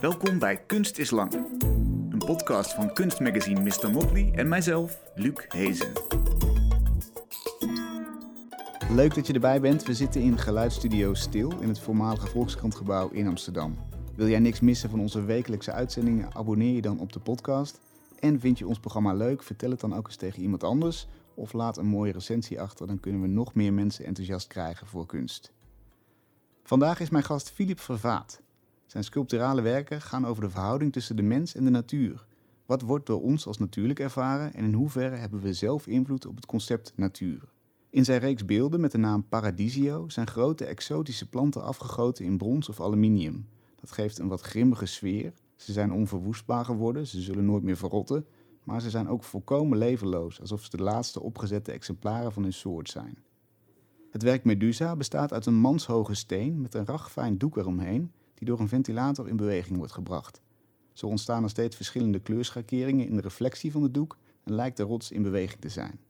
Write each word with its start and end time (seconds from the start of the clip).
Welkom 0.00 0.38
bij 0.38 0.64
Kunst 0.66 0.98
is 0.98 1.10
Lang. 1.10 1.32
Een 2.10 2.22
podcast 2.26 2.74
van 2.74 2.92
kunstmagazine 2.92 3.60
Mr. 3.60 3.90
Motley 3.90 4.32
en 4.34 4.48
mijzelf, 4.48 5.00
Luc 5.14 5.44
Hezen. 5.48 5.92
Leuk 8.90 9.14
dat 9.14 9.26
je 9.26 9.32
erbij 9.32 9.60
bent. 9.60 9.82
We 9.82 9.94
zitten 9.94 10.20
in 10.20 10.38
Geluidsstudio 10.38 11.14
Stil 11.14 11.60
in 11.60 11.68
het 11.68 11.80
voormalige 11.80 12.26
Volkskrantgebouw 12.26 13.08
in 13.08 13.26
Amsterdam. 13.26 13.78
Wil 14.14 14.28
jij 14.28 14.38
niks 14.38 14.60
missen 14.60 14.90
van 14.90 15.00
onze 15.00 15.24
wekelijkse 15.24 15.72
uitzendingen? 15.72 16.34
Abonneer 16.34 16.74
je 16.74 16.82
dan 16.82 17.00
op 17.00 17.12
de 17.12 17.20
podcast. 17.20 17.80
En 18.18 18.40
vind 18.40 18.58
je 18.58 18.66
ons 18.66 18.80
programma 18.80 19.12
leuk? 19.12 19.42
Vertel 19.42 19.70
het 19.70 19.80
dan 19.80 19.94
ook 19.94 20.06
eens 20.06 20.16
tegen 20.16 20.42
iemand 20.42 20.64
anders. 20.64 21.06
Of 21.34 21.52
laat 21.52 21.76
een 21.76 21.86
mooie 21.86 22.12
recensie 22.12 22.60
achter, 22.60 22.86
dan 22.86 23.00
kunnen 23.00 23.20
we 23.20 23.28
nog 23.28 23.54
meer 23.54 23.72
mensen 23.72 24.04
enthousiast 24.04 24.46
krijgen 24.46 24.86
voor 24.86 25.06
kunst. 25.06 25.52
Vandaag 26.62 27.00
is 27.00 27.10
mijn 27.10 27.24
gast 27.24 27.50
Philip 27.50 27.80
Vervaat. 27.80 28.40
Zijn 28.90 29.04
sculpturale 29.04 29.60
werken 29.60 30.00
gaan 30.00 30.26
over 30.26 30.42
de 30.42 30.50
verhouding 30.50 30.92
tussen 30.92 31.16
de 31.16 31.22
mens 31.22 31.54
en 31.54 31.64
de 31.64 31.70
natuur. 31.70 32.26
Wat 32.66 32.82
wordt 32.82 33.06
door 33.06 33.22
ons 33.22 33.46
als 33.46 33.58
natuurlijk 33.58 34.00
ervaren 34.00 34.54
en 34.54 34.64
in 34.64 34.72
hoeverre 34.72 35.16
hebben 35.16 35.40
we 35.40 35.52
zelf 35.52 35.86
invloed 35.86 36.26
op 36.26 36.36
het 36.36 36.46
concept 36.46 36.92
natuur? 36.96 37.52
In 37.90 38.04
zijn 38.04 38.20
reeks 38.20 38.44
beelden 38.44 38.80
met 38.80 38.92
de 38.92 38.98
naam 38.98 39.28
Paradisio 39.28 40.08
zijn 40.08 40.26
grote 40.26 40.64
exotische 40.64 41.28
planten 41.28 41.62
afgegoten 41.62 42.24
in 42.24 42.36
brons 42.36 42.68
of 42.68 42.80
aluminium. 42.80 43.48
Dat 43.80 43.92
geeft 43.92 44.18
een 44.18 44.28
wat 44.28 44.40
grimmige 44.40 44.86
sfeer. 44.86 45.32
Ze 45.56 45.72
zijn 45.72 45.92
onverwoestbaar 45.92 46.64
geworden, 46.64 47.06
ze 47.06 47.20
zullen 47.20 47.44
nooit 47.44 47.62
meer 47.62 47.76
verrotten, 47.76 48.26
maar 48.64 48.80
ze 48.80 48.90
zijn 48.90 49.08
ook 49.08 49.24
volkomen 49.24 49.78
levenloos, 49.78 50.40
alsof 50.40 50.64
ze 50.64 50.76
de 50.76 50.82
laatste 50.82 51.20
opgezette 51.20 51.72
exemplaren 51.72 52.32
van 52.32 52.42
hun 52.42 52.52
soort 52.52 52.90
zijn. 52.90 53.18
Het 54.10 54.22
werk 54.22 54.44
Medusa 54.44 54.96
bestaat 54.96 55.32
uit 55.32 55.46
een 55.46 55.58
manshoge 55.58 56.14
steen 56.14 56.60
met 56.60 56.74
een 56.74 56.86
ragfijn 56.86 57.38
doek 57.38 57.56
eromheen, 57.56 58.12
die 58.40 58.48
door 58.48 58.60
een 58.60 58.68
ventilator 58.68 59.28
in 59.28 59.36
beweging 59.36 59.76
wordt 59.76 59.92
gebracht. 59.92 60.40
Zo 60.92 61.06
ontstaan 61.06 61.42
er 61.42 61.50
steeds 61.50 61.76
verschillende 61.76 62.20
kleurschakeringen 62.20 63.06
in 63.06 63.16
de 63.16 63.20
reflectie 63.20 63.72
van 63.72 63.82
de 63.82 63.90
doek 63.90 64.16
en 64.44 64.54
lijkt 64.54 64.76
de 64.76 64.82
rots 64.82 65.10
in 65.10 65.22
beweging 65.22 65.60
te 65.60 65.68
zijn. 65.68 66.00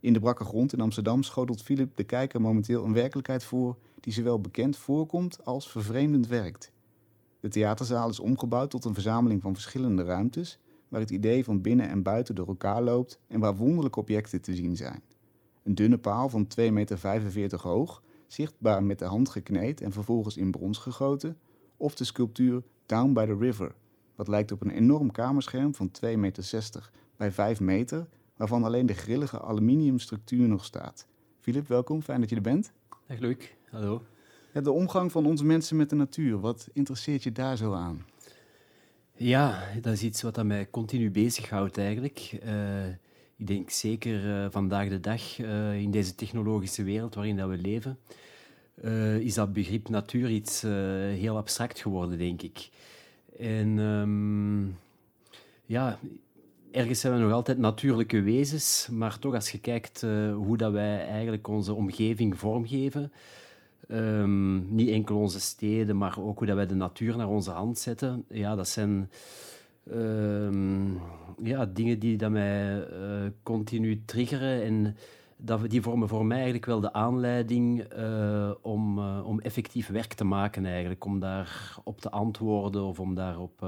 In 0.00 0.12
de 0.12 0.20
brakke 0.20 0.44
grond 0.44 0.72
in 0.72 0.80
Amsterdam 0.80 1.22
schotelt 1.22 1.62
Philip 1.62 1.96
de 1.96 2.04
kijker 2.04 2.40
momenteel 2.40 2.84
een 2.84 2.92
werkelijkheid 2.92 3.44
voor 3.44 3.76
die 4.00 4.12
zowel 4.12 4.40
bekend 4.40 4.76
voorkomt 4.76 5.44
als 5.44 5.70
vervreemdend 5.70 6.26
werkt. 6.26 6.72
De 7.40 7.48
theaterzaal 7.48 8.08
is 8.08 8.20
omgebouwd 8.20 8.70
tot 8.70 8.84
een 8.84 8.94
verzameling 8.94 9.42
van 9.42 9.54
verschillende 9.54 10.02
ruimtes, 10.02 10.58
waar 10.88 11.00
het 11.00 11.10
idee 11.10 11.44
van 11.44 11.60
binnen 11.60 11.88
en 11.88 12.02
buiten 12.02 12.34
door 12.34 12.46
elkaar 12.46 12.82
loopt 12.82 13.18
en 13.26 13.40
waar 13.40 13.56
wonderlijke 13.56 14.00
objecten 14.00 14.40
te 14.40 14.54
zien 14.54 14.76
zijn. 14.76 15.02
Een 15.62 15.74
dunne 15.74 15.98
paal 15.98 16.28
van 16.28 16.46
2,45 16.60 16.70
meter 16.72 17.60
hoog, 17.60 18.02
zichtbaar 18.26 18.84
met 18.84 18.98
de 18.98 19.04
hand 19.04 19.28
gekneed 19.28 19.80
en 19.80 19.92
vervolgens 19.92 20.36
in 20.36 20.50
brons 20.50 20.78
gegoten, 20.78 21.38
of 21.76 21.94
de 21.94 22.04
sculptuur 22.04 22.62
Down 22.86 23.12
by 23.12 23.26
the 23.26 23.36
River, 23.36 23.74
wat 24.14 24.28
lijkt 24.28 24.52
op 24.52 24.60
een 24.60 24.70
enorm 24.70 25.10
kamerscherm 25.10 25.74
van 25.74 25.90
2,60 26.04 26.18
meter 26.18 26.90
bij 27.16 27.32
5 27.32 27.60
meter, 27.60 28.06
waarvan 28.36 28.64
alleen 28.64 28.86
de 28.86 28.94
grillige 28.94 29.40
aluminiumstructuur 29.40 30.48
nog 30.48 30.64
staat. 30.64 31.06
Filip, 31.40 31.68
welkom, 31.68 32.02
fijn 32.02 32.20
dat 32.20 32.30
je 32.30 32.36
er 32.36 32.42
bent. 32.42 32.72
Echt 33.06 33.20
leuk, 33.20 33.56
hallo. 33.70 34.02
Ja, 34.52 34.60
de 34.60 34.72
omgang 34.72 35.12
van 35.12 35.26
onze 35.26 35.44
mensen 35.44 35.76
met 35.76 35.90
de 35.90 35.96
natuur, 35.96 36.40
wat 36.40 36.68
interesseert 36.72 37.22
je 37.22 37.32
daar 37.32 37.56
zo 37.56 37.72
aan? 37.72 38.04
Ja, 39.14 39.62
dat 39.80 39.92
is 39.92 40.02
iets 40.02 40.22
wat 40.22 40.44
mij 40.44 40.70
continu 40.70 41.10
bezighoudt 41.10 41.78
eigenlijk. 41.78 42.40
Uh, 42.44 42.50
ik 43.36 43.46
denk 43.46 43.70
zeker 43.70 44.24
uh, 44.24 44.46
vandaag 44.50 44.88
de 44.88 45.00
dag, 45.00 45.38
uh, 45.38 45.80
in 45.80 45.90
deze 45.90 46.14
technologische 46.14 46.82
wereld 46.82 47.14
waarin 47.14 47.36
dat 47.36 47.48
we 47.48 47.56
leven, 47.56 47.98
is 49.20 49.34
dat 49.34 49.52
begrip 49.52 49.88
natuur 49.88 50.30
iets 50.30 50.62
heel 51.12 51.36
abstract 51.36 51.80
geworden, 51.80 52.18
denk 52.18 52.42
ik. 52.42 52.68
En 53.38 53.78
um, 53.78 54.78
ja, 55.66 55.98
ergens 56.70 57.00
zijn 57.00 57.12
we 57.12 57.18
nog 57.18 57.32
altijd 57.32 57.58
natuurlijke 57.58 58.20
wezens, 58.20 58.88
maar 58.90 59.18
toch 59.18 59.34
als 59.34 59.50
je 59.50 59.58
kijkt 59.58 60.00
hoe 60.34 60.56
dat 60.56 60.72
wij 60.72 61.06
eigenlijk 61.06 61.48
onze 61.48 61.74
omgeving 61.74 62.38
vormgeven, 62.38 63.12
Um, 63.88 64.74
niet 64.74 64.88
enkel 64.88 65.16
onze 65.16 65.40
steden, 65.40 65.96
maar 65.96 66.20
ook 66.20 66.38
hoe 66.38 66.46
dat 66.46 66.56
wij 66.56 66.66
de 66.66 66.74
natuur 66.74 67.16
naar 67.16 67.28
onze 67.28 67.50
hand 67.50 67.78
zetten. 67.78 68.24
Ja, 68.28 68.54
dat 68.54 68.68
zijn 68.68 69.10
um, 69.92 71.00
ja, 71.42 71.66
dingen 71.66 71.98
die 71.98 72.16
dat 72.16 72.30
mij 72.30 72.88
uh, 72.90 73.30
continu 73.42 74.02
triggeren. 74.04 74.62
En 74.62 74.96
dat, 75.36 75.70
die 75.70 75.82
vormen 75.82 76.08
voor 76.08 76.26
mij 76.26 76.36
eigenlijk 76.36 76.66
wel 76.66 76.80
de 76.80 76.92
aanleiding 76.92 77.92
uh, 77.98 78.50
om, 78.62 78.98
uh, 78.98 79.20
om 79.24 79.40
effectief 79.40 79.88
werk 79.88 80.12
te 80.12 80.24
maken, 80.24 80.66
eigenlijk. 80.66 81.04
Om 81.04 81.20
daarop 81.20 82.00
te 82.00 82.10
antwoorden 82.10 82.84
of 82.84 83.00
om 83.00 83.14
daarop 83.14 83.66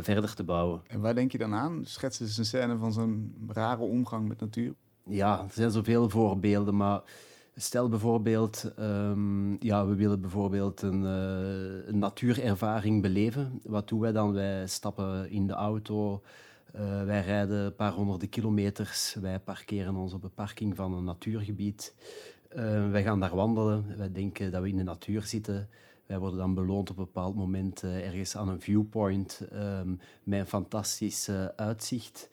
verder 0.00 0.34
te 0.34 0.44
bouwen. 0.44 0.80
En 0.86 1.00
waar 1.00 1.14
denk 1.14 1.32
je 1.32 1.38
dan 1.38 1.54
aan? 1.54 1.80
Schets 1.84 2.20
eens 2.20 2.38
een 2.38 2.44
scène 2.44 2.76
van 2.76 2.92
zo'n 2.92 3.34
rare 3.48 3.82
omgang 3.82 4.28
met 4.28 4.40
natuur. 4.40 4.74
Ja, 5.04 5.38
er 5.38 5.52
zijn 5.52 5.70
zoveel 5.70 6.08
voorbeelden, 6.08 6.76
maar 6.76 7.02
Stel 7.56 7.88
bijvoorbeeld, 7.88 8.72
um, 8.78 9.56
ja, 9.60 9.86
we 9.86 9.94
willen 9.94 10.20
bijvoorbeeld 10.20 10.82
een, 10.82 11.02
uh, 11.02 11.86
een, 11.88 11.98
natuurervaring 11.98 13.02
beleven. 13.02 13.60
Wat 13.62 13.88
doen 13.88 14.00
wij 14.00 14.12
dan? 14.12 14.32
Wij 14.32 14.66
stappen 14.66 15.30
in 15.30 15.46
de 15.46 15.52
auto, 15.52 16.22
uh, 16.76 17.04
wij 17.04 17.20
rijden 17.20 17.64
een 17.64 17.74
paar 17.74 17.92
honderden 17.92 18.28
kilometers, 18.28 19.16
wij 19.20 19.38
parkeren 19.38 19.96
ons 19.96 20.12
op 20.12 20.24
een 20.24 20.34
parking 20.34 20.76
van 20.76 20.92
een 20.92 21.04
natuurgebied. 21.04 21.94
Uh, 22.56 22.90
wij 22.90 23.02
gaan 23.02 23.20
daar 23.20 23.34
wandelen, 23.34 23.84
wij 23.96 24.12
denken 24.12 24.50
dat 24.50 24.62
we 24.62 24.68
in 24.68 24.76
de 24.76 24.82
natuur 24.82 25.22
zitten. 25.22 25.68
Wij 26.06 26.18
worden 26.18 26.38
dan 26.38 26.54
beloond 26.54 26.90
op 26.90 26.98
een 26.98 27.04
bepaald 27.04 27.34
moment 27.34 27.82
ergens 27.82 28.36
aan 28.36 28.48
een 28.48 28.60
viewpoint 28.60 29.40
um, 29.52 30.00
met 30.22 30.40
een 30.40 30.46
fantastisch 30.46 31.30
uitzicht. 31.56 32.30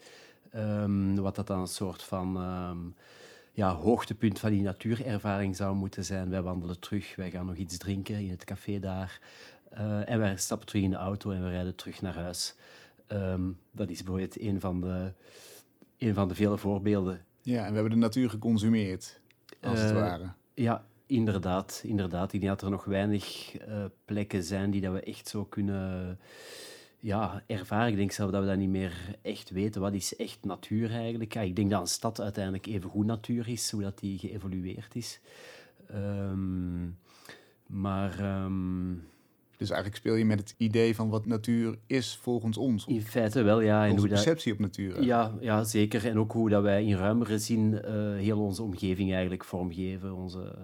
Um, 0.56 1.16
wat 1.16 1.36
dat 1.36 1.48
dan 1.48 1.60
een 1.60 1.68
soort 1.68 2.04
van 2.04 2.38
ja, 3.58 3.76
hoogtepunt 3.76 4.40
van 4.40 4.52
die 4.52 4.62
natuurervaring 4.62 5.56
zou 5.56 5.76
moeten 5.76 6.06
zijn. 6.06 6.30
Wij 6.30 6.42
wandelen 6.42 6.80
terug, 6.80 7.16
wij 7.16 7.30
gaan 7.30 7.46
nog 7.46 7.56
iets 7.56 7.78
drinken 7.78 8.20
in 8.20 8.30
het 8.30 8.44
café 8.44 8.80
daar. 8.80 9.20
Uh, 9.74 10.10
en 10.10 10.20
wij 10.20 10.38
stappen 10.38 10.68
terug 10.68 10.84
in 10.84 10.90
de 10.90 10.96
auto 10.96 11.32
en 11.32 11.44
we 11.44 11.50
rijden 11.50 11.76
terug 11.76 12.02
naar 12.02 12.16
huis. 12.16 12.56
Um, 13.08 13.60
dat 13.72 13.90
is 13.90 14.04
bijvoorbeeld 14.04 14.42
een 14.42 14.60
van, 14.60 14.82
de, 14.82 15.14
een 15.98 16.14
van 16.14 16.28
de 16.28 16.36
vele 16.36 16.58
voorbeelden. 16.58 17.26
Ja, 17.42 17.64
en 17.64 17.68
we 17.68 17.74
hebben 17.74 17.92
de 17.92 17.98
natuur 17.98 18.30
geconsumeerd, 18.30 19.20
als 19.62 19.80
het 19.80 19.92
uh, 19.92 19.96
ware. 19.96 20.32
Ja, 20.54 20.86
inderdaad, 21.06 21.82
inderdaad. 21.86 22.34
Ik 22.34 22.42
denk 22.42 22.52
dat 22.52 22.62
er 22.62 22.70
nog 22.70 22.86
weinig 22.86 23.54
uh, 23.68 23.86
plekken 24.06 24.44
zijn 24.44 24.72
die 24.72 24.82
dat 24.82 24.94
we 24.94 25.02
echt 25.02 25.28
zo 25.28 25.46
kunnen 25.46 26.20
ja, 27.00 27.44
ervaren. 27.48 27.92
Ik 27.92 27.96
denk 27.96 28.12
zelf 28.12 28.32
dat 28.32 28.42
we 28.42 28.48
dat 28.48 28.58
niet 28.58 28.70
meer 28.70 29.16
echt 29.22 29.50
weten. 29.50 29.82
Wat 29.82 29.94
is 29.94 30.16
echt 30.16 30.40
natuur 30.42 30.92
eigenlijk? 30.92 31.34
Ja, 31.34 31.42
ik 31.42 31.56
denk 31.56 31.70
dat 31.70 31.82
een 31.82 31.88
stad 31.88 32.22
uiteindelijk 32.22 32.66
even 32.66 32.90
goed 32.90 33.06
natuur 33.06 33.48
is, 33.48 33.72
hoe 33.72 33.82
dat 33.82 34.00
die 34.00 34.20
geëvolueerd 34.20 34.96
is. 34.96 35.20
Um, 35.94 36.98
maar... 37.66 38.44
Um, 38.44 39.04
dus 39.58 39.70
eigenlijk 39.70 40.00
speel 40.00 40.16
je 40.16 40.26
met 40.26 40.40
het 40.40 40.56
idee 40.58 40.96
van 40.96 41.10
wat 41.10 41.26
natuur 41.26 41.78
is 41.88 42.16
volgens 42.22 42.58
ons. 42.58 42.86
In 42.86 43.02
feite 43.02 43.42
wel, 43.42 43.62
ja. 43.62 43.88
En 43.88 43.98
hoe 43.98 44.08
perceptie 44.08 44.54
op 44.54 44.60
natuur. 44.60 45.04
Ja, 45.04 45.38
ja, 45.40 45.64
zeker. 45.64 46.06
En 46.06 46.20
ook 46.20 46.32
hoe 46.32 46.50
dat 46.50 46.64
wij 46.64 46.86
in 46.86 46.96
ruimere 46.96 47.40
zin 47.40 47.72
uh, 47.72 47.82
heel 48.16 48.40
onze 48.40 48.64
omgeving 48.64 49.12
eigenlijk 49.12 49.44
vormgeven. 49.44 50.16
Onze, 50.16 50.56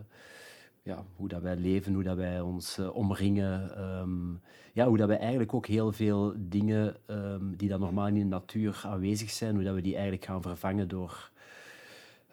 ja, 0.84 1.06
hoe 1.16 1.28
dat 1.28 1.42
wij 1.42 1.56
leven, 1.56 1.94
hoe 1.94 2.04
dat 2.04 2.18
wij 2.18 2.42
ons 2.42 2.80
uh, 2.80 2.96
omringen. 2.96 3.82
Um, 4.00 4.42
ja, 4.74 4.88
hoe 4.88 4.98
dat 4.98 5.08
wij 5.08 5.18
eigenlijk 5.18 5.54
ook 5.54 5.66
heel 5.66 5.92
veel 5.92 6.34
dingen 6.38 6.96
um, 7.08 7.56
die 7.56 7.70
dan 7.70 7.80
normaal 7.80 8.08
in 8.08 8.14
de 8.14 8.24
natuur 8.24 8.82
aanwezig 8.86 9.30
zijn, 9.30 9.56
hoe 9.56 9.64
dat 9.64 9.76
we 9.76 9.82
die 9.82 9.94
eigenlijk 9.94 10.26
gaan 10.26 10.42
vervangen 10.42 10.88
door, 10.88 11.32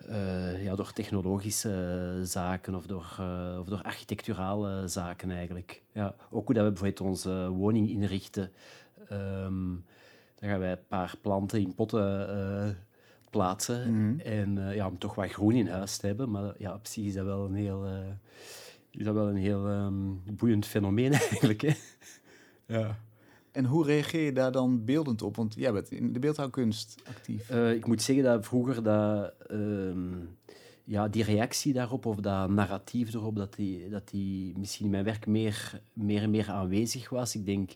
uh, 0.08 0.64
ja, 0.64 0.74
door 0.74 0.92
technologische 0.92 2.20
zaken 2.22 2.74
of 2.74 2.86
door, 2.86 3.16
uh, 3.20 3.56
of 3.60 3.66
door 3.66 3.82
architecturale 3.82 4.88
zaken 4.88 5.30
eigenlijk. 5.30 5.82
Ja, 5.92 6.14
ook 6.30 6.46
hoe 6.46 6.54
dat 6.54 6.64
we 6.64 6.70
bijvoorbeeld 6.70 7.00
onze 7.00 7.48
woning 7.48 7.88
inrichten. 7.88 8.50
Um, 9.12 9.84
dan 10.34 10.48
gaan 10.48 10.58
wij 10.58 10.72
een 10.72 10.86
paar 10.88 11.14
planten 11.20 11.60
in 11.60 11.74
potten 11.74 12.76
plaatsen. 13.30 13.94
Mm 13.94 14.20
En 14.20 14.74
ja, 14.74 14.86
om 14.86 14.98
toch 14.98 15.14
wat 15.14 15.30
groen 15.30 15.54
in 15.54 15.68
huis 15.68 15.96
te 15.96 16.06
hebben. 16.06 16.30
Maar 16.30 16.54
ja, 16.58 16.74
op 16.74 16.86
zich 16.86 17.04
is 17.04 17.14
dat 17.14 17.24
wel 17.24 17.44
een 17.44 17.54
heel, 17.54 17.86
is 18.90 19.04
dat 19.04 19.14
wel 19.14 19.28
een 19.28 19.36
heel 19.36 19.68
um, 19.68 20.22
boeiend 20.36 20.66
fenomeen 20.66 21.12
eigenlijk. 21.30 21.60
Hè? 21.60 21.72
ja. 22.66 22.98
En 23.52 23.64
hoe 23.64 23.84
reageer 23.84 24.24
je 24.24 24.32
daar 24.32 24.52
dan 24.52 24.84
beeldend 24.84 25.22
op? 25.22 25.36
Want 25.36 25.54
jij 25.54 25.72
bent 25.72 25.90
in 25.90 26.12
de 26.12 26.18
beeldhouwkunst 26.18 27.02
actief. 27.08 27.50
Uh, 27.50 27.72
ik 27.72 27.86
moet 27.86 28.02
zeggen 28.02 28.24
dat 28.24 28.46
vroeger 28.46 28.82
dat, 28.82 29.32
ja, 30.84 31.08
die 31.08 31.24
reactie 31.24 31.72
daarop, 31.72 32.06
of 32.06 32.16
dat 32.16 32.50
narratief 32.50 33.14
erop, 33.14 33.36
dat 33.36 33.54
die, 33.54 33.88
dat 33.88 34.08
die 34.08 34.58
misschien 34.58 34.84
in 34.84 34.90
mijn 34.90 35.04
werk 35.04 35.26
meer, 35.26 35.80
meer 35.92 36.22
en 36.22 36.30
meer 36.30 36.50
aanwezig 36.50 37.08
was. 37.08 37.34
Ik 37.34 37.46
denk 37.46 37.70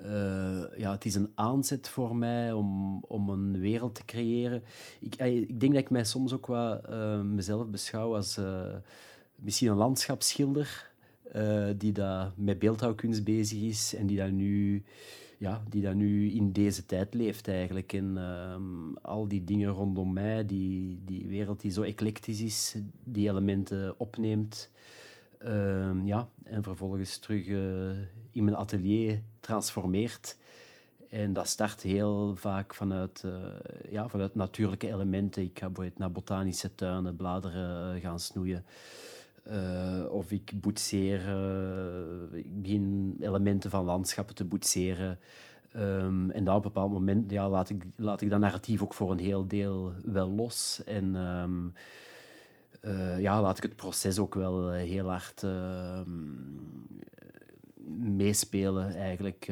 uh, 0.00 0.62
ja, 0.76 0.90
het 0.90 1.04
is 1.04 1.14
een 1.14 1.32
aanzet 1.34 1.88
voor 1.88 2.16
mij 2.16 2.52
om, 2.52 2.98
om 3.08 3.28
een 3.28 3.60
wereld 3.60 3.94
te 3.94 4.04
creëren. 4.04 4.62
Ik, 5.00 5.14
eh, 5.14 5.36
ik 5.36 5.60
denk 5.60 5.72
dat 5.72 5.82
ik 5.82 5.90
mij 5.90 6.04
soms 6.04 6.32
ook 6.32 6.46
wat 6.46 6.80
uh, 6.90 7.20
mezelf 7.20 7.66
beschouw 7.66 8.14
als 8.14 8.38
uh, 8.38 8.74
misschien 9.44 9.68
een 9.68 9.76
landschapsschilder. 9.76 10.92
eh, 11.32 11.68
die 11.76 11.92
daar 11.92 12.32
met 12.36 12.58
beeldhouwkunst 12.58 13.24
bezig 13.24 13.60
is 13.60 13.94
en 13.94 14.06
die 14.06 14.16
daar 14.16 14.32
nu, 14.32 14.82
ja, 15.38 15.62
die 15.68 15.82
daar 15.82 15.94
nu 15.94 16.30
in 16.30 16.52
deze 16.52 16.86
tijd 16.86 17.14
leeft 17.14 17.48
eigenlijk. 17.48 17.92
En 17.92 18.18
ehm, 18.18 18.94
al 19.02 19.28
die 19.28 19.44
dingen 19.44 19.70
rondom 19.70 20.12
mij, 20.12 20.46
die, 20.46 21.02
die 21.04 21.26
wereld 21.26 21.60
die 21.60 21.70
zo 21.70 21.82
eclectisch 21.82 22.40
is, 22.40 22.76
die 23.04 23.28
elementen 23.28 23.94
opneemt. 23.98 24.70
Ehm, 25.38 26.06
ja, 26.06 26.28
en 26.44 26.62
vervolgens 26.62 27.18
terug 27.18 27.46
eh, 27.46 27.98
in 28.30 28.44
mijn 28.44 28.56
atelier 28.56 29.20
transformeert. 29.40 30.36
En 31.10 31.32
dat 31.32 31.48
start 31.48 31.82
heel 31.82 32.36
vaak 32.36 32.74
vanuit, 32.74 33.22
uh, 33.26 33.32
ja, 33.90 34.08
vanuit 34.08 34.34
natuurlijke 34.34 34.88
elementen. 34.88 35.42
Ik 35.42 35.58
ga 35.58 35.66
bijvoorbeeld 35.66 35.98
naar 35.98 36.12
botanische 36.12 36.74
tuinen, 36.74 37.16
bladeren 37.16 38.00
gaan 38.00 38.20
snoeien. 38.20 38.64
Uh, 39.50 40.12
of 40.12 40.30
ik 40.30 40.52
boetseer, 40.60 41.28
uh, 41.28 42.38
ik 42.38 42.62
begin 42.62 43.16
elementen 43.20 43.70
van 43.70 43.84
landschappen 43.84 44.34
te 44.34 44.44
boetseren. 44.44 45.18
Um, 45.76 46.30
en 46.30 46.44
dan 46.44 46.56
op 46.56 46.64
een 46.64 46.72
bepaald 46.72 46.92
moment 46.92 47.30
ja, 47.30 47.48
laat, 47.48 47.70
ik, 47.70 47.84
laat 47.96 48.20
ik 48.20 48.30
dat 48.30 48.40
narratief 48.40 48.82
ook 48.82 48.94
voor 48.94 49.10
een 49.10 49.18
heel 49.18 49.46
deel 49.46 49.92
wel 50.04 50.30
los. 50.30 50.82
En 50.84 51.14
um, 51.14 51.72
uh, 52.84 53.20
ja, 53.20 53.42
laat 53.42 53.56
ik 53.56 53.62
het 53.62 53.76
proces 53.76 54.18
ook 54.18 54.34
wel 54.34 54.70
heel 54.70 55.08
hard 55.10 55.42
ehm, 55.42 56.10
meespelen 58.16 58.94
eigenlijk. 58.94 59.46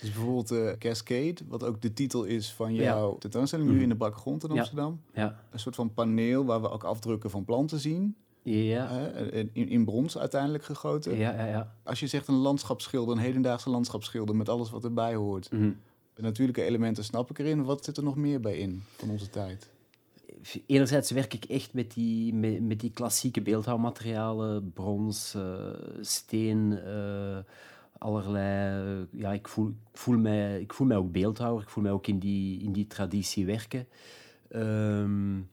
Dus 0.00 0.12
bijvoorbeeld 0.12 0.52
uh, 0.52 0.72
Cascade, 0.78 1.36
wat 1.48 1.64
ook 1.64 1.82
de 1.82 1.92
titel 1.92 2.24
is 2.24 2.52
van 2.52 2.74
jouw 2.74 3.12
ja. 3.12 3.18
tentoonstelling 3.18 3.68
nu 3.68 3.74
mm. 3.74 3.82
in 3.82 3.88
de 3.88 3.94
Bakgrond 3.94 4.44
in 4.44 4.50
Amsterdam. 4.50 5.00
Ja. 5.12 5.22
ja. 5.22 5.40
Een 5.50 5.58
soort 5.58 5.74
van 5.74 5.94
paneel 5.94 6.44
waar 6.44 6.60
we 6.60 6.70
ook 6.70 6.84
afdrukken 6.84 7.30
van 7.30 7.44
planten 7.44 7.78
zien. 7.80 8.16
Ja. 8.42 8.88
in, 9.52 9.68
in 9.68 9.84
brons 9.84 10.18
uiteindelijk 10.18 10.64
gegoten. 10.64 11.16
Ja, 11.16 11.32
ja, 11.32 11.46
ja. 11.46 11.74
Als 11.82 12.00
je 12.00 12.06
zegt 12.06 12.28
een 12.28 12.34
landschapsschilder, 12.34 13.16
een 13.16 13.22
hedendaagse 13.22 13.70
landschapsschilder 13.70 14.36
met 14.36 14.48
alles 14.48 14.70
wat 14.70 14.84
erbij 14.84 15.14
hoort. 15.14 15.52
Mm 15.52 15.58
-hmm. 15.58 15.76
De 16.14 16.22
natuurlijke 16.22 16.62
elementen 16.62 17.04
snap 17.04 17.30
ik 17.30 17.38
erin. 17.38 17.64
Wat 17.64 17.84
zit 17.84 17.96
er 17.96 18.02
nog 18.02 18.16
meer 18.16 18.40
bij 18.40 18.58
in 18.58 18.82
van 18.96 19.10
onze 19.10 19.30
tijd? 19.30 19.70
Enerzijds 20.66 21.10
werk 21.10 21.34
ik 21.34 21.44
echt 21.44 21.72
met 21.72 21.92
die, 21.92 22.34
met, 22.34 22.62
met 22.62 22.80
die 22.80 22.90
klassieke 22.90 23.40
beeldhouwmaterialen, 23.40 24.72
brons, 24.72 25.34
uh, 25.36 25.66
steen, 26.00 26.78
uh, 26.86 27.38
allerlei. 27.98 28.84
Uh, 29.00 29.06
ja, 29.10 29.32
ik 29.32 29.48
voel, 29.48 29.68
ik, 29.68 29.98
voel 29.98 30.18
mij, 30.18 30.60
ik 30.60 30.72
voel 30.72 30.86
mij 30.86 30.96
ook 30.96 31.12
beeldhouwer, 31.12 31.62
ik 31.62 31.68
voel 31.68 31.82
mij 31.82 31.92
ook 31.92 32.06
in 32.06 32.18
die, 32.18 32.62
in 32.62 32.72
die 32.72 32.86
traditie 32.86 33.46
werken. 33.46 33.86
Um, 34.54 35.50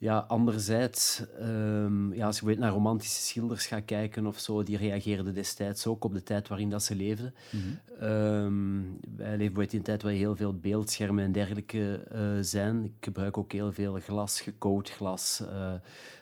ja, 0.00 0.18
anderzijds, 0.18 1.22
um, 1.40 2.14
ja, 2.14 2.26
als 2.26 2.40
je 2.40 2.56
naar 2.58 2.72
romantische 2.72 3.22
schilders 3.22 3.66
gaat 3.66 3.84
kijken 3.84 4.26
of 4.26 4.38
zo, 4.38 4.62
die 4.62 4.76
reageerden 4.76 5.34
destijds 5.34 5.86
ook 5.86 6.04
op 6.04 6.12
de 6.12 6.22
tijd 6.22 6.48
waarin 6.48 6.70
dat 6.70 6.82
ze 6.82 6.94
leefden. 6.94 7.34
Mm 7.50 7.60
-hmm. 7.60 8.08
um, 8.08 8.98
wij 9.16 9.36
leven 9.36 9.62
in 9.62 9.68
een 9.70 9.82
tijd 9.82 10.02
waar 10.02 10.12
heel 10.12 10.36
veel 10.36 10.54
beeldschermen 10.54 11.24
en 11.24 11.32
dergelijke 11.32 12.06
uh, 12.14 12.20
zijn. 12.40 12.84
Ik 12.84 12.92
gebruik 13.00 13.38
ook 13.38 13.52
heel 13.52 13.72
veel 13.72 13.94
glas, 13.94 14.40
gecoat 14.40 14.90
glas. 14.90 15.42
Uh, 15.42 15.72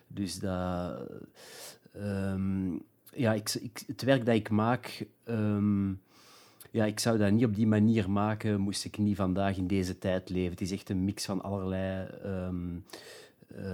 dus 0.06 0.38
dat... 0.38 1.00
Um, 1.96 2.82
ja, 3.12 3.32
ik, 3.32 3.54
ik, 3.54 3.82
het 3.86 4.02
werk 4.02 4.26
dat 4.26 4.34
ik 4.34 4.50
maak... 4.50 5.06
ja, 6.70 6.84
ik 6.84 7.00
zou 7.00 7.18
dat 7.18 7.30
niet 7.30 7.44
op 7.44 7.54
die 7.54 7.66
manier 7.66 8.10
maken, 8.10 8.60
moest 8.60 8.84
ik 8.84 8.98
niet 8.98 9.16
vandaag 9.16 9.56
in 9.56 9.66
deze 9.66 9.98
tijd 9.98 10.28
leven. 10.28 10.50
Het 10.50 10.60
is 10.60 10.72
echt 10.72 10.88
een 10.88 11.04
mix 11.04 11.24
van 11.24 11.42
allerlei... 11.42 12.08
Uh, 13.56 13.64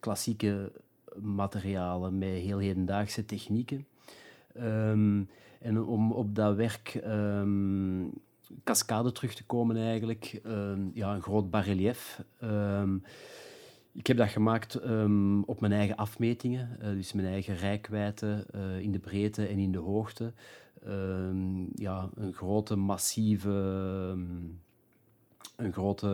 klassieke 0.00 0.72
materialen 1.20 2.18
met 2.18 2.28
heel 2.28 2.58
hedendaagse 2.58 3.24
technieken. 3.24 3.86
Um, 4.60 5.28
en 5.60 5.82
om 5.82 6.12
op 6.12 6.34
dat 6.34 6.56
werk 6.56 7.00
um, 7.06 8.12
cascade 8.64 9.12
terug 9.12 9.34
te 9.34 9.44
komen 9.44 9.76
eigenlijk, 9.76 10.40
um, 10.46 10.90
ja, 10.94 11.14
een 11.14 11.22
groot 11.22 11.50
barrelief. 11.50 12.22
ik 13.92 14.06
heb 14.06 14.16
dat 14.16 14.28
gemaakt 14.28 14.74
op 15.44 15.60
mijn 15.60 15.72
eigen 15.72 15.96
afmetingen, 15.96 16.78
uh, 16.82 16.88
dus 16.88 17.12
mijn 17.12 17.28
eigen 17.28 17.56
rijkwijde 17.56 18.46
uh, 18.54 18.78
in 18.78 18.92
de 18.92 18.98
breedte 18.98 19.46
en 19.46 19.58
in 19.58 19.72
de 19.72 19.78
hoogte. 19.78 20.32
ja, 21.74 22.10
een 22.14 22.32
grote 22.32 22.76
massieve, 22.76 23.50
een 25.56 25.72
grote 25.72 26.06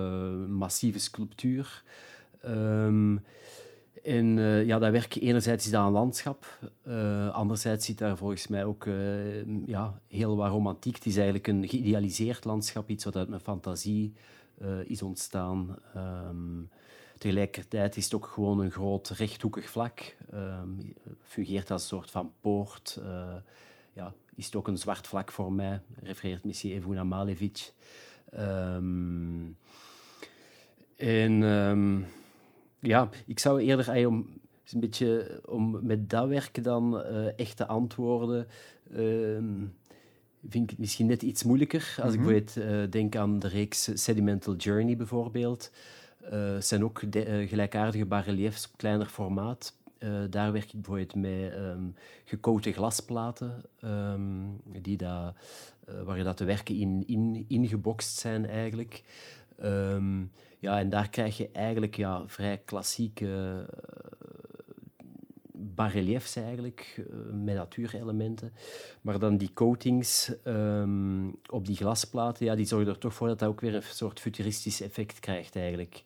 massieve 0.49 0.99
sculptuur. 0.99 1.83
Um, 2.47 3.25
en 4.03 4.37
uh, 4.37 4.67
ja, 4.67 4.79
dat 4.79 4.91
werk, 4.91 5.15
enerzijds 5.15 5.65
is 5.65 5.71
dat 5.71 5.87
een 5.87 5.93
landschap, 5.93 6.59
uh, 6.87 7.35
anderzijds 7.35 7.87
zit 7.87 7.99
daar 7.99 8.17
volgens 8.17 8.47
mij 8.47 8.65
ook 8.65 8.85
uh, 8.85 9.67
ja, 9.67 10.01
heel 10.09 10.37
wat 10.37 10.51
romantiek. 10.51 10.95
Het 10.95 11.07
is 11.07 11.15
eigenlijk 11.15 11.47
een 11.47 11.69
geïdealiseerd 11.69 12.45
landschap, 12.45 12.89
iets 12.89 13.05
wat 13.05 13.17
uit 13.17 13.29
mijn 13.29 13.41
fantasie 13.41 14.13
is 14.85 15.03
ontstaan. 15.03 15.79
Um, 15.97 16.69
tegelijkertijd 17.19 17.97
is 17.97 18.05
het 18.05 18.15
ook 18.15 18.27
gewoon 18.27 18.61
een 18.61 18.71
groot 18.71 19.09
rechthoekig 19.09 19.69
vlak. 19.69 20.17
Um, 20.35 20.95
fungeert 21.23 21.71
als 21.71 21.83
een 21.83 21.89
soort 21.89 22.11
van 22.11 22.33
poort. 22.41 23.01
ja, 23.93 24.15
is 24.35 24.45
het 24.47 24.57
ook 24.57 24.69
een 24.69 24.79
zwart 24.79 25.07
vlak 25.07 25.33
voor 25.33 25.53
mij, 25.53 25.81
refereert 26.03 26.45
misschien 26.45 26.73
Evuna 26.73 27.05
Malevic. 27.05 27.73
Um, 28.35 29.57
en 30.97 31.43
ja, 32.81 33.09
ik 33.27 33.39
zou 33.39 33.61
eerder 33.61 34.07
om, 34.07 34.27
een 34.73 34.81
beetje, 34.81 35.41
om 35.45 35.79
met 35.83 36.11
dat 36.11 36.29
werk 36.29 36.65
dan 36.65 36.95
uh, 36.95 37.39
echt 37.39 37.57
te 37.57 37.67
antwoorden, 37.67 38.47
uh, 38.91 38.99
vind 40.49 40.65
ik 40.65 40.71
het 40.71 40.79
misschien 40.79 41.07
net 41.07 41.23
iets 41.23 41.43
moeilijker. 41.43 41.95
Als 42.03 42.17
mm 42.17 42.23
-hmm. 42.23 42.35
ik 42.35 42.45
bijvoorbeeld 42.45 42.85
uh, 42.85 42.91
denk 42.91 43.17
aan 43.17 43.39
de 43.39 43.49
reeks 43.49 43.91
Sedimental 43.95 44.57
Journey 44.57 44.97
bijvoorbeeld. 44.97 45.71
Het 46.21 46.67
zijn 46.67 46.85
ook 46.85 47.13
de, 47.13 47.47
gelijkaardige 47.49 48.07
barreliefs 48.07 48.67
op 48.67 48.77
kleiner 48.77 49.07
formaat. 49.07 49.77
daar 50.31 50.53
werk 50.53 50.73
ik 50.73 50.73
bijvoorbeeld 50.73 51.15
met 51.15 51.53
um, 51.57 51.95
glasplaten, 52.73 53.65
um, 53.85 54.61
die 54.83 54.97
dat, 54.97 55.35
waar 56.05 56.25
dat 56.25 56.39
de 56.39 56.45
werken 56.45 56.77
in, 56.77 57.03
in, 57.07 57.45
ingebokst 57.49 58.19
zijn 58.19 58.47
eigenlijk. 58.47 59.03
Um, 59.63 60.31
ja, 60.61 60.79
en 60.79 60.89
daar 60.89 61.09
krijg 61.09 61.37
je 61.37 61.49
eigenlijk 61.53 61.97
ja, 61.97 62.23
vrij 62.27 62.59
klassieke 62.65 63.27
uh, 63.27 63.77
barreliefs 65.53 66.37
eigenlijk, 66.37 66.95
uh, 66.99 67.17
met 67.33 67.55
natuurelementen. 67.55 68.53
Maar 69.01 69.19
dan 69.19 69.37
die 69.37 69.53
coatings 69.53 70.33
um, 70.45 71.37
op 71.51 71.67
die 71.67 71.77
glasplaten, 71.77 72.47
ja, 72.47 72.55
die 72.55 72.67
zorgen 72.67 72.89
er 72.89 72.99
toch 72.99 73.15
voor 73.15 73.29
dat 73.29 73.39
dat 73.39 73.49
ook 73.49 73.61
weer 73.61 73.75
een 73.75 73.83
soort 73.83 74.21
futuristisch 74.21 74.81
effect 74.81 75.21
krijgt 75.21 75.57
eigenlijk. 75.57 76.03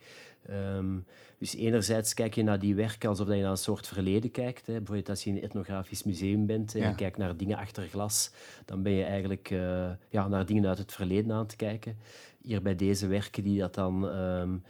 Um, 0.50 1.04
dus 1.38 1.54
enerzijds 1.54 2.14
kijk 2.14 2.34
je 2.34 2.42
naar 2.42 2.58
die 2.58 2.74
werken 2.74 3.08
alsof 3.08 3.28
je 3.28 3.40
naar 3.40 3.50
een 3.50 3.56
soort 3.56 3.86
verleden 3.86 4.30
kijkt. 4.30 4.66
Hè. 4.66 4.72
Bijvoorbeeld 4.72 5.08
als 5.08 5.24
je 5.24 5.30
in 5.30 5.36
een 5.36 5.42
etnografisch 5.42 6.02
museum 6.02 6.46
bent 6.46 6.74
en 6.74 6.80
ja. 6.80 6.88
je 6.88 6.94
kijkt 6.94 7.16
naar 7.16 7.36
dingen 7.36 7.58
achter 7.58 7.82
glas, 7.82 8.30
dan 8.64 8.82
ben 8.82 8.92
je 8.92 9.04
eigenlijk 9.04 9.50
uh, 9.50 9.90
ja, 10.08 10.28
naar 10.28 10.46
dingen 10.46 10.66
uit 10.66 10.78
het 10.78 10.92
verleden 10.92 11.32
aan 11.32 11.42
het 11.42 11.56
kijken 11.56 11.96
hier 12.44 12.62
bij 12.62 12.76
deze 12.76 13.06
werken 13.06 13.42
die 13.42 13.58
dat 13.58 13.74
dan 13.74 14.04
um, 14.04 14.62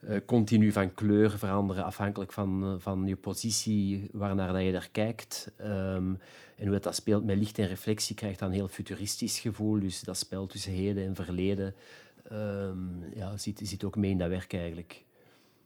uh, 0.00 0.16
continu 0.26 0.72
van 0.72 0.94
kleur 0.94 1.38
veranderen 1.38 1.84
afhankelijk 1.84 2.32
van, 2.32 2.64
uh, 2.64 2.74
van 2.78 3.06
je 3.06 3.16
positie 3.16 4.08
waarnaar 4.12 4.52
dat 4.52 4.62
je 4.62 4.72
daar 4.72 4.88
kijkt. 4.92 5.52
Um, 5.60 6.18
en 6.56 6.68
hoe 6.68 6.78
dat 6.78 6.94
speelt 6.94 7.24
met 7.24 7.38
licht 7.38 7.58
en 7.58 7.66
reflectie 7.66 8.14
krijgt 8.14 8.38
dan 8.38 8.48
een 8.48 8.54
heel 8.54 8.68
futuristisch 8.68 9.38
gevoel. 9.38 9.80
Dus 9.80 10.00
dat 10.00 10.16
spel 10.16 10.46
tussen 10.46 10.72
heden 10.72 11.04
en 11.04 11.14
verleden 11.14 11.74
um, 12.32 13.04
ja, 13.14 13.36
zit, 13.36 13.60
zit 13.62 13.84
ook 13.84 13.96
mee 13.96 14.10
in 14.10 14.18
dat 14.18 14.28
werk 14.28 14.52
eigenlijk. 14.52 15.04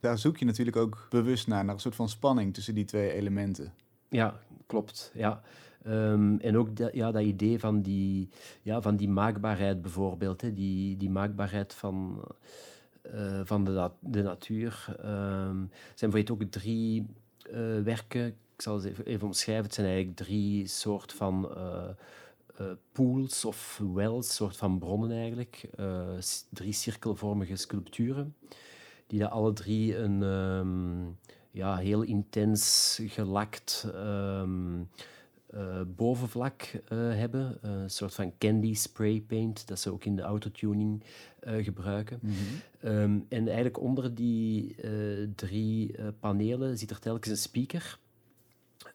Daar 0.00 0.18
zoek 0.18 0.36
je 0.36 0.44
natuurlijk 0.44 0.76
ook 0.76 1.06
bewust 1.10 1.46
naar, 1.46 1.64
naar 1.64 1.74
een 1.74 1.80
soort 1.80 1.94
van 1.94 2.08
spanning 2.08 2.54
tussen 2.54 2.74
die 2.74 2.84
twee 2.84 3.12
elementen. 3.12 3.74
Ja, 4.08 4.40
klopt. 4.66 5.10
Ja. 5.14 5.42
Um, 5.86 6.40
en 6.40 6.56
ook 6.56 6.76
dat, 6.76 6.94
ja, 6.94 7.10
dat 7.10 7.22
idee 7.22 7.58
van 7.58 7.82
die, 7.82 8.28
ja, 8.62 8.80
van 8.80 8.96
die 8.96 9.08
maakbaarheid 9.08 9.82
bijvoorbeeld, 9.82 10.40
hè, 10.40 10.52
die, 10.52 10.96
die 10.96 11.10
maakbaarheid 11.10 11.74
van, 11.74 12.24
uh, 13.14 13.40
van 13.44 13.64
de, 13.64 13.90
de 14.00 14.22
natuur. 14.22 14.86
Um, 14.98 15.70
zijn 15.94 16.10
bijvoorbeeld 16.10 16.30
ook 16.30 16.50
drie 16.50 17.06
uh, 17.50 17.82
werken, 17.82 18.26
ik 18.26 18.62
zal 18.62 18.82
het 18.82 18.84
even, 19.04 19.26
omschrijven, 19.26 19.64
het 19.64 19.74
zijn 19.74 19.86
eigenlijk 19.86 20.16
drie 20.16 20.66
soort 20.66 21.12
van 21.12 21.50
uh, 21.56 22.70
pools 22.92 23.44
of 23.44 23.80
wells, 23.94 24.34
soort 24.34 24.56
van 24.56 24.78
bronnen 24.78 25.10
eigenlijk, 25.10 25.68
drie 26.50 26.72
cirkelvormige 26.72 27.56
sculpturen, 27.56 28.34
die 29.06 29.20
dat 29.20 29.30
alle 29.30 29.52
drie 29.52 29.96
een 29.96 30.22
um, 30.22 31.18
ja, 31.50 31.76
heel 31.76 32.02
intens 32.02 33.00
gelakt 33.06 33.86
uh, 35.56 35.80
bovenvlak 35.96 36.62
uh, 36.62 36.98
hebben. 36.98 37.58
Uh, 37.64 37.70
een 37.70 37.90
soort 37.90 38.14
van 38.14 38.32
candy 38.38 38.74
spray 38.74 39.20
paint, 39.20 39.68
dat 39.68 39.80
ze 39.80 39.92
ook 39.92 40.04
in 40.04 40.16
de 40.16 40.22
autotuning 40.22 41.02
gebruiken. 41.46 42.18
Mm 42.22 42.30
-hmm. 42.30 42.90
um, 42.90 43.26
en 43.28 43.46
eigenlijk 43.46 43.80
onder 43.80 44.14
die 44.14 44.76
drie 45.34 45.94
panelen 46.20 46.78
zit 46.78 46.90
er 46.90 46.98
telkens 46.98 47.30
een 47.30 47.36
speaker. 47.36 47.98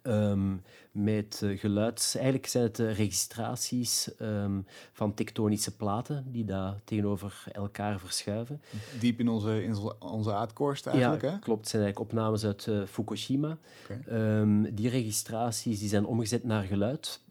Ehm, 0.09 0.55
met 0.91 1.41
uh, 1.43 1.59
geluids... 1.59 2.15
Eigenlijk 2.15 2.47
zijn 2.47 2.63
het 2.63 2.79
uh, 2.79 2.95
registraties 2.95 4.11
um, 4.21 4.65
van 4.91 5.13
tektonische 5.13 5.75
platen 5.75 6.25
die 6.31 6.45
daar 6.45 6.75
tegenover 6.83 7.43
elkaar 7.51 7.99
verschuiven. 7.99 8.61
Diep 8.99 9.19
in 9.19 9.27
onze, 9.27 9.63
in 9.63 9.77
onze 9.99 10.33
aardkorst 10.33 10.87
eigenlijk, 10.87 11.21
ja, 11.21 11.29
hè? 11.29 11.39
klopt. 11.39 11.59
Het 11.59 11.69
zijn 11.69 11.83
eigenlijk 11.83 12.11
opnames 12.11 12.45
uit 12.45 12.65
uh, 12.65 12.83
Fukushima. 12.85 13.57
Okay. 13.83 14.39
Um, 14.39 14.75
die 14.75 14.89
registraties 14.89 15.79
die 15.79 15.89
zijn 15.89 16.05
omgezet 16.05 16.43
naar 16.43 16.63
geluid. 16.63 17.21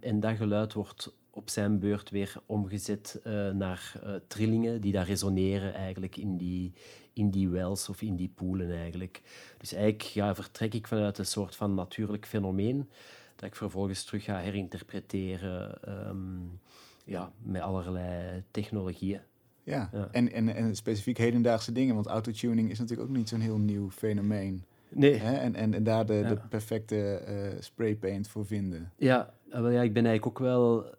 en 0.00 0.20
dat 0.20 0.36
geluid 0.36 0.72
wordt 0.72 1.12
op 1.30 1.50
zijn 1.50 1.78
beurt 1.78 2.10
weer 2.10 2.34
omgezet 2.46 3.20
naar 3.52 3.92
trillingen 4.26 4.80
die 4.80 4.92
daar 4.92 5.06
resoneren 5.06 5.74
eigenlijk 5.74 6.16
in 6.16 6.36
die, 6.36 6.72
in 7.14 7.30
die 7.30 7.48
wells 7.48 7.88
of 7.88 8.02
in 8.02 8.16
die 8.16 8.32
poelen 8.34 8.72
eigenlijk. 8.72 9.22
Dus 9.58 9.72
eigenlijk 9.72 10.02
ja, 10.02 10.34
vertrek 10.34 10.74
ik 10.74 10.86
vanuit 10.86 11.18
een 11.18 11.26
soort 11.26 11.56
van 11.56 11.74
natuurlijk 11.74 12.26
fenomeen 12.26 12.88
dat 13.36 13.48
ik 13.48 13.56
vervolgens 13.56 14.04
terug 14.04 14.24
ga 14.24 14.38
herinterpreteren 14.38 15.78
um, 16.08 16.60
ja, 17.04 17.32
met 17.42 17.62
allerlei 17.62 18.42
technologieën. 18.50 19.20
Ja, 19.62 19.88
ja. 19.92 20.08
En, 20.10 20.32
en, 20.32 20.54
en 20.54 20.76
specifiek 20.76 21.18
hedendaagse 21.18 21.72
dingen, 21.72 21.94
want 21.94 22.06
autotuning 22.06 22.70
is 22.70 22.78
natuurlijk 22.78 23.08
ook 23.08 23.16
niet 23.16 23.28
zo'n 23.28 23.40
heel 23.40 23.58
nieuw 23.58 23.90
fenomeen. 23.90 24.64
Nee. 24.88 25.14
Hè? 25.14 25.34
En, 25.34 25.54
en, 25.54 25.74
en 25.74 25.82
daar 25.84 26.06
de, 26.06 26.14
ja. 26.14 26.28
de 26.28 26.36
perfecte 26.48 27.24
uh, 27.28 27.60
spraypaint 27.62 28.28
voor 28.28 28.46
vinden. 28.46 28.92
Ja, 28.96 29.34
wel, 29.48 29.70
ja, 29.70 29.82
ik 29.82 29.92
ben 29.92 30.06
eigenlijk 30.06 30.26
ook 30.26 30.46
wel... 30.46 30.94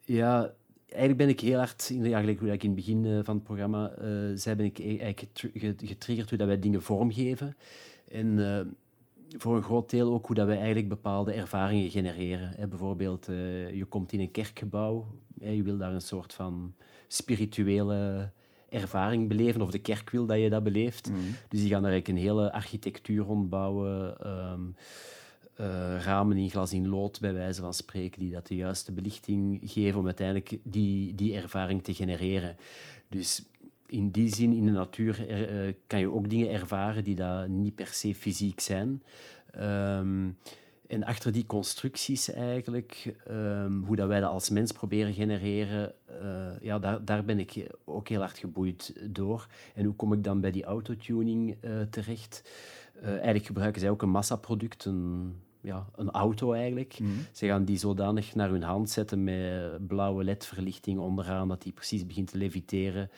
Ja, 0.00 0.54
eigenlijk 0.94 1.16
ben 1.16 1.28
ik 1.28 1.40
heel 1.40 1.58
hard, 1.58 1.92
eigenlijk 2.00 2.40
hoe 2.40 2.52
ik 2.52 2.62
in 2.62 2.70
het 2.70 2.78
begin 2.78 3.04
uh, 3.04 3.18
van 3.22 3.34
het 3.34 3.44
programma 3.44 3.92
uh, 4.02 4.06
zei, 4.34 4.56
ben 4.56 4.66
ik 4.66 4.78
e-, 4.78 4.98
eigenlijk 4.98 5.50
getriggerd 5.82 6.28
hoe 6.28 6.38
dat 6.38 6.46
wij 6.46 6.58
dingen 6.58 6.82
vormgeven. 6.82 7.56
En 8.10 8.26
uh, 8.26 8.60
voor 9.38 9.56
een 9.56 9.62
groot 9.62 9.90
deel 9.90 10.12
ook 10.12 10.26
hoe 10.26 10.36
dat 10.36 10.46
wij 10.46 10.56
eigenlijk 10.56 10.88
bepaalde 10.88 11.32
ervaringen 11.32 11.90
genereren. 11.90 12.68
Bijvoorbeeld, 12.68 13.26
je 13.72 13.86
komt 13.88 14.12
in 14.12 14.20
een 14.20 14.30
kerkgebouw, 14.30 15.06
je 15.40 15.62
wil 15.62 15.76
daar 15.76 15.92
een 15.92 16.00
soort 16.00 16.32
van 16.32 16.74
spirituele 17.08 18.30
ervaring 18.68 19.28
beleven, 19.28 19.62
of 19.62 19.70
de 19.70 19.78
kerk 19.78 20.10
wil 20.10 20.26
dat 20.26 20.38
je 20.38 20.50
dat 20.50 20.62
beleeft. 20.62 21.10
Mm. 21.10 21.16
Dus 21.48 21.60
die 21.60 21.70
gaan 21.70 21.82
daar 21.82 21.90
eigenlijk 21.90 22.08
een 22.08 22.26
hele 22.28 22.52
architectuur 22.52 23.24
rondbouwen. 23.24 24.16
Um, 24.26 24.74
uh, 25.60 26.02
ramen 26.02 26.36
in 26.36 26.50
glas 26.50 26.72
in 26.72 26.88
lood, 26.88 27.20
bij 27.20 27.32
wijze 27.34 27.60
van 27.60 27.74
spreken, 27.74 28.20
die 28.20 28.32
dat 28.32 28.46
de 28.46 28.56
juiste 28.56 28.92
belichting 28.92 29.60
geven 29.64 29.98
om 29.98 30.06
uiteindelijk 30.06 30.58
die, 30.62 31.14
die 31.14 31.34
ervaring 31.34 31.82
te 31.82 31.94
genereren. 31.94 32.56
Dus 33.08 33.44
in 33.86 34.10
die 34.10 34.34
zin, 34.34 34.52
in 34.52 34.64
de 34.64 34.72
natuur 34.72 35.30
uh, 35.30 35.72
kan 35.86 36.00
je 36.00 36.12
ook 36.12 36.30
dingen 36.30 36.50
ervaren 36.50 37.04
die 37.04 37.14
dat 37.14 37.48
niet 37.48 37.74
per 37.74 37.86
se 37.86 38.14
fysiek 38.14 38.60
zijn. 38.60 39.02
Um, 39.60 40.36
en 40.86 41.04
achter 41.04 41.32
die 41.32 41.46
constructies 41.46 42.32
eigenlijk, 42.32 43.14
um, 43.30 43.84
hoe 43.84 43.96
dat 43.96 44.08
wij 44.08 44.20
dat 44.20 44.30
als 44.30 44.50
mens 44.50 44.72
proberen 44.72 45.12
genereren, 45.12 45.92
uh, 46.22 46.60
ja, 46.60 46.78
daar, 46.78 47.04
daar 47.04 47.24
ben 47.24 47.38
ik 47.38 47.66
ook 47.84 48.08
heel 48.08 48.20
hard 48.20 48.38
geboeid 48.38 48.94
door. 49.10 49.46
En 49.74 49.84
hoe 49.84 49.94
kom 49.94 50.12
ik 50.12 50.24
dan 50.24 50.40
bij 50.40 50.50
die 50.50 50.64
autotuning 50.64 51.56
terecht? 51.90 52.42
Uh, 53.02 53.08
eigenlijk 53.08 53.46
gebruiken 53.46 53.80
zij 53.80 53.90
ook 53.90 54.02
een 54.02 54.10
massaproduct, 54.10 54.84
een, 54.84 55.34
ja, 55.60 55.86
een 55.96 56.10
auto 56.10 56.52
eigenlijk. 56.52 56.98
Mm. 57.00 57.26
Ze 57.32 57.46
gaan 57.46 57.64
die 57.64 57.78
zodanig 57.78 58.34
naar 58.34 58.50
hun 58.50 58.62
hand 58.62 58.90
zetten 58.90 59.24
met 59.24 59.86
blauwe 59.86 60.24
ledverlichting 60.24 60.98
onderaan, 60.98 61.48
dat 61.48 61.62
die 61.62 61.72
precies 61.72 62.06
begint 62.06 62.30
te 62.30 62.38
leviteren. 62.38 63.10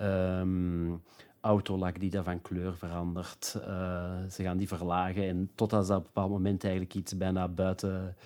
Um, 0.00 1.02
autolak 1.40 2.00
die 2.00 2.10
dat 2.10 2.24
van 2.24 2.42
kleur 2.42 2.74
verandert. 2.74 3.56
Uh, 3.58 4.22
ze 4.30 4.42
gaan 4.42 4.56
die 4.56 4.68
verlagen 4.68 5.22
en 5.22 5.50
totdat 5.54 5.86
ze 5.86 5.92
op 5.92 5.98
een 5.98 6.04
bepaald 6.04 6.30
moment 6.30 6.62
eigenlijk 6.62 6.94
iets 6.94 7.16
bijna 7.16 7.48
buiten, 7.48 8.16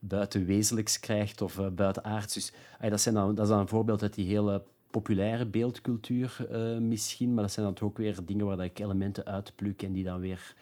buiten 0.00 0.44
wezenlijks 0.44 1.00
krijgt 1.00 1.42
of 1.42 1.58
uh, 1.58 1.68
buitenaards. 1.68 2.34
Dus 2.34 2.52
uh, 2.82 2.90
dat, 2.90 3.00
zijn 3.00 3.14
dan, 3.14 3.34
dat 3.34 3.44
is 3.44 3.50
dan 3.50 3.60
een 3.60 3.68
voorbeeld 3.68 4.02
uit 4.02 4.14
die 4.14 4.26
hele 4.26 4.62
populaire 4.94 5.46
beeldcultuur 5.46 6.46
uh, 6.50 6.78
misschien, 6.78 7.34
maar 7.34 7.42
dat 7.42 7.52
zijn 7.52 7.66
dan 7.66 7.88
ook 7.88 7.96
weer 7.96 8.18
dingen 8.24 8.46
waar 8.46 8.64
ik 8.64 8.78
elementen 8.78 9.24
uitpluk 9.24 9.82
en 9.82 9.92
die 9.92 10.04
dan 10.04 10.20
weer 10.20 10.54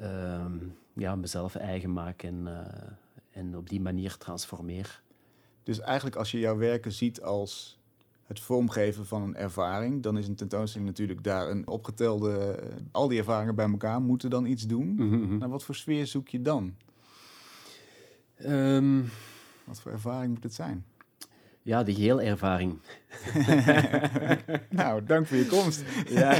uh, 0.00 0.44
ja, 0.92 1.16
mezelf 1.16 1.54
eigen 1.54 1.92
maak 1.92 2.22
en, 2.22 2.40
uh, 2.44 2.58
en 3.30 3.56
op 3.56 3.68
die 3.68 3.80
manier 3.80 4.16
transformeer. 4.16 5.02
Dus 5.62 5.80
eigenlijk 5.80 6.16
als 6.16 6.30
je 6.30 6.38
jouw 6.38 6.56
werken 6.56 6.92
ziet 6.92 7.22
als 7.22 7.78
het 8.24 8.40
vormgeven 8.40 9.06
van 9.06 9.22
een 9.22 9.36
ervaring, 9.36 10.02
dan 10.02 10.18
is 10.18 10.28
een 10.28 10.34
tentoonstelling 10.34 10.88
natuurlijk 10.88 11.24
daar 11.24 11.50
een 11.50 11.68
opgetelde... 11.68 12.62
Al 12.90 13.08
die 13.08 13.18
ervaringen 13.18 13.54
bij 13.54 13.70
elkaar 13.70 14.00
moeten 14.00 14.30
dan 14.30 14.46
iets 14.46 14.66
doen. 14.66 14.86
Mm 14.86 15.10
-hmm. 15.10 15.48
Wat 15.48 15.64
voor 15.64 15.74
sfeer 15.74 16.06
zoek 16.06 16.28
je 16.28 16.42
dan? 16.42 16.74
Um, 18.44 19.10
wat 19.64 19.80
voor 19.80 19.92
ervaring 19.92 20.34
moet 20.34 20.42
het 20.42 20.54
zijn? 20.54 20.84
Ja, 21.64 21.82
de 21.82 21.94
geheel 21.94 22.20
ervaring. 22.20 22.78
nou, 24.70 25.04
dank 25.04 25.26
voor 25.26 25.36
je 25.36 25.46
komst. 25.46 25.82
ja, 26.08 26.30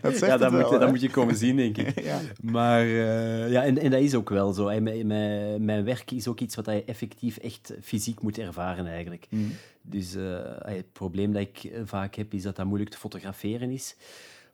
dat, 0.00 0.18
ja, 0.18 0.36
dat, 0.36 0.52
moet, 0.52 0.80
dat 0.80 0.88
moet 0.88 1.00
je 1.00 1.10
komen 1.10 1.36
zien, 1.36 1.56
denk 1.56 1.76
ik. 1.76 2.00
ja. 2.00 2.20
Maar 2.40 2.84
uh, 2.84 3.50
ja, 3.50 3.64
en, 3.64 3.78
en 3.78 3.90
dat 3.90 4.00
is 4.00 4.14
ook 4.14 4.28
wel 4.30 4.52
zo. 4.52 4.80
Mijn, 4.80 5.06
mijn, 5.06 5.64
mijn 5.64 5.84
werk 5.84 6.10
is 6.10 6.28
ook 6.28 6.40
iets 6.40 6.54
wat 6.54 6.66
je 6.66 6.84
effectief 6.84 7.36
echt 7.36 7.74
fysiek 7.82 8.22
moet 8.22 8.38
ervaren, 8.38 8.86
eigenlijk. 8.86 9.26
Mm. 9.30 9.52
Dus 9.82 10.16
uh, 10.16 10.38
het 10.58 10.92
probleem 10.92 11.32
dat 11.32 11.42
ik 11.42 11.72
vaak 11.84 12.14
heb, 12.14 12.34
is 12.34 12.42
dat 12.42 12.56
dat 12.56 12.66
moeilijk 12.66 12.90
te 12.90 12.98
fotograferen 12.98 13.70
is 13.70 13.96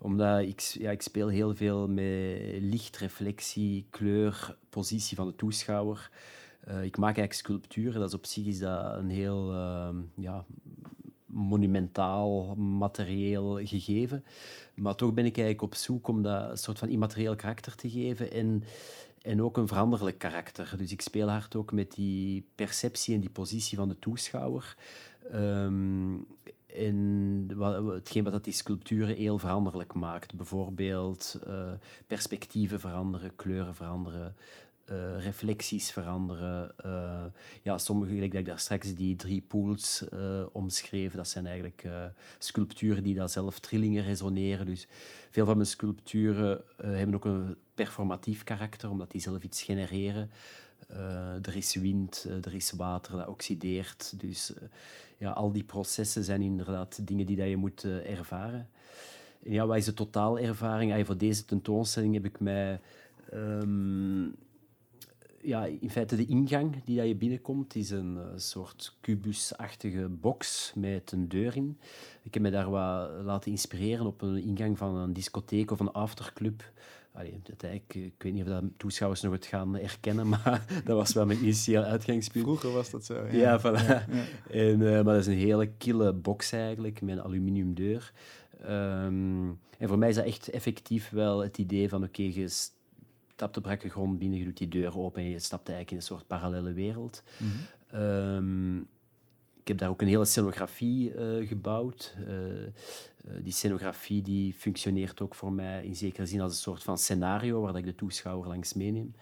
omdat 0.03 0.41
ik, 0.41 0.61
ja, 0.61 0.91
ik 0.91 1.03
speel 1.03 1.29
heel 1.29 1.55
veel 1.55 1.89
met 1.89 2.39
licht, 2.61 2.97
reflectie, 2.97 3.87
kleur, 3.91 4.57
positie 4.71 5.17
van 5.17 5.27
de 5.27 5.37
toeschouwer. 5.37 6.11
Uh, 6.69 6.85
ik 6.85 6.97
maak 6.97 7.17
eigenlijk 7.17 7.33
sculpturen. 7.33 8.01
Dat 8.01 8.09
is 8.09 8.15
op 8.15 8.27
zich 8.27 8.47
is 8.47 8.59
dat 8.59 8.97
een 8.97 9.11
heel 9.11 9.53
uh, 9.53 9.89
ja, 10.15 10.45
monumentaal, 11.27 12.55
materieel 12.55 13.61
gegeven. 13.67 14.25
Maar 14.75 14.95
toch 14.95 15.15
ben 15.15 15.25
ik 15.25 15.37
eigenlijk 15.37 15.73
op 15.73 15.75
zoek 15.75 16.09
om 16.09 16.23
dat 16.23 16.51
een 16.51 16.59
soort 16.59 16.79
van 16.79 16.89
immaterieel 16.89 17.37
karakter 17.37 17.75
te 17.75 17.91
geven 17.91 18.33
en, 18.33 18.65
en 19.23 19.43
ook 19.43 19.57
een 19.57 19.69
veranderlijk 19.69 20.19
karakter. 20.19 20.75
Dus 20.77 20.93
ik 20.93 21.01
speel 21.01 21.29
hard 21.29 21.57
ook 21.57 21.73
met 21.73 21.93
die 21.95 22.47
perceptie 22.55 23.15
en 23.15 23.21
die 23.21 23.31
positie 23.31 23.77
van 23.79 23.89
de 23.89 23.99
toeschouwer. 23.99 24.77
Um, 25.35 26.27
en 26.77 27.49
hetgeen 27.95 28.25
wat 28.25 28.33
dat 28.33 28.45
die 28.45 28.53
sculpturen 28.53 29.17
heel 29.17 29.39
veranderlijk 29.39 29.95
maakt. 29.95 30.35
Bijvoorbeeld 30.35 31.39
uh, 31.49 31.73
perspectieven 32.07 32.81
veranderen, 32.81 33.37
kleuren 33.37 33.75
veranderen, 33.75 34.35
uh, 34.91 35.25
reflecties 35.25 35.91
veranderen. 35.91 36.73
Uh, 36.87 37.25
ja, 37.63 37.79
sommige, 37.79 38.13
gelijk 38.13 38.31
dat 38.31 38.41
ik 38.41 38.47
daar 38.47 38.59
straks 38.59 38.95
die 38.95 39.17
drie 39.17 39.41
pools 39.41 40.05
uh, 40.15 40.43
omschreef, 40.53 41.13
dat 41.13 41.29
zijn 41.29 41.47
eigenlijk 41.47 41.89
sculpturen 42.39 43.03
die 43.03 43.15
daar 43.15 43.29
zelf 43.29 43.59
trillingen 43.59 44.05
resoneren. 44.05 44.67
Dus 44.67 44.87
veel 45.31 45.45
van 45.45 45.57
mijn 45.57 45.69
sculpturen 45.69 46.63
hebben 46.77 47.15
ook 47.15 47.25
een 47.25 47.57
performatief 47.75 48.45
karakter, 48.45 48.91
omdat 48.91 49.11
die 49.11 49.21
zelf 49.21 49.43
iets 49.43 49.63
genereren. 49.63 50.31
er 51.43 51.57
is 51.57 51.75
wind, 51.75 52.27
er 52.45 52.55
is 52.55 52.73
water 52.73 53.17
dat 53.17 53.29
oxideert. 53.29 54.21
Dus 54.21 54.53
ja, 55.17 55.31
al 55.31 55.53
die 55.53 55.65
processen 55.65 56.25
zijn 56.25 56.43
inderdaad 56.43 57.07
dingen 57.07 57.27
die 57.27 57.37
dat 57.37 57.49
je 57.49 57.57
moet 57.57 57.85
ervaren. 58.05 58.69
En 59.45 59.53
ja, 59.53 59.67
wat 59.67 59.77
is 59.77 59.85
de 59.85 59.95
totaalervaring? 59.95 60.93
Ah, 60.93 61.07
voor 61.07 61.17
deze 61.17 61.45
tentoonstelling 61.45 62.15
heb 62.15 62.25
ik 62.25 62.41
mij... 62.41 62.81
Um, 63.35 64.35
ja, 65.43 65.65
in 65.65 65.91
feite 65.91 66.17
de 66.17 66.27
ingang 66.27 66.85
die 66.85 66.97
dat 66.97 67.07
je 67.07 67.15
binnenkomt 67.15 67.75
is 67.75 67.91
een 67.91 68.15
uh, 68.15 68.23
soort 68.37 68.97
kubusachtige 69.01 70.09
box 70.09 70.73
met 70.77 71.13
een 71.13 71.29
deur 71.29 71.57
in. 71.57 71.79
Ik 72.23 72.35
heb 72.35 72.43
me 72.43 72.51
daar 72.51 72.71
wat 72.71 73.11
laten 73.25 73.51
inspireren 73.51 74.07
op 74.07 74.23
een 74.23 74.43
ingang 74.43 74.79
van 74.79 74.97
een 74.97 75.13
discotheek 75.13 75.71
of 75.71 75.81
een 75.81 75.93
afterclub. 75.93 76.73
Allee, 77.13 77.41
ik, 77.73 77.95
ik 77.95 78.23
weet 78.23 78.33
niet 78.33 78.43
of 78.43 78.49
dat 78.49 78.65
toeschouwers 78.77 79.21
nog 79.21 79.33
het 79.33 79.47
gaan 79.47 79.75
herkennen, 79.75 80.29
maar 80.45 80.83
dat 80.85 80.97
was 80.97 81.13
wel 81.13 81.27
mijn 81.27 81.43
initieel 81.43 81.83
uitgangspunt. 81.83 82.45
Vroeger 82.45 82.73
was 82.73 82.91
dat 82.91 83.05
zo. 83.05 83.15
Ja, 83.15 83.33
ja, 83.33 83.61
voilà. 83.61 83.87
ja, 83.87 84.07
ja. 84.11 84.25
En, 84.51 84.81
uh, 84.81 84.93
maar 84.93 85.05
dat 85.05 85.17
is 85.17 85.27
een 85.27 85.33
hele 85.33 85.67
kille 85.67 86.13
box 86.13 86.53
eigenlijk, 86.53 87.01
met 87.01 87.17
een 87.17 87.23
aluminium 87.23 87.75
deur. 87.75 88.13
Um, 88.69 89.59
en 89.79 89.89
voor 89.89 89.99
mij 89.99 90.09
is 90.09 90.15
dat 90.15 90.25
echt 90.25 90.49
effectief 90.49 91.11
wel 91.11 91.39
het 91.39 91.59
idee 91.59 91.89
van, 91.89 92.03
oké, 92.05 92.21
okay, 92.21 92.49
stapt 93.41 93.55
de 93.55 93.61
brakke 93.61 93.89
grond 93.89 94.19
binnen, 94.19 94.39
je 94.39 94.45
doet 94.45 94.57
die 94.57 94.69
deur 94.69 94.99
open 94.99 95.23
en 95.23 95.29
je 95.29 95.39
stapt 95.39 95.69
eigenlijk 95.69 95.91
in 95.91 95.97
een 95.97 96.03
soort 96.03 96.27
parallele 96.27 96.73
wereld. 96.73 97.23
Mm 97.39 97.51
-hmm. 97.51 98.01
um, 98.01 98.89
ik 99.61 99.69
heb 99.69 99.79
daar 99.79 99.89
ook 99.89 100.01
een 100.01 100.09
hele 100.09 100.25
scenografie 100.25 101.15
uh, 101.15 101.49
gebouwd. 101.49 102.15
Uh, 102.29 102.33
uh, 102.33 102.71
die 103.43 103.53
scenografie 103.53 104.23
die 104.23 104.53
functioneert 104.53 105.21
ook 105.21 105.35
voor 105.35 105.53
mij 105.53 105.85
in 105.85 105.97
zekere 105.97 106.27
zin 106.27 106.41
als 106.41 106.53
een 106.53 106.59
soort 106.59 106.83
van 106.83 106.99
scenario 106.99 107.61
waar 107.61 107.77
ik 107.77 107.85
de 107.85 107.95
toeschouwer 107.95 108.49
langs 108.49 108.75
meeneem. 108.75 109.15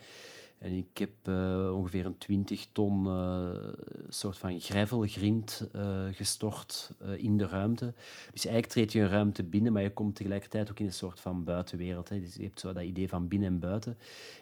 En 0.58 0.72
ik 0.72 0.98
heb 0.98 1.10
uh, 1.28 1.74
ongeveer 1.74 2.06
een 2.06 2.18
20 2.18 2.66
ton 2.72 3.04
uh, 3.04 3.72
soort 4.08 4.38
van 4.38 4.60
gravel, 4.60 5.00
grind 5.00 5.68
uh, 5.76 6.04
gestort 6.12 6.90
in 7.16 7.36
de 7.36 7.46
ruimte. 7.46 7.94
Dus 8.32 8.44
eigenlijk 8.44 8.66
treed 8.66 8.92
je 8.92 9.00
een 9.00 9.08
ruimte 9.08 9.42
binnen, 9.42 9.72
maar 9.72 9.82
je 9.82 9.92
komt 9.92 10.14
tegelijkertijd 10.14 10.70
ook 10.70 10.78
in 10.78 10.86
een 10.86 10.92
soort 10.92 11.20
van 11.20 11.44
buitenwereld. 11.44 12.08
Hè. 12.08 12.20
Dus 12.20 12.34
je 12.34 12.42
hebt 12.42 12.60
zo 12.60 12.72
dat 12.72 12.82
idee 12.82 13.08
van 13.08 13.28
binnen 13.28 13.48
en 13.48 13.58
buiten. 13.58 13.96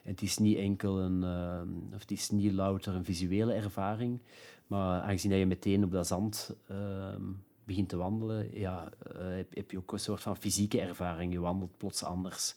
En 0.05 0.11
het 0.11 0.23
is 0.23 0.39
niet 0.39 0.59
enkel 0.59 1.01
een, 1.01 1.25
of 1.95 2.01
het 2.01 2.11
is 2.11 2.31
niet 2.31 2.53
louter 2.53 2.95
een 2.95 3.05
visuele 3.05 3.53
ervaring, 3.53 4.21
maar 4.67 5.01
aangezien 5.01 5.31
dat 5.31 5.41
je 5.41 5.47
meteen 5.47 5.85
op 5.85 5.91
dat 5.91 6.07
zand 6.07 6.55
ehm, 6.69 7.23
begint 7.65 7.89
te 7.89 7.97
wandelen, 7.97 8.59
ja, 8.59 8.89
heb, 9.15 9.55
heb, 9.55 9.71
je 9.71 9.79
ook 9.79 9.93
een 9.93 9.99
soort 9.99 10.23
van 10.23 10.37
fysieke 10.37 10.81
ervaring. 10.81 11.33
Je 11.33 11.41
wandelt 11.41 11.77
plots 11.77 12.03
anders. 12.03 12.55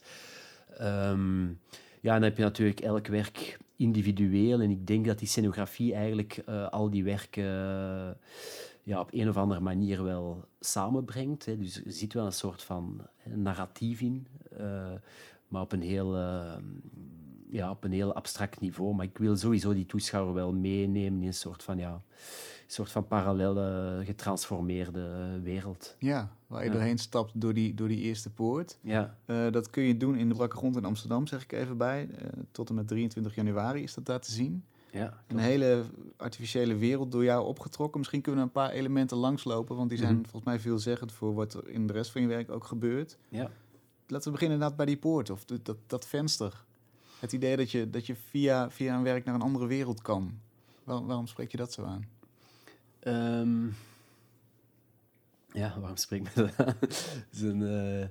Um, 0.80 1.60
ja, 2.00 2.12
dan 2.12 2.22
heb 2.22 2.36
je 2.36 2.42
natuurlijk 2.42 2.80
elk 2.80 3.06
werk 3.06 3.58
individueel. 3.76 4.60
En 4.60 4.70
ik 4.70 4.86
denk 4.86 5.06
dat 5.06 5.18
die 5.18 5.28
scenografie 5.28 5.94
eigenlijk 5.94 6.42
uh, 6.48 6.68
al 6.68 6.90
die 6.90 7.04
werken 7.04 7.44
uh, 7.44 8.10
ja, 8.82 9.00
op 9.00 9.08
een 9.12 9.28
of 9.28 9.36
andere 9.36 9.60
manier 9.60 10.04
wel 10.04 10.44
samenbrengt. 10.60 11.44
Hè. 11.44 11.56
Dus 11.56 11.84
er 11.84 11.92
zit 11.92 12.12
wel 12.12 12.26
een 12.26 12.32
soort 12.32 12.62
van 12.62 13.06
narratief 13.24 14.00
in, 14.00 14.26
maar 15.48 15.62
op 15.62 15.72
een 15.72 15.82
heel 15.82 16.16
ja, 17.50 17.70
op 17.70 17.84
een 17.84 17.92
heel 17.92 18.14
abstract 18.14 18.60
niveau. 18.60 18.94
Maar 18.94 19.04
ik 19.04 19.18
wil 19.18 19.36
sowieso 19.36 19.74
die 19.74 19.86
toeschouwer 19.86 20.34
wel 20.34 20.52
meenemen 20.52 21.20
in 21.20 21.26
een 21.26 21.34
soort 21.34 21.62
van, 21.62 21.78
ja, 21.78 22.02
soort 22.72 22.90
van 22.90 23.06
parallele, 23.06 24.00
getransformeerde 24.04 25.38
wereld. 25.42 25.96
Ja, 25.98 26.30
waar 26.46 26.60
je 26.60 26.66
ja. 26.66 26.72
doorheen 26.72 26.98
stapt 26.98 27.40
door 27.40 27.54
die, 27.54 27.74
door 27.74 27.88
die 27.88 27.98
eerste 27.98 28.30
poort. 28.30 28.78
Ja. 28.80 29.16
Uh, 29.26 29.50
dat 29.50 29.70
kun 29.70 29.82
je 29.82 29.96
doen 29.96 30.16
in 30.16 30.28
de 30.28 30.34
Brakke 30.34 30.56
Grond 30.56 30.76
in 30.76 30.84
Amsterdam, 30.84 31.26
zeg 31.26 31.42
ik 31.42 31.52
even 31.52 31.76
bij. 31.76 32.08
Uh, 32.10 32.28
tot 32.50 32.68
en 32.68 32.74
met 32.74 32.88
23 32.88 33.34
januari 33.34 33.82
is 33.82 33.94
dat 33.94 34.06
daar 34.06 34.20
te 34.20 34.32
zien. 34.32 34.64
Ja, 34.92 35.22
een 35.26 35.38
hele 35.38 35.84
artificiële 36.16 36.76
wereld 36.76 37.12
door 37.12 37.24
jou 37.24 37.46
opgetrokken. 37.46 37.98
Misschien 37.98 38.20
kunnen 38.20 38.40
we 38.40 38.46
een 38.46 38.52
paar 38.52 38.70
elementen 38.70 39.16
langslopen, 39.16 39.76
want 39.76 39.88
die 39.88 39.98
zijn 39.98 40.10
mm 40.10 40.16
-hmm. 40.16 40.24
volgens 40.24 40.52
mij 40.52 40.60
veelzeggend 40.60 41.12
voor 41.12 41.34
wat 41.34 41.54
er 41.54 41.68
in 41.68 41.86
de 41.86 41.92
rest 41.92 42.10
van 42.10 42.20
je 42.20 42.26
werk 42.26 42.50
ook 42.50 42.64
gebeurt. 42.64 43.18
Ja. 43.28 43.50
Laten 44.06 44.26
we 44.26 44.30
beginnen 44.30 44.56
inderdaad 44.56 44.76
bij 44.76 44.86
die 44.86 44.96
poort 44.96 45.30
of 45.30 45.44
dat, 45.44 45.76
dat 45.86 46.06
venster. 46.06 46.64
Het 47.18 47.32
idee 47.32 47.56
dat 47.56 47.70
je, 47.70 47.90
dat 47.90 48.06
je 48.06 48.14
via, 48.14 48.70
via 48.70 48.96
een 48.96 49.02
werk 49.02 49.24
naar 49.24 49.34
een 49.34 49.42
andere 49.42 49.66
wereld 49.66 50.02
kan. 50.02 50.38
Waar, 50.84 51.06
waarom 51.06 51.26
spreek 51.26 51.50
je 51.50 51.56
dat 51.56 51.72
zo 51.72 51.84
aan? 51.84 52.19
Um, 53.04 53.74
ja, 55.52 55.80
waarom 55.80 55.96
spreek 55.96 56.28
ik 56.28 56.34
dat 56.34 56.56
aan? 56.56 56.76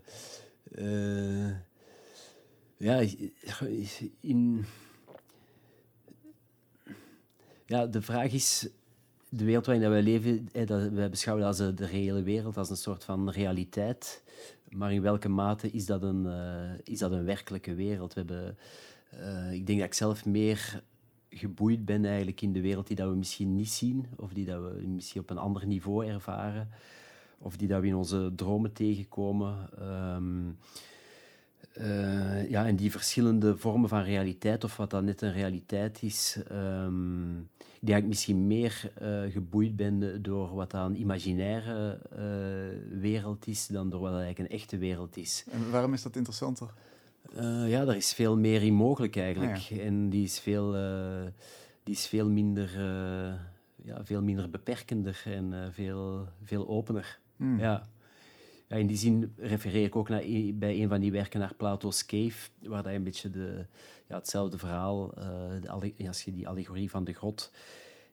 ja, 2.77 3.03
in... 4.19 4.65
Ja, 7.65 7.85
de 7.85 8.01
vraag 8.01 8.31
is... 8.31 8.69
De 9.31 9.43
wereld 9.43 9.65
waarin 9.65 9.89
wij 9.89 10.01
leven, 10.01 10.49
eh, 10.51 10.67
dat 10.67 10.89
wij 10.89 11.09
beschouwen 11.09 11.45
als 11.45 11.57
de 11.57 11.73
reële 11.75 12.23
wereld, 12.23 12.57
als 12.57 12.69
een 12.69 12.77
soort 12.77 13.03
van 13.03 13.29
realiteit. 13.29 14.23
Maar 14.69 14.93
in 14.93 15.01
welke 15.01 15.29
mate 15.29 15.71
is 15.71 15.85
dat 15.85 16.03
een, 16.03 16.25
uh, 16.25 16.71
is 16.83 16.99
dat 16.99 17.11
een 17.11 17.25
werkelijke 17.25 17.73
wereld? 17.73 18.13
We 18.13 18.19
hebben 18.19 18.57
uh, 19.13 19.51
ik 19.51 19.67
denk 19.67 19.79
dat 19.79 19.87
ik 19.87 19.93
zelf 19.93 20.25
meer 20.25 20.83
geboeid 21.39 21.85
ben 21.85 22.05
eigenlijk 22.05 22.41
in 22.41 22.53
de 22.53 22.61
wereld 22.61 22.87
die 22.87 22.95
dat 22.95 23.09
we 23.09 23.15
misschien 23.15 23.55
niet 23.55 23.69
zien, 23.69 24.05
of 24.15 24.33
die 24.33 24.45
dat 24.45 24.61
we 24.61 24.87
misschien 24.87 25.21
op 25.21 25.29
een 25.29 25.37
ander 25.37 25.67
niveau 25.67 26.07
ervaren, 26.07 26.69
of 27.37 27.57
die 27.57 27.67
dat 27.67 27.81
we 27.81 27.87
in 27.87 27.95
onze 27.95 28.31
dromen 28.35 28.73
tegenkomen. 28.73 29.69
Um, 29.81 30.57
uh, 31.77 32.49
ja, 32.49 32.65
en 32.67 32.75
die 32.75 32.91
verschillende 32.91 33.57
vormen 33.57 33.89
van 33.89 34.03
realiteit, 34.03 34.63
of 34.63 34.77
wat 34.77 34.89
dan 34.89 35.05
net 35.05 35.21
een 35.21 35.31
realiteit 35.31 36.03
is, 36.03 36.37
um, 36.51 37.49
dat 37.81 37.97
ik 37.97 38.05
misschien 38.05 38.47
meer 38.47 38.91
uh, 39.01 39.31
geboeid 39.31 39.75
ben 39.75 40.21
door 40.21 40.55
wat 40.55 40.71
dan 40.71 40.85
een 40.85 40.99
imaginaire 40.99 41.99
uh, 42.13 42.99
wereld 42.99 43.47
is, 43.47 43.67
dan 43.67 43.89
door 43.89 43.99
wat 43.99 44.09
eigenlijk 44.11 44.39
een 44.39 44.57
echte 44.57 44.77
wereld 44.77 45.17
is. 45.17 45.45
En 45.51 45.71
waarom 45.71 45.93
is 45.93 46.01
dat 46.01 46.15
interessanter? 46.15 46.73
Uh, 47.35 47.69
ja, 47.69 47.85
daar 47.85 47.95
is 47.95 48.13
veel 48.13 48.37
meer 48.37 48.63
in 48.63 48.73
mogelijk 48.73 49.15
eigenlijk. 49.15 49.53
Ah, 49.53 49.61
ja. 49.61 49.81
En 49.81 50.09
die 50.09 50.23
is 50.23 50.39
veel, 50.39 50.75
uh, 50.75 51.27
die 51.83 51.93
is 51.93 52.07
veel, 52.07 52.29
minder, 52.29 52.69
uh, 52.77 53.33
ja, 53.75 54.05
veel 54.05 54.21
minder 54.21 54.49
beperkender 54.49 55.21
en 55.25 55.73
veel, 55.73 56.27
veel 56.43 56.67
opener. 56.67 57.19
Mm. 57.35 57.59
Ja. 57.59 57.87
ja. 58.67 58.75
in 58.75 58.87
die 58.87 58.97
zin 58.97 59.33
refereer 59.37 59.85
ik 59.85 59.95
ook 59.95 60.09
naar, 60.09 60.23
bij 60.53 60.81
een 60.81 60.89
van 60.89 60.99
die 60.99 61.11
werken 61.11 61.39
naar 61.39 61.53
Plato's 61.53 62.05
Cave, 62.05 62.49
waar 62.59 62.83
dat 62.83 62.93
een 62.93 63.03
beetje 63.03 63.29
de, 63.29 63.65
ja, 64.07 64.15
hetzelfde 64.15 64.57
verhaal, 64.57 65.13
de, 65.61 65.93
als 66.07 66.23
je 66.23 66.31
die 66.31 66.47
allegorie 66.47 66.89
van 66.89 67.03
de 67.03 67.13
grot 67.13 67.51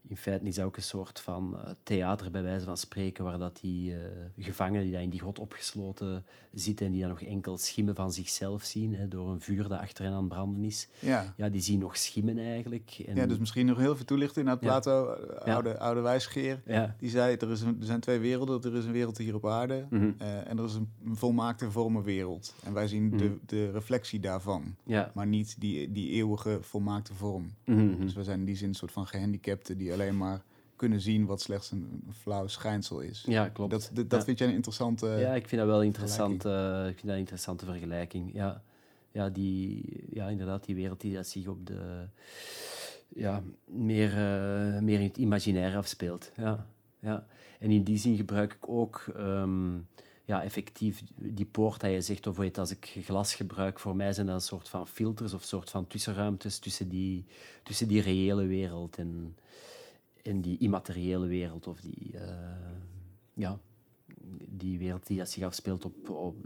in 0.08 0.16
feite 0.16 0.44
is 0.44 0.54
dat 0.54 0.64
ook 0.64 0.76
een 0.76 0.82
soort 0.82 1.20
van 1.20 1.54
uh, 1.54 1.70
theater, 1.82 2.30
bij 2.30 2.42
wijze 2.42 2.64
van 2.64 2.76
spreken, 2.76 3.24
waar 3.24 3.38
dat 3.38 3.58
die 3.60 3.92
uh, 3.92 3.98
gevangenen 4.38 4.82
die 4.82 4.92
daar 4.92 5.02
in 5.02 5.10
die 5.10 5.20
grot 5.20 5.38
opgesloten 5.38 6.24
zitten 6.52 6.86
en 6.86 6.92
die 6.92 7.00
dan 7.00 7.10
nog 7.10 7.22
enkel 7.22 7.58
schimmen 7.58 7.94
van 7.94 8.12
zichzelf 8.12 8.62
zien, 8.62 8.94
hè, 8.94 9.08
door 9.08 9.30
een 9.30 9.40
vuur 9.40 9.68
dat 9.68 9.78
achter 9.78 10.04
hen 10.04 10.12
aan 10.12 10.18
het 10.18 10.28
branden 10.28 10.64
is, 10.64 10.88
ja. 10.98 11.34
ja, 11.36 11.48
die 11.48 11.60
zien 11.60 11.78
nog 11.78 11.96
schimmen 11.96 12.38
eigenlijk. 12.38 13.02
En... 13.06 13.16
Ja, 13.16 13.26
dus 13.26 13.38
misschien 13.38 13.66
nog 13.66 13.78
heel 13.78 13.96
veel 13.96 14.04
toelichting 14.04 14.46
naar 14.46 14.58
Plato, 14.58 15.16
ja. 15.44 15.52
oude, 15.52 15.68
ja. 15.68 15.74
oude 15.74 16.00
wijsgeer. 16.00 16.62
Ja. 16.66 16.94
Die 16.98 17.10
zei, 17.10 17.36
er, 17.36 17.50
is 17.50 17.60
een, 17.60 17.76
er 17.80 17.86
zijn 17.86 18.00
twee 18.00 18.18
werelden. 18.18 18.62
Er 18.62 18.74
is 18.74 18.84
een 18.84 18.92
wereld 18.92 19.18
hier 19.18 19.34
op 19.34 19.46
aarde 19.46 19.86
mm 19.90 19.98
-hmm. 19.98 20.14
uh, 20.22 20.50
en 20.50 20.58
er 20.58 20.64
is 20.64 20.74
een 20.74 20.90
volmaakte 21.12 21.70
vormenwereld. 21.70 22.54
En 22.64 22.72
wij 22.72 22.88
zien 22.88 23.02
mm 23.02 23.10
-hmm. 23.10 23.18
de, 23.18 23.38
de 23.46 23.70
reflectie 23.70 24.20
daarvan, 24.20 24.76
ja. 24.84 25.10
maar 25.14 25.26
niet 25.26 25.56
die, 25.58 25.92
die 25.92 26.10
eeuwige 26.10 26.58
volmaakte 26.60 27.14
vorm. 27.14 27.50
Mm 27.64 27.76
-hmm. 27.76 28.00
Dus 28.00 28.14
we 28.14 28.24
zijn 28.24 28.38
in 28.38 28.44
die 28.44 28.56
zin 28.56 28.68
een 28.68 28.74
soort 28.74 28.92
van 28.92 29.06
gehandicapten 29.06 29.78
die 29.78 29.92
alleen 30.00 30.16
maar 30.16 30.42
kunnen 30.76 31.00
zien 31.00 31.26
wat 31.26 31.40
slechts 31.40 31.70
een 31.70 32.02
flauw 32.20 32.46
schijnsel 32.46 33.00
is. 33.00 33.24
Ja, 33.26 33.48
klopt. 33.48 33.70
Dat, 33.70 33.90
dat, 33.92 34.10
dat 34.10 34.18
ja. 34.18 34.24
vind 34.24 34.38
jij 34.38 34.48
een 34.48 34.54
interessante. 34.54 35.06
Ja, 35.06 35.34
ik 35.34 35.48
vind 35.48 35.60
dat 35.60 35.70
wel 35.70 35.82
interessant. 35.82 36.44
Uh, 36.44 36.86
ik 36.86 36.94
vind 36.94 37.02
dat 37.02 37.12
een 37.12 37.18
interessante 37.18 37.64
vergelijking. 37.64 38.34
Ja, 38.34 38.62
ja, 39.10 39.28
die, 39.28 39.84
ja 40.10 40.28
inderdaad, 40.28 40.64
die 40.64 40.74
wereld 40.74 41.00
die 41.00 41.14
dat 41.14 41.26
zich 41.26 41.46
op 41.46 41.66
de. 41.66 42.08
Ja, 43.08 43.42
meer, 43.64 44.10
uh, 44.10 44.80
meer 44.80 44.98
in 44.98 45.06
het 45.06 45.16
imaginaire 45.16 45.76
afspeelt. 45.76 46.32
Ja, 46.36 46.66
ja. 46.98 47.26
En 47.58 47.70
in 47.70 47.82
die 47.82 47.98
zin 47.98 48.16
gebruik 48.16 48.52
ik 48.52 48.68
ook. 48.68 49.04
Um, 49.16 49.86
ja, 50.24 50.42
effectief 50.42 51.02
die 51.16 51.46
poort 51.46 51.80
dat 51.80 51.90
je 51.90 52.00
zegt, 52.00 52.26
of 52.26 52.36
weet, 52.36 52.58
als 52.58 52.70
ik 52.70 52.96
glas 53.04 53.34
gebruik, 53.34 53.78
voor 53.78 53.96
mij 53.96 54.12
zijn 54.12 54.26
dat 54.26 54.34
een 54.34 54.40
soort 54.40 54.68
van 54.68 54.88
filters 54.88 55.32
of 55.32 55.42
soort 55.42 55.70
van 55.70 55.86
tussenruimtes 55.86 56.58
tussen 56.58 56.88
die, 56.88 57.24
tussen 57.62 57.88
die 57.88 58.00
reële 58.00 58.46
wereld 58.46 58.96
en, 58.96 59.36
en 60.26 60.40
die 60.40 60.58
immateriële 60.58 61.26
wereld 61.26 61.66
of 61.66 61.80
die, 61.80 62.12
uh, 62.14 62.20
ja, 63.34 63.58
die 64.48 64.78
wereld 64.78 65.06
die 65.06 65.24
zich 65.24 65.42
afspeelt 65.42 65.84
op, 65.84 66.10
op, 66.10 66.36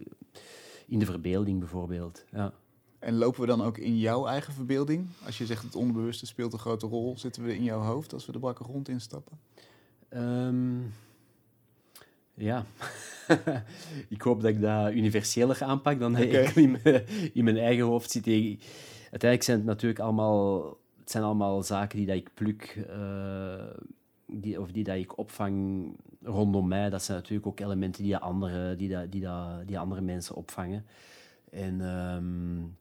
in 0.87 0.99
de 0.99 1.05
verbeelding 1.05 1.59
bijvoorbeeld. 1.59 2.25
Ja. 2.31 2.53
En 2.99 3.15
lopen 3.15 3.41
we 3.41 3.47
dan 3.47 3.63
ook 3.63 3.79
in 3.79 3.99
jouw 3.99 4.27
eigen 4.27 4.53
verbeelding? 4.53 5.07
Als 5.25 5.39
je 5.39 5.47
zegt 5.47 5.63
het 5.63 5.75
onbewuste 5.75 6.27
speelt 6.27 6.53
een 6.53 6.59
grote 6.59 6.87
rol, 6.87 7.19
zitten 7.19 7.43
we 7.43 7.55
in 7.55 7.63
jouw 7.63 7.81
hoofd 7.81 8.13
als 8.13 8.27
we 8.27 8.33
de 8.33 8.39
brakke 8.39 8.65
grond 8.65 8.89
instappen? 8.89 9.39
Um, 10.11 10.93
ja, 12.35 12.65
ik 14.09 14.23
hoop 14.23 14.41
dat 14.41 14.51
ik 14.51 14.61
dat 14.61 14.93
universeler 14.93 15.63
aanpak 15.63 15.99
dan 15.99 16.13
okay. 16.13 16.25
ik 16.47 16.57
in 16.57 16.79
mijn, 16.83 17.07
in 17.33 17.45
mijn 17.45 17.57
eigen 17.57 17.85
hoofd 17.85 18.11
zit. 18.11 18.27
Uiteindelijk 18.27 19.43
zijn 19.43 19.57
het 19.57 19.67
natuurlijk 19.67 20.01
allemaal 20.01 20.77
het 21.11 21.19
zijn 21.19 21.31
allemaal 21.31 21.63
zaken 21.63 21.97
die 21.97 22.07
dat 22.07 22.17
ik 22.17 22.35
pluk 22.35 22.87
uh, 22.91 23.65
die, 24.27 24.61
of 24.61 24.71
die 24.71 24.85
dat 24.85 24.97
ik 24.97 25.19
opvang 25.19 25.87
rondom 26.23 26.69
mij. 26.69 26.91
Dat 26.91 27.03
zijn 27.03 27.19
natuurlijk 27.19 27.47
ook 27.47 27.61
elementen 27.61 28.03
die 28.03 28.17
andere, 28.17 28.77
die 28.77 28.89
dat, 28.89 29.13
die 29.13 29.21
dat, 29.21 29.67
die 29.67 29.79
andere 29.79 30.01
mensen 30.01 30.35
opvangen. 30.35 30.87
En, 31.51 31.81
um, 31.81 32.77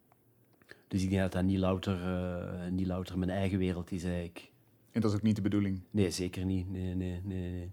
dus 0.88 1.04
ik 1.04 1.10
denk 1.10 1.22
dat 1.22 1.32
dat 1.32 1.44
niet 1.44 1.58
louter, 1.58 2.00
uh, 2.02 2.72
niet 2.72 2.88
louter 2.88 3.18
mijn 3.18 3.32
eigen 3.32 3.58
wereld 3.58 3.92
is 3.92 4.04
eigenlijk. 4.04 4.52
En 4.92 5.02
dat 5.02 5.12
is 5.12 5.18
ook 5.18 5.24
niet 5.24 5.36
de 5.36 5.42
bedoeling? 5.42 5.82
Nee, 5.92 6.12
zeker 6.12 6.46
niet. 6.46 6.72
Nee, 6.72 6.96
nee, 6.96 7.22
nee, 7.24 7.52
nee. 7.52 7.72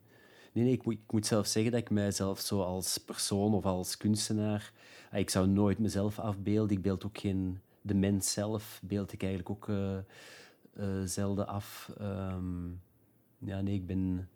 Nee, 0.52 0.64
nee 0.64 0.72
ik, 0.72 0.84
moet, 0.84 0.94
ik 0.94 1.12
moet 1.12 1.26
zelf 1.26 1.46
zeggen 1.46 1.72
dat 1.72 1.80
ik 1.80 1.90
mijzelf 1.90 2.40
zo 2.40 2.62
als 2.62 2.98
persoon 2.98 3.54
of 3.54 3.64
als 3.64 3.96
kunstenaar... 3.96 4.72
Ik 5.12 5.30
zou 5.30 5.48
nooit 5.48 5.78
mezelf 5.78 6.18
afbeelden. 6.18 6.76
Ik 6.76 6.82
beeld 6.82 7.04
ook 7.04 7.18
geen... 7.18 7.60
De 7.80 7.94
mens 7.94 8.32
zelf 8.32 8.80
beeld 8.84 9.12
ik 9.12 9.22
eigenlijk 9.22 9.50
ook... 9.50 9.68
Uh, 9.68 9.76
uh, 9.76 9.98
zelden 11.04 11.46
af. 11.46 11.92
Um, 12.00 12.80
ja, 13.38 13.60
nee, 13.60 13.74
ik 13.74 13.86
ben, 13.86 14.28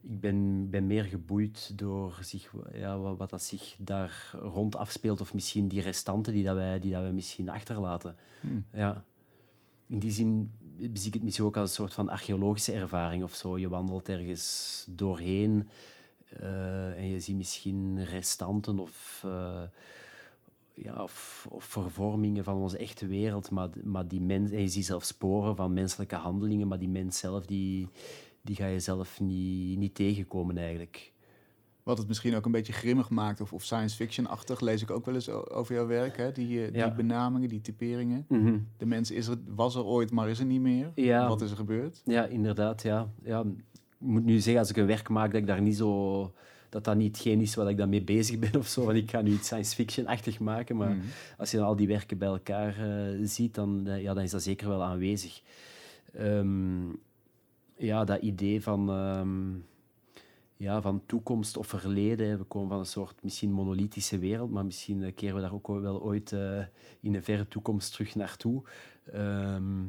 ik 0.00 0.20
ben, 0.20 0.70
ben 0.70 0.86
meer 0.86 1.04
geboeid 1.04 1.78
door 1.78 2.18
zich, 2.20 2.52
ja, 2.72 2.98
wat, 2.98 3.16
wat 3.16 3.30
dat 3.30 3.42
zich 3.42 3.76
daar 3.78 4.30
rond 4.40 4.76
afspeelt, 4.76 5.20
of 5.20 5.34
misschien 5.34 5.68
die 5.68 5.80
restanten 5.80 6.32
die, 6.32 6.44
dat 6.44 6.54
wij, 6.54 6.78
die 6.78 6.92
dat 6.92 7.02
wij 7.02 7.12
misschien 7.12 7.48
achterlaten. 7.48 8.16
Hmm. 8.40 8.64
Ja. 8.72 9.04
In 9.86 9.98
die 9.98 10.10
zin 10.10 10.52
zie 10.92 11.06
ik 11.06 11.14
het 11.14 11.22
misschien 11.22 11.46
ook 11.46 11.56
als 11.56 11.68
een 11.68 11.74
soort 11.74 11.94
van 11.94 12.08
archeologische 12.08 12.72
ervaring 12.72 13.22
of 13.22 13.34
zo. 13.34 13.58
Je 13.58 13.68
wandelt 13.68 14.08
ergens 14.08 14.86
doorheen 14.90 15.68
uh, 16.40 16.98
en 16.98 17.08
je 17.08 17.20
ziet 17.20 17.36
misschien 17.36 18.04
restanten 18.04 18.78
of... 18.78 19.22
Uh, 19.26 19.62
ja, 20.74 21.02
of, 21.02 21.46
of 21.50 21.64
vervormingen 21.64 22.44
van 22.44 22.56
onze 22.56 22.78
echte 22.78 23.06
wereld, 23.06 23.50
maar, 23.50 23.68
maar 23.84 24.08
die 24.08 24.20
mens, 24.20 24.50
en 24.50 24.60
je 24.60 24.68
ziet 24.68 24.84
zelf 24.84 25.04
sporen 25.04 25.56
van 25.56 25.72
menselijke 25.72 26.16
handelingen, 26.16 26.68
maar 26.68 26.78
die 26.78 26.88
mens 26.88 27.18
zelf, 27.18 27.46
die, 27.46 27.88
die 28.42 28.56
ga 28.56 28.66
je 28.66 28.80
zelf 28.80 29.20
niet, 29.20 29.78
niet 29.78 29.94
tegenkomen 29.94 30.58
eigenlijk. 30.58 31.12
Wat 31.82 31.98
het 31.98 32.08
misschien 32.08 32.36
ook 32.36 32.44
een 32.44 32.52
beetje 32.52 32.72
grimmig 32.72 33.10
maakt 33.10 33.40
of, 33.40 33.52
of 33.52 33.64
science 33.64 33.96
fiction-achtig, 33.96 34.60
lees 34.60 34.82
ik 34.82 34.90
ook 34.90 35.04
wel 35.04 35.14
eens 35.14 35.28
over 35.28 35.74
jouw 35.74 35.86
werk. 35.86 36.16
Hè? 36.16 36.32
Die, 36.32 36.70
uh, 36.70 36.72
die 36.72 36.94
benamingen, 36.94 37.48
die 37.48 37.60
typeringen. 37.60 38.24
Mhm. 38.28 38.58
De 38.76 38.86
mens 38.86 39.10
is 39.10 39.26
er, 39.26 39.36
was 39.46 39.74
er 39.74 39.84
ooit, 39.84 40.10
maar 40.10 40.28
is 40.28 40.38
er 40.38 40.44
niet 40.44 40.60
meer. 40.60 40.92
Ja. 40.94 41.28
Wat 41.28 41.40
is 41.40 41.50
er 41.50 41.56
gebeurd? 41.56 42.02
Ja, 42.04 42.26
inderdaad. 42.26 42.82
Ja. 42.82 43.12
Ja, 43.22 43.40
ik 43.40 43.74
moet 43.98 44.24
nu 44.24 44.38
zeggen, 44.38 44.58
als 44.58 44.70
ik 44.70 44.76
een 44.76 44.86
werk 44.86 45.08
maak, 45.08 45.32
dat 45.32 45.40
ik 45.40 45.46
daar 45.46 45.62
niet 45.62 45.76
zo... 45.76 46.32
Dat 46.72 46.84
dat 46.84 46.96
niet 46.96 47.16
hetgeen 47.16 47.40
is 47.40 47.54
waar 47.54 47.68
ik 47.70 47.76
dan 47.76 47.88
mee 47.88 48.02
bezig 48.02 48.38
ben 48.38 48.54
of 48.56 48.66
zo. 48.66 48.84
Want 48.84 48.96
ik 48.96 49.10
ga 49.10 49.20
nu 49.20 49.30
iets 49.32 49.46
science 49.46 49.74
fiction-achtig 49.74 50.38
maken. 50.40 50.76
Maar 50.76 50.90
Mhm. 50.96 51.06
als 51.38 51.50
je 51.50 51.56
dan 51.56 51.66
al 51.66 51.76
die 51.76 51.86
werken 51.86 52.18
bij 52.18 52.28
elkaar 52.28 52.76
eh, 52.78 53.18
ziet, 53.22 53.54
dan, 53.54 53.86
eh, 53.86 54.02
ja, 54.02 54.14
dan 54.14 54.22
is 54.22 54.30
dat 54.30 54.42
zeker 54.42 54.68
wel 54.68 54.82
aanwezig. 54.82 55.42
Ehm, 56.12 56.88
ja, 57.76 58.04
dat 58.04 58.20
idee 58.22 58.62
van, 58.62 58.90
ehm, 58.90 59.50
ja, 60.56 60.80
van 60.80 61.02
toekomst 61.06 61.56
of 61.56 61.66
verleden. 61.66 62.38
We 62.38 62.44
komen 62.44 62.68
van 62.68 62.78
een 62.78 62.86
soort 62.86 63.22
misschien 63.22 63.52
monolithische 63.52 64.18
wereld, 64.18 64.50
maar 64.50 64.64
misschien 64.64 65.02
eh, 65.02 65.14
keren 65.14 65.34
we 65.34 65.40
daar 65.40 65.54
ook 65.54 65.66
wel 65.66 66.02
ooit 66.02 66.32
in 67.00 67.14
een 67.14 67.22
verre 67.24 67.48
toekomst 67.48 67.92
terug 67.92 68.14
naartoe. 68.14 68.62
Ehm, 69.12 69.82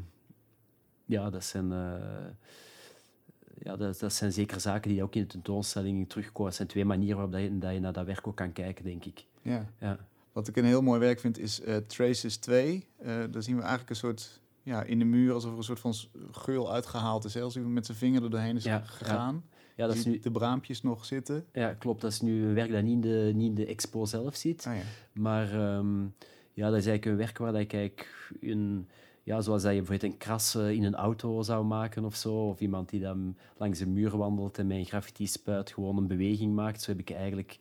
ja, 1.05 1.29
dat 1.29 1.43
zijn, 1.43 1.71
ja, 3.63 3.75
dat, 3.75 3.99
dat 3.99 4.13
zijn 4.13 4.31
zeker 4.33 4.59
zaken 4.59 4.89
die 4.91 5.03
ook 5.03 5.15
in 5.15 5.21
de 5.21 5.27
tentoonstelling 5.27 6.09
terugkomen. 6.09 6.45
Dat 6.47 6.55
zijn 6.55 6.67
twee 6.67 6.85
manieren 6.85 7.15
waarop 7.15 7.33
dat 7.33 7.41
je, 7.43 7.57
dat 7.57 7.73
je 7.73 7.79
naar 7.79 7.93
dat 7.93 8.05
werk 8.05 8.27
ook 8.27 8.35
kan 8.35 8.51
kijken, 8.53 8.83
denk 8.85 9.05
ik. 9.05 9.25
Ja. 9.41 9.65
Ja. 9.79 9.97
Wat 10.31 10.47
ik 10.47 10.57
een 10.57 10.65
heel 10.65 10.81
mooi 10.81 10.99
werk 10.99 11.19
vind 11.19 11.39
is 11.39 11.61
eh, 11.61 11.75
Traces 11.77 12.37
2. 12.37 12.85
Eh, 12.97 13.05
daar 13.31 13.43
zien 13.43 13.55
we 13.55 13.61
eigenlijk 13.61 13.89
een 13.89 13.95
soort, 13.95 14.41
ja, 14.63 14.83
in 14.83 14.99
de 14.99 15.05
muur 15.05 15.33
alsof 15.33 15.51
er 15.51 15.57
een 15.57 15.63
soort 15.63 15.79
van 15.79 15.93
geul 16.31 16.71
uitgehaald 16.73 17.25
is. 17.25 17.33
hè. 17.33 17.41
Als 17.41 17.55
iemand 17.55 17.73
met 17.73 17.85
zijn 17.85 17.97
vinger 17.97 18.23
er 18.23 18.29
doorheen 18.29 18.55
is 18.55 18.63
Ja, 18.63 18.79
gegaan. 18.85 19.43
Ja, 19.75 19.87
dat 19.87 19.95
is 19.95 20.05
nu, 20.05 20.19
de 20.19 20.31
braampjes 20.31 20.81
nog 20.81 21.05
zitten. 21.05 21.45
ja, 21.53 21.73
klopt. 21.73 22.01
Dat 22.01 22.11
is 22.11 22.21
nu 22.21 22.45
een 22.45 22.53
werk 22.53 22.71
dat 22.71 22.83
niet 22.83 22.93
in 22.93 23.01
de, 23.01 23.31
niet 23.35 23.49
in 23.49 23.55
de 23.55 23.65
expo 23.65 24.05
zelf 24.05 24.35
zit. 24.35 24.65
Ah, 24.67 24.75
ja. 24.75 24.81
Maar 25.13 25.53
ehm, 25.53 26.01
ja, 26.53 26.69
dat 26.69 26.77
is 26.79 26.85
eigenlijk 26.85 27.05
een 27.05 27.15
werk 27.17 27.37
waar 27.37 27.51
dat 27.51 27.61
ik 27.61 27.73
eigenlijk 27.73 28.33
een, 28.41 28.87
ja, 29.23 29.41
zoals 29.41 29.61
dat 29.61 29.71
je 29.71 29.77
bijvoorbeeld 29.77 30.11
een 30.11 30.17
kras 30.17 30.55
in 30.55 30.83
een 30.83 30.95
auto 30.95 31.41
zou 31.41 31.65
maken 31.65 32.05
of 32.05 32.15
zo, 32.15 32.33
of 32.33 32.59
iemand 32.59 32.89
die 32.89 32.99
dan 32.99 33.37
langs 33.57 33.79
een 33.79 33.93
muur 33.93 34.17
wandelt 34.17 34.57
en 34.57 34.67
met 34.67 34.77
een 34.77 34.85
graffiti 34.85 35.27
spuit 35.27 35.71
gewoon 35.71 35.97
een 35.97 36.07
beweging 36.07 36.53
maakt. 36.53 36.81
Zo 36.81 36.91
heb 36.91 36.99
ik 36.99 37.09
eigenlijk 37.09 37.59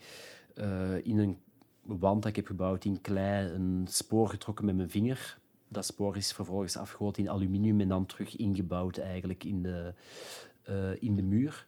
eh, 0.54 1.06
in 1.06 1.18
een 1.18 1.38
wand 1.82 2.22
dat 2.22 2.30
ik 2.30 2.36
heb 2.36 2.46
gebouwd 2.46 2.84
in 2.84 3.00
klei 3.00 3.52
een 3.52 3.86
spoor 3.88 4.28
getrokken 4.28 4.64
met 4.64 4.76
mijn 4.76 4.90
vinger. 4.90 5.38
Dat 5.68 5.84
spoor 5.84 6.16
is 6.16 6.32
vervolgens 6.32 6.76
afgegoten 6.76 7.22
in 7.22 7.30
aluminium 7.30 7.80
en 7.80 7.88
dan 7.88 8.06
terug 8.06 8.36
ingebouwd 8.36 8.98
eigenlijk 8.98 9.44
in 9.44 9.62
de, 9.62 9.94
eh, 10.62 11.02
in 11.02 11.16
de 11.16 11.22
muur. 11.22 11.66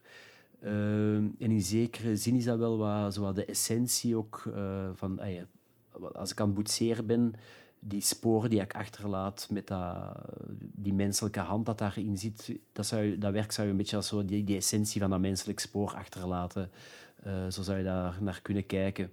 Eh, 0.59 1.15
en 1.15 1.35
in 1.37 1.61
zekere 1.61 2.15
zin 2.15 2.35
is 2.35 2.45
dat 2.45 2.57
wel 2.57 2.77
wat, 2.77 3.13
zo 3.13 3.31
de 3.31 3.45
essentie 3.45 4.15
ook 4.15 4.43
eh, 4.55 4.89
van... 4.93 5.19
als 6.13 6.31
ik 6.31 6.39
aan 6.39 6.45
het 6.45 6.55
boetseren 6.55 7.05
ben, 7.05 7.33
die 7.87 8.01
sporen 8.01 8.49
die 8.49 8.61
ik 8.61 8.75
achterlaat 8.75 9.47
met 9.51 9.67
dat, 9.67 10.15
die 10.59 10.93
menselijke 10.93 11.39
hand 11.39 11.65
dat 11.65 11.77
daarin 11.77 12.17
zit, 12.17 12.59
dat, 12.71 12.85
zou, 12.85 13.17
dat 13.17 13.33
werk 13.33 13.51
zou 13.51 13.67
je 13.67 13.71
een 13.71 13.79
beetje 13.79 13.95
als 13.95 14.07
zo 14.07 14.25
die, 14.25 14.43
die 14.43 14.57
essentie 14.57 15.01
van 15.01 15.09
dat 15.09 15.19
menselijk 15.19 15.59
spoor 15.59 15.93
achterlaten. 15.93 16.71
Eh, 17.23 17.47
zo 17.49 17.61
zou 17.61 17.77
je 17.77 17.83
daar 17.83 18.17
naar 18.21 18.41
kunnen 18.41 18.65
kijken. 18.65 19.11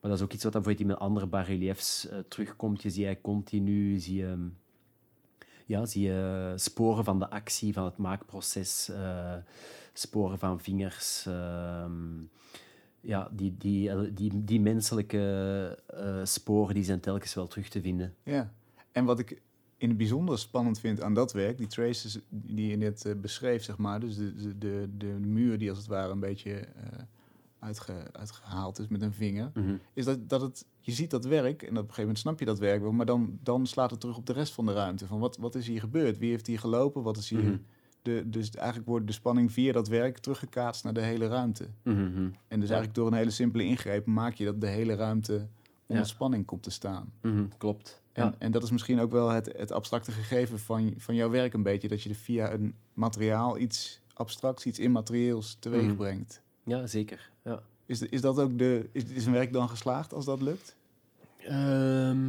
Maar 0.00 0.10
dat 0.10 0.18
is 0.20 0.24
ook 0.24 0.32
iets 0.32 0.44
wat 0.44 0.52
dan 0.52 0.62
bijvoorbeeld 0.62 0.98
in 0.98 1.04
andere 1.04 1.26
bas-reliefs 1.26 2.08
eh, 2.08 2.18
terugkomt. 2.28 2.82
Je 2.82 2.90
ziet 2.90 3.20
continu 3.20 3.98
zie 3.98 4.16
je, 4.16 4.48
ja, 5.66 5.86
zie 5.86 6.02
je 6.02 6.52
sporen 6.56 7.04
van 7.04 7.18
de 7.18 7.30
actie, 7.30 7.72
van 7.72 7.84
het 7.84 7.96
maakproces, 7.96 8.88
eh, 8.88 9.34
sporen 9.92 10.38
van 10.38 10.60
vingers. 10.60 11.26
Ja, 13.02 13.28
die, 13.32 13.54
die, 13.58 14.12
die, 14.12 14.44
die 14.44 14.60
menselijke 14.60 15.18
eh, 15.86 16.20
sporen 16.24 16.74
die 16.74 16.84
zijn 16.84 17.00
telkens 17.00 17.34
wel 17.34 17.46
terug 17.46 17.68
te 17.68 17.80
vinden. 17.80 18.14
Ja, 18.22 18.52
en 18.92 19.04
wat 19.04 19.18
ik 19.18 19.42
in 19.76 19.88
het 19.88 19.96
bijzonder 19.98 20.38
spannend 20.38 20.78
vind 20.80 21.02
aan 21.02 21.14
dat 21.14 21.32
werk, 21.32 21.58
die 21.58 21.66
traces 21.66 22.18
die 22.28 22.66
je 22.66 22.76
net 22.76 23.04
eh, 23.04 23.14
beschreef, 23.20 23.62
zeg 23.62 23.76
maar, 23.78 24.00
dus 24.00 24.16
de, 24.16 24.34
de, 24.34 24.58
de, 24.58 24.88
de 24.98 25.06
muur 25.06 25.58
die 25.58 25.68
als 25.68 25.78
het 25.78 25.86
ware 25.86 26.12
een 26.12 26.20
beetje 26.20 26.52
eh, 26.54 26.98
uitge, 27.58 27.92
uitgehaald 28.12 28.78
is 28.78 28.88
met 28.88 29.02
een 29.02 29.12
vinger, 29.12 29.50
Mhm. 29.54 29.74
is 29.94 30.04
dat, 30.04 30.28
dat 30.28 30.40
het, 30.40 30.66
je 30.80 30.92
ziet 30.92 31.10
dat 31.10 31.24
werk 31.24 31.62
en 31.62 31.68
op 31.68 31.74
een 31.76 31.80
gegeven 31.80 32.00
moment 32.00 32.18
snap 32.18 32.38
je 32.38 32.44
dat 32.44 32.58
werk 32.58 32.80
wel, 32.82 32.92
maar 32.92 33.06
dan, 33.06 33.38
dan 33.42 33.66
slaat 33.66 33.90
het 33.90 34.00
terug 34.00 34.16
op 34.16 34.26
de 34.26 34.32
rest 34.32 34.52
van 34.52 34.66
de 34.66 34.72
ruimte. 34.72 35.06
Van 35.06 35.18
wat, 35.18 35.36
wat 35.36 35.54
is 35.54 35.66
hier 35.66 35.80
gebeurd? 35.80 36.18
Wie 36.18 36.30
heeft 36.30 36.46
hier 36.46 36.58
gelopen? 36.58 37.02
Wat 37.02 37.16
is 37.16 37.28
hier... 37.30 37.42
Mhm. 37.42 37.56
De, 38.02 38.22
dus 38.26 38.50
eigenlijk 38.50 38.88
wordt 38.88 39.06
de 39.06 39.12
spanning 39.12 39.52
via 39.52 39.72
dat 39.72 39.88
werk 39.88 40.18
teruggekaatst 40.18 40.84
naar 40.84 40.92
de 40.92 41.00
hele 41.00 41.26
ruimte. 41.26 41.66
Mhm. 41.82 42.28
En 42.48 42.60
dus 42.60 42.68
eigenlijk 42.68 42.94
door 42.94 43.06
een 43.06 43.12
hele 43.16 43.30
simpele 43.30 43.64
ingreep 43.64 44.06
maak 44.06 44.34
je 44.34 44.44
dat 44.44 44.60
de 44.60 44.66
hele 44.66 44.94
ruimte 44.94 45.46
onder 45.86 46.06
spanning 46.06 46.46
komt 46.46 46.62
te 46.62 46.70
staan. 46.70 47.12
Mhm, 47.22 47.44
Klopt. 47.58 48.00
En, 48.12 48.24
Ja. 48.24 48.34
en 48.38 48.50
dat 48.52 48.62
is 48.62 48.70
misschien 48.70 49.00
ook 49.00 49.10
wel 49.12 49.28
het, 49.28 49.52
het 49.56 49.72
abstracte 49.72 50.12
gegeven 50.12 50.58
van, 50.58 50.94
van 50.96 51.14
jouw 51.14 51.30
werk 51.30 51.52
een 51.54 51.62
beetje. 51.62 51.88
Dat 51.88 52.02
je 52.02 52.08
er 52.08 52.14
via 52.14 52.52
een 52.52 52.74
materiaal 52.94 53.58
iets 53.58 54.00
abstracts, 54.14 54.66
iets 54.66 54.78
immaterieels 54.78 55.56
teweeg 55.60 55.86
Mhm. 55.86 55.96
brengt. 55.96 56.40
ja, 56.64 56.86
zeker. 56.86 57.30
Ja. 57.44 57.62
Is, 57.86 58.02
is 58.02 58.20
dat 58.20 58.38
ook 58.38 58.58
de. 58.58 58.88
Is, 58.92 59.04
is 59.04 59.26
een 59.26 59.32
werk 59.32 59.52
dan 59.52 59.68
geslaagd 59.68 60.12
als 60.14 60.24
dat 60.24 60.40
lukt? 60.42 60.76
Ehm, 61.38 62.28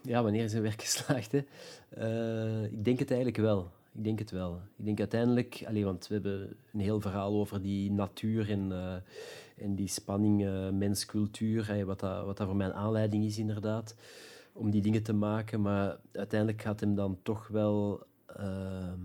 ja, 0.00 0.22
wanneer 0.22 0.44
is 0.44 0.52
een 0.52 0.62
werk 0.62 0.82
geslaagd? 0.88 1.32
Hè? 1.32 1.40
Eh, 1.88 2.64
ik 2.72 2.84
denk 2.84 2.98
het 2.98 3.08
eigenlijk 3.10 3.40
wel. 3.40 3.70
Ik 3.92 4.04
denk 4.04 4.18
het 4.18 4.30
wel. 4.30 4.60
Ik 4.76 4.84
denk 4.84 4.98
uiteindelijk, 4.98 5.64
allee, 5.66 5.84
want 5.84 6.06
we 6.06 6.14
hebben 6.14 6.56
een 6.72 6.80
heel 6.80 7.00
verhaal 7.00 7.32
over 7.32 7.62
die 7.62 7.92
natuur 7.92 8.50
en, 8.50 8.72
eh, 8.72 8.94
en 9.64 9.74
die 9.74 9.88
spanning 9.88 10.44
eh, 10.44 10.68
mens-cultuur, 10.68 11.84
wat, 11.86 12.00
dat, 12.00 12.24
wat 12.24 12.36
dat 12.36 12.46
voor 12.46 12.56
mijn 12.56 12.72
aanleiding 12.72 13.24
is 13.24 13.38
inderdaad, 13.38 13.94
om 14.52 14.70
die 14.70 14.82
dingen 14.82 15.02
te 15.02 15.12
maken. 15.12 15.60
Maar 15.60 15.98
uiteindelijk 16.12 16.62
gaat 16.62 16.80
hem 16.80 16.94
dan 16.94 17.18
toch 17.22 17.48
wel 17.48 18.06
ehm, 18.26 19.00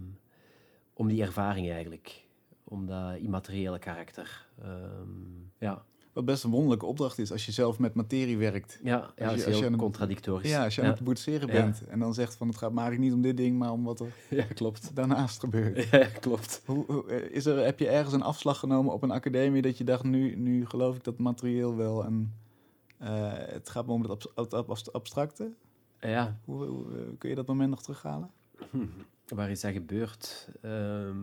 om 0.94 1.08
die 1.08 1.22
ervaring 1.22 1.70
eigenlijk, 1.70 2.26
om 2.64 2.86
dat 2.86 3.18
immateriële 3.18 3.80
karakter. 3.80 4.48
Ehm, 4.62 5.10
ja. 5.58 5.86
Wat 6.16 6.26
best 6.26 6.44
een 6.44 6.50
wonderlijke 6.52 6.86
opdracht 6.86 7.18
is 7.20 7.32
als 7.32 7.46
je 7.46 7.52
zelf 7.52 7.80
met 7.80 7.94
materie 7.94 8.38
werkt. 8.38 8.80
Ja, 8.84 9.14
ja, 9.16 9.26
Als 9.26 9.34
je- 9.34 9.40
is 9.40 9.46
als 9.46 9.56
je 9.56 9.62
heel 9.64 9.72
aan 9.72 9.78
contradictorisch. 9.78 10.50
Ja, 10.50 10.64
als 10.64 10.76
je 10.76 10.82
aan 10.82 10.88
het 10.90 11.02
boetseren 11.04 11.48
Ja. 11.48 11.54
bent 11.54 11.86
en 11.88 12.00
dan 12.00 12.14
zegt 12.14 12.36
van 12.36 12.48
het 12.48 12.58
gaat 12.58 12.72
maar 12.72 12.84
eigenlijk 12.84 13.14
niet 13.14 13.24
om 13.24 13.30
dit 13.30 13.38
ding, 13.38 13.58
maar 13.58 13.72
om 13.72 13.84
wat 13.84 14.00
er 14.00 14.14
ja, 14.30 14.44
klopt. 14.44 14.96
daarnaast 14.96 15.40
gebeurt. 15.40 15.84
Ja, 15.92 16.06
klopt. 16.20 16.62
Hoe, 16.66 16.86
hoe, 16.88 17.06
eh, 17.08 17.36
is 17.36 17.46
er, 17.46 17.66
heb 17.66 17.80
je 17.80 17.88
ergens 17.88 18.14
een 18.14 18.22
afslag 18.22 18.60
genomen 18.60 18.94
op 18.94 19.04
een 19.04 19.12
academie 19.12 19.62
dat 19.62 19.78
je 19.78 19.84
dacht, 19.84 20.04
nu, 20.04 20.36
nu 20.36 20.66
geloof 20.66 20.96
ik 20.96 21.04
dat 21.04 21.18
materieel 21.18 21.76
wel 21.76 22.06
en 22.06 22.34
eh, 22.98 23.32
het 23.36 23.70
gaat 23.70 23.86
me 23.86 23.92
om 23.92 24.02
het 24.02 24.12
abs- 24.12 24.32
het 24.36 24.54
ab- 24.54 24.78
abstracte? 24.92 25.52
Ja, 26.00 26.40
Hoe, 26.46 26.66
hoe, 26.66 26.86
eh, 26.98 27.02
kun 27.18 27.30
je 27.30 27.36
dat 27.36 27.48
moment 27.48 27.70
nog 27.70 27.82
terughalen? 27.82 28.30
waar 29.28 29.50
is 29.50 29.62
dat 29.62 29.72
gebeurd? 29.74 30.50
Ehm, 30.62 31.16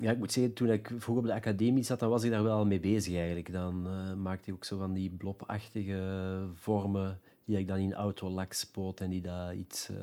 ja, 0.00 0.10
ik 0.10 0.18
moet 0.18 0.32
zeggen, 0.32 0.52
toen 0.52 0.70
ik 0.70 0.86
vroeger 0.86 1.24
op 1.24 1.24
de 1.24 1.34
academie 1.34 1.82
zat, 1.82 1.98
dan 1.98 2.10
was 2.10 2.22
ik 2.22 2.30
daar 2.30 2.42
wel 2.42 2.66
mee 2.66 2.80
bezig 2.80 3.14
eigenlijk. 3.14 3.52
Dan 3.52 3.86
eh, 3.86 4.14
maakte 4.14 4.50
ik 4.50 4.56
ook 4.56 4.64
zo 4.64 4.78
van 4.78 4.92
die 4.92 5.10
blobachtige 5.10 6.48
vormen 6.54 7.20
die 7.44 7.58
ik 7.58 7.68
dan 7.68 7.78
in 7.78 7.94
autolak 7.94 8.52
spoot 8.52 9.00
en 9.00 9.10
die 9.10 9.20
dat 9.20 9.52
iets... 9.54 9.88
eh, 9.88 9.96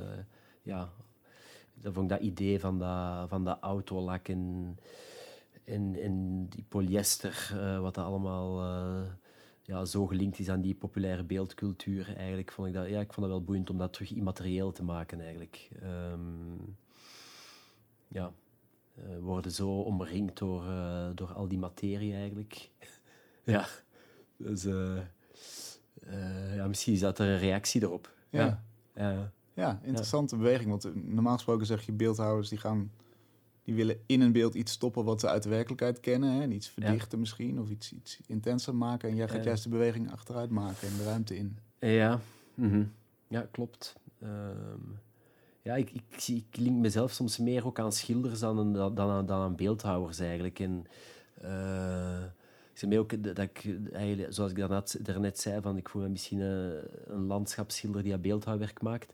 ja, 0.61 0.89
dan 1.73 1.93
vond 1.93 2.11
ik 2.11 2.17
dat 2.17 2.27
idee 2.27 2.59
van 2.59 2.79
dat, 2.79 3.29
van 3.29 3.43
dat 3.43 3.57
autolak 3.61 4.27
en, 4.27 4.77
en, 5.63 6.47
die 6.49 6.65
polyester, 6.67 7.53
eh, 7.59 7.79
wat 7.79 7.95
dat 7.95 8.05
allemaal... 8.05 8.63
ja, 9.61 9.85
zo 9.85 10.07
gelinkt 10.07 10.39
is 10.39 10.49
aan 10.49 10.61
die 10.61 10.75
populaire 10.75 11.23
beeldcultuur. 11.23 12.15
Eigenlijk 12.15 12.51
vond 12.51 12.67
ik 12.67 12.73
dat, 12.73 12.87
ja, 12.87 12.99
ik 12.99 13.13
vond 13.13 13.27
dat 13.27 13.35
wel 13.35 13.45
boeiend 13.45 13.69
om 13.69 13.77
dat 13.77 13.93
terug 13.93 14.13
immaterieel 14.13 14.71
te 14.71 14.83
maken 14.83 15.19
eigenlijk. 15.19 15.69
Ehm, 15.81 16.55
ja, 18.07 18.31
eh, 19.03 19.19
worden 19.19 19.51
zo 19.51 19.69
omringd 19.69 20.37
door, 20.37 20.63
eh, 20.67 21.09
door 21.15 21.33
al 21.33 21.47
die 21.47 21.57
materie 21.57 22.13
eigenlijk. 22.13 22.69
ja, 23.43 23.67
dus 24.37 24.65
eh, 24.65 26.55
ja, 26.55 26.67
misschien 26.67 26.93
is 26.93 26.99
dat 26.99 27.19
er 27.19 27.27
een 27.27 27.39
reactie 27.39 27.81
erop. 27.81 28.13
Ja. 28.29 28.63
Ja, 28.95 29.11
ja. 29.11 29.31
Ja, 29.53 29.79
interessante 29.83 30.37
beweging. 30.37 30.69
Want 30.69 31.05
normaal 31.05 31.33
gesproken 31.33 31.65
zeg 31.65 31.85
je 31.85 31.91
beeldhouwers 31.91 32.49
die 32.49 32.57
gaan, 32.57 32.91
die 33.63 33.75
willen 33.75 33.97
in 34.05 34.21
een 34.21 34.31
beeld 34.31 34.55
iets 34.55 34.71
stoppen 34.71 35.03
wat 35.03 35.19
ze 35.19 35.27
uit 35.27 35.43
de 35.43 35.49
werkelijkheid 35.49 35.99
kennen. 35.99 36.31
Hè? 36.31 36.41
En 36.41 36.51
iets 36.51 36.67
verdichten 36.67 37.19
misschien 37.19 37.59
of 37.59 37.69
iets, 37.69 37.93
iets 37.93 38.19
intenser 38.27 38.75
maken. 38.75 39.09
En 39.09 39.15
jij 39.15 39.27
gaat 39.27 39.43
juist 39.43 39.63
de 39.63 39.69
beweging 39.69 40.11
achteruit 40.11 40.49
maken 40.49 40.87
en 40.87 40.97
de 40.97 41.03
ruimte 41.03 41.37
in. 41.37 41.57
Ja, 41.79 42.19
mhm. 42.53 42.83
ja 43.27 43.47
klopt. 43.51 43.95
Ehm, 44.21 44.81
ja, 45.61 45.75
ik, 45.75 45.91
ik, 45.91 46.27
ik 46.27 46.57
link 46.57 46.79
mezelf 46.79 47.11
soms 47.11 47.37
meer 47.37 47.65
ook 47.65 47.79
aan 47.79 47.91
schilders 47.91 48.39
dan, 48.39 48.73
dan, 48.73 48.99
aan, 48.99 49.25
dan 49.25 49.41
aan 49.41 49.55
beeldhouwers 49.55 50.19
eigenlijk. 50.19 50.59
En, 50.59 50.85
eh, 51.41 52.23
zeg 52.73 52.89
mij 52.89 52.99
ook 52.99 53.23
dat 53.23 53.37
ik, 53.37 53.77
zoals 54.29 54.51
ik 54.51 54.57
daarnet, 55.05 55.39
zei, 55.39 55.61
van, 55.61 55.77
ik 55.77 55.89
voel 55.89 56.01
me 56.01 56.09
misschien 56.09 56.39
een, 56.39 57.25
landschapsschilder 57.25 58.03
die 58.03 58.17
beeldhouwwerk 58.17 58.81
maakt. 58.81 59.13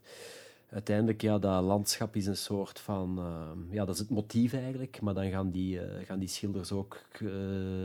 Uiteindelijk, 0.68 1.22
ja, 1.22 1.38
dat 1.38 1.62
landschap 1.62 2.16
is 2.16 2.26
een 2.26 2.36
soort 2.36 2.78
van... 2.78 3.18
Uh, 3.18 3.74
ja, 3.74 3.84
dat 3.84 3.94
is 3.94 4.00
het 4.00 4.10
motief 4.10 4.52
eigenlijk. 4.52 5.00
Maar 5.00 5.14
dan 5.14 5.30
gaan 5.30 5.50
die, 5.50 5.76
uh, 5.76 5.82
gaan 6.04 6.18
die 6.18 6.28
schilders 6.28 6.72
ook 6.72 7.02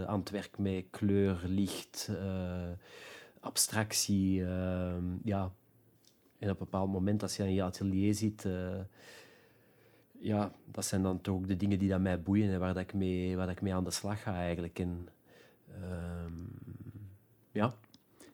aan 0.05 0.19
het 0.19 0.29
werk 0.29 0.57
met 0.57 0.85
kleur, 0.89 1.41
licht, 1.45 2.09
abstractie. 3.39 4.43
Ja. 5.23 5.51
En 6.41 6.49
op 6.49 6.59
een 6.59 6.65
bepaald 6.65 6.91
moment, 6.91 7.21
als 7.21 7.35
je 7.37 7.43
in 7.43 7.53
je 7.53 7.63
atelier 7.63 8.13
zit 8.13 8.45
ja, 10.19 10.51
dat 10.71 10.85
zijn 10.85 11.03
dan 11.03 11.21
toch 11.21 11.35
ook 11.35 11.47
de 11.47 11.57
dingen 11.57 11.79
die 11.79 11.89
dat 11.89 11.99
mij 12.01 12.21
boeien 12.21 12.51
en 12.53 12.59
waar, 12.59 12.73
dat 12.73 12.83
ik, 12.83 12.93
mee, 12.93 13.35
waar 13.35 13.45
dat 13.45 13.55
ik 13.55 13.61
mee 13.61 13.73
aan 13.73 13.83
de 13.83 13.91
slag 13.91 14.21
ga 14.21 14.33
eigenlijk. 14.35 14.79
En, 14.79 15.07
uh, 15.81 16.31
ja. 17.51 17.73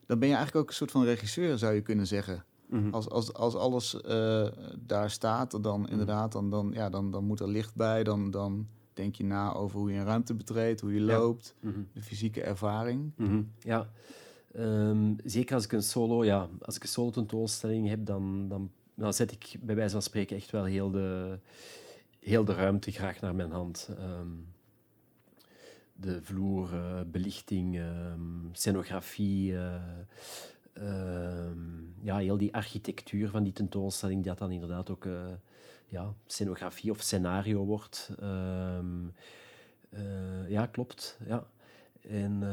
Dan 0.06 0.20
ben 0.20 0.28
je 0.28 0.34
eigenlijk 0.36 0.56
ook 0.64 0.70
een 0.70 0.76
soort 0.76 0.92
van 0.92 1.04
regisseur, 1.04 1.58
zou 1.58 1.74
je 1.74 1.82
kunnen 1.82 2.08
zeggen. 2.08 2.46
Mhm. 2.66 2.90
Als, 2.94 3.10
als, 3.10 3.34
als 3.34 3.56
alles 3.56 3.94
uh, 4.06 4.48
daar 4.80 5.10
staat, 5.10 5.64
dan 5.64 5.82
Mhm. 5.82 5.92
inderdaad, 5.92 6.32
dan, 6.32 6.50
dan, 6.50 6.72
ja, 6.74 6.90
dan, 6.90 7.12
dan 7.12 7.24
moet 7.24 7.40
er 7.40 7.48
licht 7.50 7.76
bij. 7.76 8.04
Dan, 8.04 8.32
dan 8.32 8.68
denk 8.94 9.16
je 9.16 9.24
na 9.24 9.54
over 9.54 9.80
hoe 9.80 9.92
je 9.92 9.98
een 10.00 10.06
ruimte 10.06 10.34
betreedt, 10.34 10.82
hoe 10.82 10.94
je 10.94 11.00
Ja. 11.06 11.18
loopt, 11.18 11.56
Mhm. 11.60 11.80
de 11.94 12.02
fysieke 12.02 12.42
ervaring. 12.42 13.12
Ja. 13.60 13.90
Ehm, 14.54 15.14
zeker 15.24 15.56
als 15.56 15.64
ik 15.64 15.72
een 15.72 15.84
solo, 15.84 16.26
ja, 16.26 16.50
als 16.62 16.76
ik 16.76 16.84
een 16.84 16.90
solo 16.90 17.10
tentoonstelling 17.10 17.88
heb, 17.88 18.06
dan, 18.06 18.48
dan, 18.48 18.72
dan 18.94 19.14
zet 19.14 19.32
ik 19.32 19.56
bij 19.62 19.76
wijze 19.76 19.92
van 19.92 20.02
spreken 20.02 20.36
echt 20.36 20.52
wel 20.52 20.64
heel 20.64 20.92
de, 20.92 21.40
heel 22.20 22.46
de 22.46 22.54
ruimte 22.54 22.92
graag 22.92 23.20
naar 23.20 23.36
mijn 23.36 23.52
hand. 23.52 23.90
Ehm, 23.98 24.28
de 26.00 26.22
vloer, 26.22 26.74
eh, 26.74 27.02
belichting, 27.06 27.78
ehm, 27.78 28.20
scenografie, 28.52 29.58
eh, 30.74 31.52
ja, 32.02 32.18
heel 32.18 32.38
die 32.38 32.54
architectuur 32.54 33.30
van 33.30 33.44
die 33.44 33.54
tentoonstelling, 33.54 34.24
dat 34.24 34.38
dan 34.38 34.52
inderdaad 34.52 34.90
ook 34.90 35.06
eh, 35.06 35.26
ja, 35.88 36.14
scenografie 36.26 36.92
of 36.92 37.02
scenario 37.02 37.66
wordt. 37.66 38.12
Ja, 40.48 40.66
klopt. 40.66 41.20
Ja. 41.26 41.48
En 42.02 42.44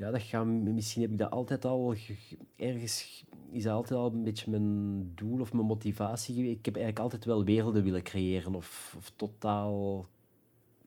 ja, 0.00 0.10
dat 0.10 0.22
gaat, 0.22 0.46
misschien 0.46 1.02
heb 1.02 1.10
ik 1.10 1.18
dat 1.18 1.30
altijd 1.30 1.64
al 1.64 1.94
ge- 1.96 2.14
ge- 2.14 2.36
ergens 2.56 3.24
is 3.50 3.62
dat 3.62 3.72
altijd 3.72 4.00
al 4.00 4.12
een 4.12 4.22
beetje 4.24 4.50
mijn 4.50 5.12
doel 5.14 5.40
of 5.40 5.52
mijn 5.52 5.66
motivatie 5.66 6.34
geweest. 6.34 6.58
Ik 6.58 6.64
heb 6.64 6.74
eigenlijk 6.74 7.04
altijd 7.04 7.24
wel 7.24 7.44
werelden 7.44 7.82
willen 7.82 8.02
creëren 8.02 8.54
of, 8.54 8.94
of 8.98 9.12
totaal 9.16 10.06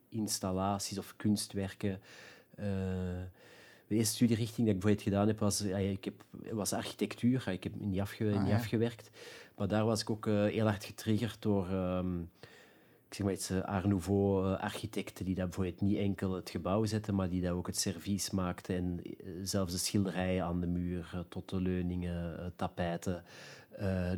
installaties 0.08 0.98
of 0.98 1.14
kunstwerken. 1.16 2.00
Eh, 2.54 2.66
de 3.86 3.94
eerste 3.94 4.14
studierichting 4.14 4.66
die 4.66 4.74
ik 4.74 4.80
bijvoorbeeld 4.80 5.02
gedaan 5.08 5.26
heb, 5.26 5.38
was, 5.38 5.58
ja, 5.58 5.76
ik 5.76 6.04
heb, 6.04 6.24
was 6.52 6.72
architectuur. 6.72 7.48
Ik 7.48 7.64
heb 7.64 7.72
niet, 7.80 8.00
afge, 8.00 8.32
Ah, 8.34 8.44
niet 8.44 8.52
afgewerkt. 8.52 9.10
Maar 9.56 9.68
daar 9.68 9.84
was 9.84 10.00
ik 10.00 10.10
ook 10.10 10.26
eh, 10.26 10.44
heel 10.44 10.66
hard 10.66 10.84
getriggerd 10.84 11.42
door 11.42 11.68
ehm, 11.68 12.22
zeg 13.14 13.26
maar 13.26 13.34
iets, 13.34 13.50
eh, 13.50 13.60
Art 13.60 13.84
Nouveau 13.84 14.52
eh, 14.52 14.60
architecten 14.60 15.24
die 15.24 15.34
dat 15.34 15.44
bijvoorbeeld 15.44 15.80
niet 15.80 15.98
enkel 15.98 16.32
het 16.32 16.50
gebouw 16.50 16.84
zetten, 16.84 17.14
maar 17.14 17.28
die 17.28 17.42
dat 17.42 17.52
ook 17.52 17.66
het 17.66 17.78
servies 17.78 18.30
maakten 18.30 18.76
en 18.76 19.00
eh, 19.02 19.26
zelfs 19.42 19.72
de 19.72 19.78
schilderijen 19.78 20.44
aan 20.44 20.60
de 20.60 20.66
muur, 20.66 21.24
tot 21.28 21.48
de 21.48 21.60
leuningen, 21.60 22.52
tapijten. 22.56 23.24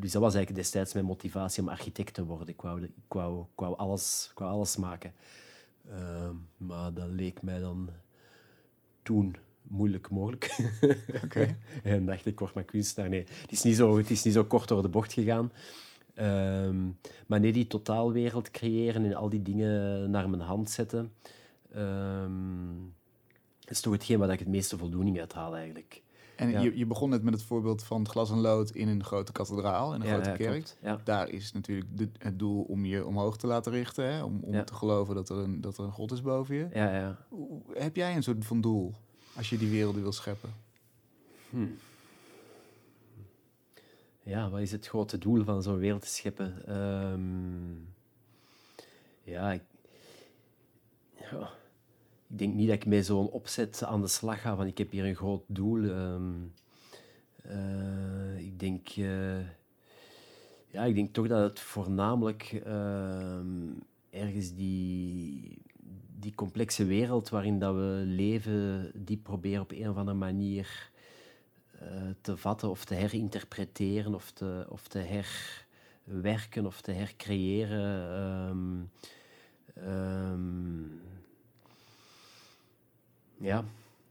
Dus 0.00 0.12
dat 0.12 0.22
was 0.22 0.35
eigenlijk 0.35 0.54
destijds 0.54 0.92
mijn 0.92 1.04
motivatie 1.04 1.62
om 1.62 1.68
architect 1.68 2.14
te 2.14 2.24
worden. 2.24 2.48
Ik 2.48 2.61
wou, 2.61 2.82
ik 2.82 2.90
wou, 3.09 3.40
ik 3.40 3.61
wou, 3.61 3.76
alles, 3.76 4.28
ik 4.32 4.38
wou 4.38 4.50
alles 4.50 4.76
maken. 4.76 5.12
Ehm, 5.90 6.35
maar 6.56 6.92
dat 6.92 7.09
leek 7.09 7.42
mij 7.42 7.61
dan 7.61 7.90
toen 9.02 9.37
moeilijk 9.62 10.11
mogelijk. 10.11 10.59
Oké. 11.24 11.56
en 11.82 12.06
dacht 12.06 12.26
ik, 12.26 12.38
word 12.38 12.54
maar 12.54 12.64
kunstenaar. 12.64 13.11
Nee, 13.11 13.26
het 13.40 13.52
is 13.52 13.62
niet 13.62 13.76
zo, 13.76 13.96
het 13.96 14.11
is 14.11 14.22
niet 14.22 14.35
zo 14.35 14.44
kort 14.44 14.68
door 14.68 14.82
de 14.82 14.88
bocht 14.88 15.12
gegaan. 15.12 15.50
Ehm, 16.16 16.85
maar 17.26 17.40
nee, 17.40 17.52
die 17.52 17.66
totaalwereld 17.66 18.50
creëren 18.50 19.05
en 19.05 19.14
al 19.14 19.29
die 19.29 19.42
dingen 19.42 20.11
naar 20.11 20.31
mijn 20.31 20.42
hand 20.42 20.70
zetten, 20.70 21.12
ehm, 21.72 22.31
is 23.68 23.81
toch 23.81 23.92
hetgeen 23.92 24.18
waar 24.18 24.31
ik 24.31 24.38
het 24.38 24.48
meeste 24.48 24.79
voldoening 24.79 25.20
uit 25.20 25.33
haal 25.33 25.57
eigenlijk. 25.57 26.02
En 26.37 26.50
Ja. 26.50 26.61
je, 26.61 26.79
je 26.79 26.87
begon 26.87 27.11
net 27.11 27.22
met 27.22 27.35
het 27.35 27.42
voorbeeld 27.42 27.83
van 27.85 27.98
het 27.98 28.09
glas 28.09 28.31
en 28.31 28.38
lood 28.40 28.70
in 28.70 28.88
een 28.88 29.05
grote 29.05 29.33
kathedraal, 29.33 29.94
in 29.94 30.00
een 30.00 30.07
grote 30.07 30.29
kerk. 30.37 30.76
Daar 31.05 31.29
is 31.29 31.52
natuurlijk 31.52 31.98
de- 31.98 32.11
het 32.18 32.38
doel 32.38 32.62
om 32.62 32.85
je 32.85 33.07
omhoog 33.07 33.37
te 33.37 33.46
laten 33.46 33.72
richten, 33.72 34.05
hè? 34.12 34.22
om, 34.22 34.38
om 34.42 34.64
te 34.64 34.74
geloven 34.74 35.14
dat 35.14 35.29
er, 35.29 35.37
een, 35.37 35.61
dat 35.61 35.79
er 35.79 35.85
een 35.85 35.92
God 35.92 36.12
is 36.12 36.22
boven 36.22 36.55
je. 36.55 36.68
Ja, 36.72 36.96
ja. 36.96 37.16
Hoe- 37.29 37.61
Heb 37.74 37.96
jij 37.96 38.16
een 38.16 38.22
soort 38.22 38.44
van 38.44 38.61
doel 38.61 38.94
als 39.37 39.50
je 39.50 39.59
die 39.59 39.70
werelden 39.70 40.02
wil 40.02 40.12
scheppen? 40.12 40.50
Ja, 44.26 44.50
wat 44.50 44.60
is 44.60 44.72
het 44.72 44.86
grote 44.86 45.18
doel 45.18 45.44
van 45.44 45.62
zo'n 45.62 45.78
wereld 45.78 46.02
te 46.02 46.08
scheppen? 46.08 46.66
Ehm, 46.66 47.74
ja, 49.22 49.52
ik, 49.52 49.62
ja, 51.30 51.50
ik 52.28 52.38
denk 52.38 52.54
niet 52.54 52.68
dat 52.68 52.76
ik 52.76 52.86
met 52.86 53.06
zo'n 53.06 53.28
opzet 53.30 53.84
aan 53.84 54.00
de 54.00 54.08
slag 54.08 54.40
ga 54.40 54.56
van 54.56 54.66
ik 54.66 54.78
heb 54.78 54.90
hier 54.90 55.04
een 55.04 55.14
groot 55.16 55.44
doel. 55.46 55.90
Ehm, 55.90 56.32
eh, 57.42 58.38
ik 58.38 58.60
denk... 58.60 58.88
eh, 58.88 59.38
ja, 60.70 60.84
ik 60.84 60.94
denk 60.94 61.12
toch 61.12 61.28
dat 61.28 61.42
het 61.50 61.60
voornamelijk 61.60 62.60
ehm, 62.64 63.70
ergens 64.10 64.54
die, 64.54 65.58
die 66.18 66.34
complexe 66.34 66.84
wereld 66.84 67.28
waarin 67.28 67.58
dat 67.58 67.74
we 67.74 68.02
leven, 68.06 68.90
die 68.94 69.16
proberen 69.16 69.62
op 69.62 69.70
een 69.70 69.90
of 69.90 69.96
andere 69.96 70.16
manier 70.16 70.90
te 72.20 72.36
vatten 72.36 72.70
of 72.70 72.84
te 72.84 72.94
herinterpreteren 72.94 74.14
of 74.14 74.30
te, 74.30 74.66
of 74.68 74.88
te 74.88 75.22
herwerken 76.04 76.66
of 76.66 76.80
te 76.80 76.92
hercreëren. 76.92 78.10
Ehm, 78.10 78.84
ehm, 79.86 80.84
ja, 83.38 83.64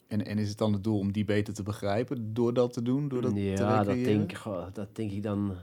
En, 0.08 0.25
en 0.25 0.38
is 0.38 0.49
het 0.49 0.58
dan 0.58 0.73
het 0.73 0.84
doel 0.84 0.99
om 0.99 1.12
die 1.12 1.25
beter 1.25 1.54
te 1.54 1.63
begrijpen 1.63 2.34
door 2.34 2.54
dat 2.54 2.73
te 2.73 2.82
doen, 2.82 3.08
door 3.08 3.21
dat 3.21 3.34
te 3.34 3.41
ja 3.41 3.84
dat, 3.84 3.95
denk, 3.95 4.34
goh, 4.34 4.65
dat 4.73 4.95
denk 4.95 5.12
ik 5.12 5.23
dan. 5.23 5.56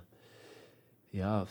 Ja, 1.08 1.46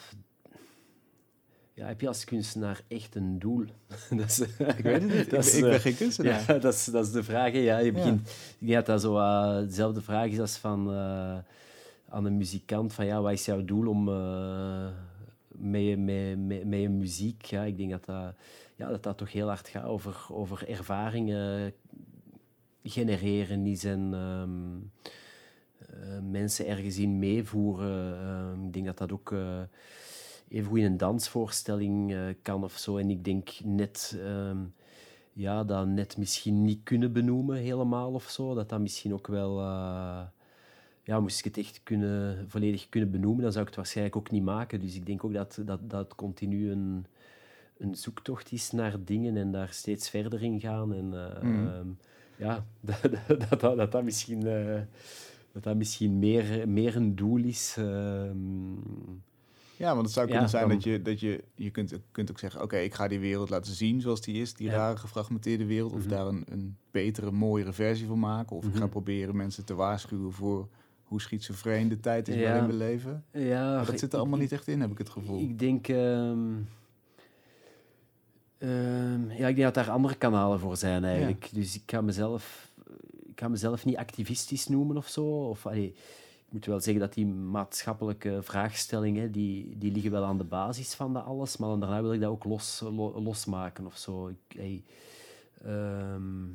ja, 1.81 1.87
heb 1.87 2.01
je 2.01 2.07
als 2.07 2.23
kunstenaar 2.23 2.81
echt 2.87 3.15
een 3.15 3.39
doel? 3.39 3.65
dat 4.17 4.29
is, 4.29 4.39
Ik 4.39 4.57
weet 4.57 5.01
het 5.01 5.03
niet, 5.03 5.13
ik, 5.13 5.29
Dat 5.29 5.45
is, 5.45 5.55
ik 5.55 5.61
ben 5.61 5.71
eh, 5.73 5.79
geen 5.79 5.95
kunstenaar. 5.95 6.43
Ja, 6.47 6.57
dat 6.67 6.73
is, 6.73 6.85
dat 6.85 7.05
is 7.05 7.11
de 7.11 7.23
vraag. 7.23 7.51
hè. 7.51 7.57
Ja, 7.57 7.77
je 7.77 7.91
begint, 7.91 8.29
Ik 8.59 8.67
denk 8.67 8.73
dat 8.73 8.85
dat 8.85 9.01
zo 9.01 9.17
eh, 9.17 9.57
dezelfde 9.67 10.01
vraag 10.01 10.27
is 10.29 10.39
als 10.39 10.57
van, 10.57 10.91
eh, 10.91 11.37
aan 12.09 12.25
een 12.25 12.37
muzikant. 12.37 12.93
Van, 12.93 13.05
ja, 13.05 13.21
wat 13.21 13.31
is 13.31 13.45
jouw 13.45 13.65
doel 13.65 13.87
om, 13.87 14.09
eh, 14.09 14.87
met, 15.47 15.99
met, 15.99 16.39
met, 16.39 16.65
met 16.65 16.79
je 16.79 16.89
muziek? 16.89 17.45
Ja, 17.45 17.63
ik 17.63 17.77
denk 17.77 17.91
dat 17.91 18.05
dat, 18.05 18.33
ja, 18.75 18.89
dat 18.89 19.03
dat 19.03 19.17
toch 19.17 19.31
heel 19.31 19.47
hard 19.47 19.67
gaat 19.67 19.85
over, 19.85 20.25
over 20.29 20.69
ervaringen 20.69 21.73
genereren 22.83 23.65
is 23.65 23.83
en 23.83 24.09
ehm, 24.13 24.77
eh, 25.89 26.19
mensen 26.31 26.67
ergens 26.67 26.97
in 26.97 27.19
meevoeren. 27.19 28.19
Ehm, 28.19 28.65
ik 28.65 28.73
denk 28.73 28.85
dat 28.85 28.97
dat 28.97 29.11
ook 29.11 29.33
even 30.51 30.67
goed 30.69 30.77
in 30.79 30.85
een 30.85 30.97
dansvoorstelling 30.97 32.13
eh, 32.13 32.19
kan 32.41 32.63
of 32.63 32.77
zo. 32.77 32.97
En 32.97 33.09
ik 33.09 33.23
denk 33.23 33.49
net, 33.63 34.17
ehm, 34.23 34.57
ja, 35.33 35.63
dat 35.63 35.87
net 35.87 36.17
misschien 36.17 36.61
niet 36.61 36.79
kunnen 36.83 37.13
benoemen 37.13 37.57
helemaal 37.57 38.11
of 38.13 38.29
zo. 38.29 38.53
Dat 38.53 38.69
dat 38.69 38.79
misschien 38.79 39.13
ook 39.13 39.27
wel, 39.27 39.59
eh, 39.59 40.21
ja, 41.03 41.19
moest 41.19 41.39
ik 41.39 41.45
het 41.45 41.57
echt 41.57 41.81
kunnen, 41.83 42.45
volledig 42.49 42.89
kunnen 42.89 43.11
benoemen, 43.11 43.41
dan 43.41 43.51
zou 43.51 43.61
ik 43.63 43.67
het 43.69 43.77
waarschijnlijk 43.79 44.15
ook 44.17 44.31
niet 44.31 44.43
maken. 44.43 44.79
Dus 44.79 44.95
ik 44.95 45.05
denk 45.05 45.23
ook 45.23 45.33
dat 45.33 45.59
dat, 45.65 45.89
dat 45.89 46.15
continu 46.15 46.71
een, 46.71 47.05
een 47.77 47.95
zoektocht 47.95 48.51
is 48.51 48.71
naar 48.71 49.03
dingen 49.05 49.37
en 49.37 49.51
daar 49.51 49.69
steeds 49.73 50.09
verder 50.09 50.43
in 50.43 50.59
gaan. 50.59 50.93
En 50.93 51.13
eh, 51.13 51.43
Mhm. 51.43 51.67
ehm, 51.67 51.87
ja, 52.37 52.65
dat 52.81 53.01
dat, 53.01 53.59
dat, 53.59 53.77
dat, 53.77 53.91
dat 53.91 54.03
misschien, 54.03 54.39
dat 55.51 55.63
dat 55.63 55.75
misschien 55.75 56.19
meer, 56.19 56.69
meer 56.69 56.95
een 56.95 57.15
doel 57.15 57.43
is. 57.43 57.75
ehm, 57.77 58.75
Ja, 59.81 59.93
want 59.93 60.05
het 60.05 60.11
zou 60.13 60.25
Ja, 60.25 60.31
kunnen 60.31 60.49
zijn 60.49 60.67
dan- 60.67 60.71
dat 60.73 60.83
je, 60.83 61.01
dat 61.01 61.19
je, 61.19 61.43
je 61.55 61.69
kunt, 61.69 61.93
kunt 62.11 62.29
ook 62.31 62.39
zeggen, 62.39 62.61
oké, 62.61 62.77
ik 62.77 62.93
ga 62.93 63.07
die 63.07 63.19
wereld 63.19 63.49
laten 63.49 63.73
zien 63.73 64.01
zoals 64.01 64.21
die 64.21 64.41
is, 64.41 64.53
die 64.53 64.67
Ja. 64.69 64.75
rare 64.75 64.97
gefragmenteerde 64.97 65.65
wereld, 65.65 65.91
of 65.93 65.99
Mhm. 65.99 66.09
daar 66.09 66.27
een, 66.27 66.43
een 66.49 66.77
betere, 66.91 67.31
mooiere 67.31 67.73
versie 67.73 68.07
van 68.07 68.19
maken, 68.19 68.55
of 68.55 68.65
ik 68.65 68.73
ga 68.73 68.79
Mhm. 68.79 68.89
proberen 68.89 69.35
mensen 69.35 69.65
te 69.65 69.73
waarschuwen 69.75 70.31
voor 70.31 70.67
hoe 71.03 71.21
schizofreen 71.21 71.87
de 71.89 71.99
tijd 71.99 72.27
is 72.27 72.35
Ja. 72.35 72.41
waarin 72.41 72.67
we 72.67 72.73
leven. 72.73 73.23
ja, 73.31 73.75
Maar 73.75 73.85
dat 73.85 73.99
zit 73.99 74.13
er 74.13 74.19
allemaal 74.19 74.35
ik- 74.37 74.41
niet 74.43 74.51
echt 74.51 74.67
in, 74.67 74.81
heb 74.81 74.91
ik 74.91 74.97
het 74.97 75.09
gevoel. 75.09 75.39
Ik 75.41 75.59
denk... 75.59 75.87
ehm, 75.87 76.39
ehm, 78.57 79.31
ja, 79.31 79.47
ik 79.47 79.55
denk 79.55 79.61
dat 79.61 79.73
daar 79.73 79.89
andere 79.89 80.15
kanalen 80.15 80.59
voor 80.59 80.77
zijn 80.77 81.03
eigenlijk. 81.03 81.49
Dus 81.53 81.75
ik 81.75 81.83
ga 81.85 82.01
mezelf, 82.01 82.71
ik 83.31 83.39
ga 83.39 83.47
mezelf 83.47 83.85
niet 83.85 83.97
activistisch 83.97 84.67
noemen 84.67 84.97
of 84.97 85.07
zo. 85.07 85.25
Of, 85.25 85.65
allee, 85.65 85.95
moet 86.51 86.65
wel 86.65 86.79
zeggen 86.79 87.01
dat 87.01 87.13
die 87.13 87.25
maatschappelijke 87.27 88.39
vraagstellingen, 88.43 89.31
die, 89.31 89.77
die 89.77 89.91
liggen 89.91 90.11
wel 90.11 90.23
aan 90.23 90.37
de 90.37 90.43
basis 90.43 90.93
van 90.93 91.13
dat 91.13 91.25
alles. 91.25 91.57
Maar 91.57 91.69
dan 91.69 91.79
daarna 91.79 92.01
wil 92.01 92.13
ik 92.13 92.19
dat 92.21 92.29
ook 92.29 92.43
los, 92.43 92.79
lo- 92.79 93.21
losmaken 93.21 93.85
of 93.85 93.97
zo. 93.97 94.31
Ehm, 95.63 96.45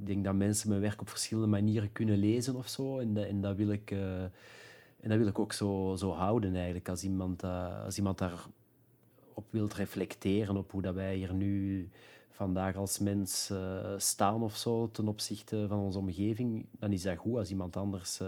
ik 0.00 0.06
denk 0.06 0.24
dat 0.24 0.34
mensen 0.34 0.68
mijn 0.68 0.80
werk 0.80 1.00
op 1.00 1.08
verschillende 1.08 1.48
manieren 1.48 1.92
kunnen 1.92 2.18
lezen 2.18 2.54
of 2.56 2.68
zo. 2.68 2.98
En, 2.98 3.14
dat, 3.14 3.24
en 3.26 3.40
dat 3.40 3.56
wil 3.56 3.68
ik, 3.68 3.90
eh, 3.90 4.22
en 5.00 5.08
dat 5.08 5.18
wil 5.18 5.26
ik 5.26 5.38
ook 5.38 5.52
zo, 5.52 5.94
zo 5.98 6.10
houden 6.12 6.54
eigenlijk. 6.54 6.88
Als 6.88 7.04
iemand, 7.04 7.44
uh, 7.44 7.84
als 7.84 7.96
iemand 7.96 8.18
daarop 8.18 9.44
wilt 9.50 9.74
reflecteren, 9.74 10.56
op 10.56 10.70
hoe 10.70 10.82
dat 10.82 10.94
wij 10.94 11.16
hier 11.16 11.34
nu 11.34 11.88
vandaag 12.30 12.76
als 12.76 12.98
mens 12.98 13.48
uh, 13.52 13.94
staan 13.96 14.42
of 14.42 14.56
zo 14.56 14.90
ten 14.90 15.08
opzichte 15.08 15.64
van 15.68 15.78
onze 15.78 15.98
omgeving, 15.98 16.66
dan 16.78 16.92
is 16.92 17.02
dat 17.02 17.16
goed 17.16 17.36
als 17.36 17.50
iemand 17.50 17.76
anders 17.76 18.20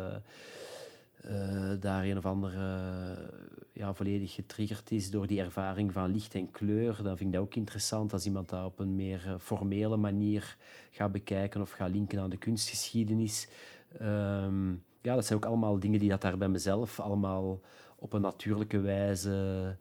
daar 1.81 2.05
een 2.05 2.16
of 2.16 2.26
andere 2.26 2.59
ja, 3.76 3.94
volledig 3.94 4.35
getriggerd 4.35 4.90
is 4.90 5.11
door 5.11 5.26
die 5.26 5.40
ervaring 5.40 5.92
van 5.92 6.11
licht 6.11 6.35
en 6.35 6.50
kleur. 6.50 7.02
Dan 7.02 7.16
vind 7.16 7.29
ik 7.29 7.33
dat 7.33 7.42
ook 7.42 7.55
interessant 7.55 8.12
als 8.12 8.26
iemand 8.26 8.48
dat 8.48 8.64
op 8.64 8.79
een 8.79 8.94
meer 8.94 9.22
eh, 9.26 9.35
formele 9.38 9.96
manier 9.96 10.57
gaat 10.90 11.12
bekijken 11.12 11.61
of 11.61 11.70
gaat 11.70 11.90
linken 11.90 12.20
aan 12.20 12.31
de 12.31 12.37
kunstgeschiedenis. 12.37 13.48
Um, 14.02 14.83
ja, 15.02 15.14
dat 15.14 15.26
zijn 15.26 15.38
ook 15.38 15.44
allemaal 15.44 15.79
dingen 15.79 16.00
die 16.00 16.09
dat 16.09 16.20
daar 16.20 16.38
bij 16.38 16.48
mezelf 16.48 17.00
allemaal 17.00 17.61
op 17.96 18.12
een 18.12 18.20
natuurlijke 18.20 18.81
wijze 18.81 19.76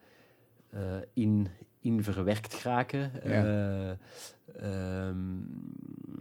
uh, 0.74 0.82
in, 1.14 1.48
in 1.80 2.04
verwerkt 2.04 2.54
geraken. 2.54 3.12
Ja. 3.24 3.98
Um, 5.08 5.48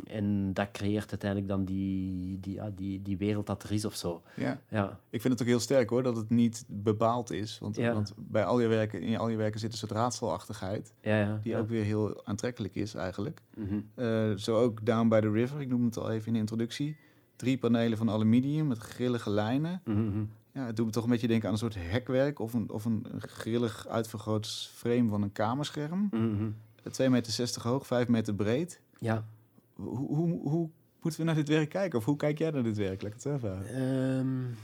en 0.07 0.53
dat 0.53 0.71
creëert 0.71 1.11
uiteindelijk 1.11 1.51
dan 1.51 1.65
die, 1.65 2.41
die, 2.41 2.55
ja, 2.55 2.71
die, 2.75 3.03
die 3.03 3.17
wereld 3.17 3.47
dat 3.47 3.63
er 3.63 3.73
is 3.73 3.85
of 3.85 3.95
zo. 3.95 4.23
Ja. 4.37 4.61
ja. 4.69 5.01
Ik 5.11 5.21
vind 5.21 5.33
het 5.33 5.43
ook 5.43 5.49
heel 5.49 5.61
sterk 5.61 5.91
hoor, 5.91 6.03
dat 6.03 6.17
het 6.17 6.31
niet 6.31 6.65
bepaald 6.69 7.31
is. 7.31 7.59
Want, 7.59 7.77
want 7.77 8.13
bij 8.17 8.45
al 8.45 8.61
je 8.61 8.67
werken, 8.67 9.01
in 9.01 9.19
al 9.19 9.29
je 9.29 9.37
werken 9.37 9.61
zit 9.61 9.73
een 9.73 9.79
soort 9.79 9.93
raadselachtigheid. 9.93 10.93
Ja, 11.01 11.19
ja, 11.19 11.41
die 11.43 11.57
ook 11.57 11.69
weer 11.69 11.85
heel 11.85 12.27
aantrekkelijk 12.27 12.75
is 12.75 12.95
eigenlijk. 12.95 13.43
Mm 13.55 13.85
-hmm. 13.97 14.39
zo 14.39 14.57
ook 14.57 14.87
Down 14.87 15.09
by 15.09 15.21
the 15.21 15.31
River, 15.31 15.61
ik 15.61 15.69
noemde 15.69 15.87
het 15.87 15.99
al 15.99 16.11
even 16.11 16.27
in 16.27 16.33
de 16.33 16.39
introductie. 16.39 16.97
Drie 17.37 17.59
panelen 17.59 17.99
van 17.99 18.11
aluminium 18.11 18.67
met 18.67 18.79
grillige 18.79 19.31
lijnen. 19.31 19.81
Mm 19.85 19.95
-hmm. 19.95 20.31
Ja, 20.53 20.67
het 20.67 20.77
doet 20.77 20.87
me 20.87 20.93
toch 20.93 21.05
een 21.05 21.11
beetje 21.11 21.29
denken 21.29 21.47
aan 21.47 21.53
een 21.53 21.59
soort 21.59 21.75
hekwerk 21.79 22.39
of 22.39 22.53
een, 22.53 22.71
of 22.71 22.85
een 22.85 23.07
grillig 23.19 23.87
uitvergroot 23.89 24.71
frame 24.75 25.09
van 25.09 25.23
een 25.23 25.33
kamerscherm. 25.33 26.09
Mm 26.11 26.37
-hmm. 26.37 26.55
2,60 27.03 27.11
meter 27.11 27.63
hoog, 27.63 27.87
5 27.87 28.09
meter 28.09 28.35
breed. 28.35 28.81
Ja. 28.99 29.25
Hoe, 29.75 30.07
hoe, 30.07 30.49
hoe, 30.49 30.71
moeten 31.01 31.21
we 31.21 31.27
naar 31.27 31.35
dit 31.35 31.49
werk 31.49 31.69
kijken? 31.69 31.99
Of 31.99 32.05
hoe 32.05 32.17
kijk 32.17 32.39
jij 32.39 32.51
naar 32.51 32.63
dit 32.63 32.77
werk? 32.77 33.03
Laat 33.03 33.23
het 33.23 33.43
um, 33.77 34.57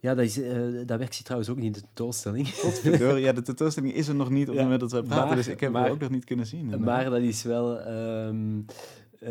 ja, 0.00 0.14
dat, 0.14 0.24
is, 0.24 0.38
uh, 0.38 0.86
dat 0.86 0.98
werk 0.98 1.12
zit 1.12 1.24
trouwens 1.24 1.50
ook 1.50 1.56
niet 1.56 1.66
in 1.66 1.72
de 1.72 1.80
tentoonstelling. 1.80 2.48
ja, 3.26 3.32
de 3.32 3.42
tentoonstelling 3.42 3.94
is 3.94 4.08
er 4.08 4.14
nog 4.14 4.30
niet 4.30 4.48
op 4.48 4.54
het 4.54 4.62
moment 4.62 4.80
dat 4.80 4.92
we 4.92 5.02
praten, 5.02 5.36
dus 5.36 5.48
ik 5.48 5.60
heb 5.60 5.72
maar, 5.72 5.90
ook 5.90 5.98
nog 5.98 6.10
niet 6.10 6.24
kunnen 6.24 6.46
zien. 6.46 6.82
Maar 6.82 7.10
dat 7.10 7.20
is 7.20 7.42
wel... 7.42 7.88
Um, 7.88 8.64
uh, 9.22 9.30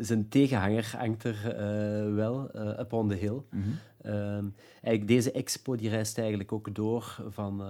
zijn 0.00 0.28
tegenhanger 0.28 0.94
hangt 0.98 1.24
er 1.24 1.44
uh, 1.46 2.14
wel, 2.14 2.50
uh, 2.56 2.78
Up 2.78 2.92
on 2.92 3.08
the 3.08 3.14
Hill. 3.14 3.42
Mm 3.50 3.62
-hmm. 3.62 4.12
um, 4.12 4.54
eigenlijk 4.82 5.06
deze 5.06 5.32
expo 5.32 5.76
die 5.76 5.88
reist 5.88 6.18
eigenlijk 6.18 6.52
ook 6.52 6.74
door 6.74 7.16
van 7.28 7.62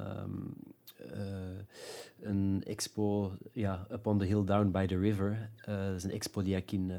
een 2.22 2.62
expo, 2.66 3.32
ja, 3.52 3.86
Up 3.90 4.06
on 4.06 4.18
the 4.18 4.24
Hill 4.24 4.44
Down 4.44 4.70
by 4.70 4.86
the 4.86 4.98
River. 4.98 5.50
Uh, 5.68 5.86
dat 5.86 5.94
is 5.94 6.04
een 6.04 6.10
expo 6.10 6.42
die 6.42 6.56
ik 6.56 6.72
in 6.72 6.90
uh, 6.90 6.98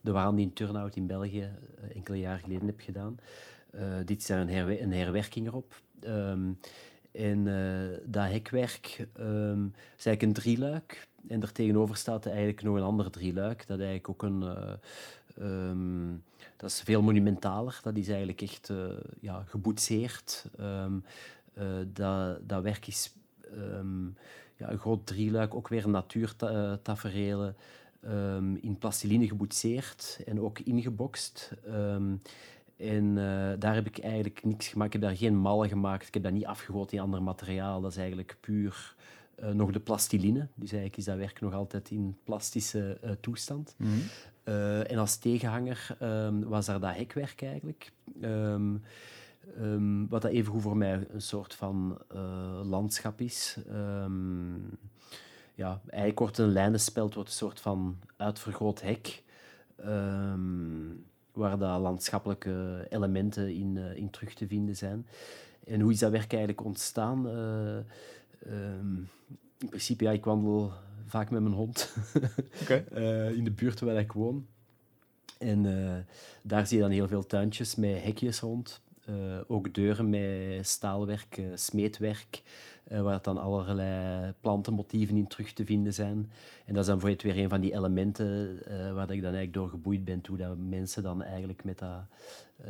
de 0.00 0.12
Waan 0.12 0.38
in 0.38 0.52
Turnhout 0.52 0.96
in 0.96 1.06
België 1.06 1.38
uh, 1.38 1.96
enkele 1.96 2.18
jaren 2.18 2.40
geleden 2.40 2.66
heb 2.66 2.80
gedaan. 2.80 3.18
dit 4.04 4.20
is 4.20 4.28
een, 4.28 4.82
een 4.82 4.92
herwerking 4.92 5.46
erop. 5.46 5.80
Um, 6.04 6.58
en 7.12 7.44
dat 8.04 8.28
hekwerk 8.30 9.06
um, 9.18 9.74
is 9.96 10.06
eigenlijk 10.06 10.22
een 10.22 10.32
drieluik. 10.32 11.08
En 11.28 11.42
er 11.42 11.52
tegenover 11.52 11.96
staat 11.96 12.26
eigenlijk 12.26 12.62
nog 12.62 12.76
een 12.76 12.82
ander 12.82 13.10
drieluik. 13.10 13.66
Dat 13.66 13.78
eigenlijk 13.78 14.08
ook 14.08 14.22
een... 14.22 14.44
Um, 15.40 16.22
dat 16.56 16.70
is 16.70 16.80
veel 16.80 17.02
monumentaler. 17.02 17.80
Dat 17.82 17.96
is 17.96 18.08
eigenlijk 18.08 18.40
echt 18.40 18.72
ja, 19.20 19.44
geboetseerd. 19.46 20.46
dat, 21.92 22.48
dat 22.48 22.62
werk 22.62 22.86
is 22.86 23.12
um, 23.56 24.16
ja, 24.56 24.70
een 24.70 24.78
groot 24.78 25.06
drieluik, 25.06 25.54
ook 25.54 25.68
weer 25.68 25.88
natuurtaferelen, 25.88 27.56
um, 28.04 28.56
in 28.56 28.78
plastiline 28.78 29.28
geboetseerd 29.28 30.20
en 30.26 30.40
ook 30.40 30.58
ingebokst. 30.58 31.52
Um, 31.68 32.22
en 32.76 33.04
uh, 33.04 33.50
daar 33.58 33.74
heb 33.74 33.86
ik 33.86 33.98
eigenlijk 33.98 34.44
niks 34.44 34.68
gemaakt. 34.68 34.94
Ik 34.94 35.00
heb 35.00 35.10
daar 35.10 35.18
geen 35.18 35.36
mallen 35.36 35.68
gemaakt. 35.68 36.06
Ik 36.06 36.14
heb 36.14 36.22
dat 36.22 36.32
niet 36.32 36.46
afgegoten 36.46 36.96
in 36.96 37.02
ander 37.02 37.22
materiaal. 37.22 37.80
Dat 37.80 37.90
is 37.90 37.96
eigenlijk 37.96 38.36
puur 38.40 38.94
uh, 39.42 39.50
nog 39.50 39.70
de 39.70 39.80
plastiline. 39.80 40.38
Dus 40.54 40.70
eigenlijk 40.70 40.96
is 40.96 41.04
dat 41.04 41.16
werk 41.16 41.40
nog 41.40 41.54
altijd 41.54 41.90
in 41.90 42.16
plastische 42.24 42.98
uh, 43.04 43.10
toestand. 43.20 43.74
Mm 43.76 43.86
-hmm. 43.86 44.80
en 44.82 44.98
als 44.98 45.16
tegenhanger 45.16 45.96
um, 46.02 46.44
was 46.44 46.66
daar 46.66 46.80
dat 46.80 46.96
hekwerk 46.96 47.42
eigenlijk. 47.42 47.92
Um, 49.58 49.64
Um, 49.64 50.08
wat 50.08 50.22
dat 50.22 50.30
evengoed 50.30 50.62
voor 50.62 50.76
mij 50.76 51.06
een 51.12 51.22
soort 51.22 51.54
van 51.54 51.98
uh, 52.14 52.60
landschap 52.64 53.20
is. 53.20 53.56
Um, 53.72 54.78
ja, 55.54 55.80
eigenlijk 55.86 56.18
wordt 56.18 56.38
een 56.38 56.52
lijnenspeld 56.52 57.14
wordt 57.14 57.28
een 57.28 57.34
soort 57.34 57.60
van 57.60 57.98
uitvergroot 58.16 58.80
hek. 58.80 59.22
Um, 59.86 61.04
waar 61.32 61.58
dat 61.58 61.80
landschappelijke 61.80 62.86
elementen 62.90 63.54
in, 63.54 63.76
uh, 63.76 63.96
in 63.96 64.10
terug 64.10 64.34
te 64.34 64.46
vinden 64.46 64.76
zijn. 64.76 65.06
En 65.66 65.80
hoe 65.80 65.92
is 65.92 65.98
dat 65.98 66.10
werk 66.10 66.32
eigenlijk 66.32 66.64
ontstaan? 66.64 67.26
Uh, 67.26 67.76
in 69.58 69.68
principe, 69.68 70.04
ja, 70.04 70.10
ik 70.10 70.24
wandel 70.24 70.72
vaak 71.06 71.30
met 71.30 71.42
mijn 71.42 71.54
hond 71.54 71.94
okay. 72.62 72.84
in 73.32 73.44
de 73.44 73.50
buurt 73.50 73.80
waar 73.80 73.96
ik 73.96 74.12
woon. 74.12 74.46
En 75.38 75.62
daar 76.42 76.66
zie 76.66 76.76
je 76.76 76.82
dan 76.82 76.92
heel 76.92 77.08
veel 77.08 77.26
tuintjes 77.26 77.74
met 77.74 78.02
hekjes 78.02 78.40
rond. 78.40 78.80
Uh, 79.08 79.40
ook 79.46 79.74
deuren 79.74 80.10
met 80.10 80.66
staalwerk, 80.66 81.36
uh, 81.36 81.46
smeetwerk, 81.54 82.42
uh, 82.92 83.02
waar 83.02 83.22
dan 83.22 83.38
allerlei 83.38 84.32
plantenmotieven 84.40 85.16
in 85.16 85.26
terug 85.26 85.52
te 85.52 85.64
vinden 85.64 85.94
zijn. 85.94 86.30
En 86.64 86.74
dat 86.74 86.82
is 86.82 86.86
dan 86.88 87.00
voor 87.00 87.08
het 87.08 87.22
weer 87.22 87.38
een 87.38 87.48
van 87.48 87.60
die 87.60 87.74
elementen 87.74 88.58
waar 88.94 89.10
ik 89.10 89.22
dan 89.22 89.34
eigenlijk 89.34 89.52
door 89.52 89.68
geboeid 89.68 90.04
ben, 90.04 90.22
hoe 90.28 90.36
dat 90.36 90.56
mensen 90.56 91.02
dan 91.02 91.22
eigenlijk 91.22 91.64
met, 91.64 91.78
dat, 91.78 92.02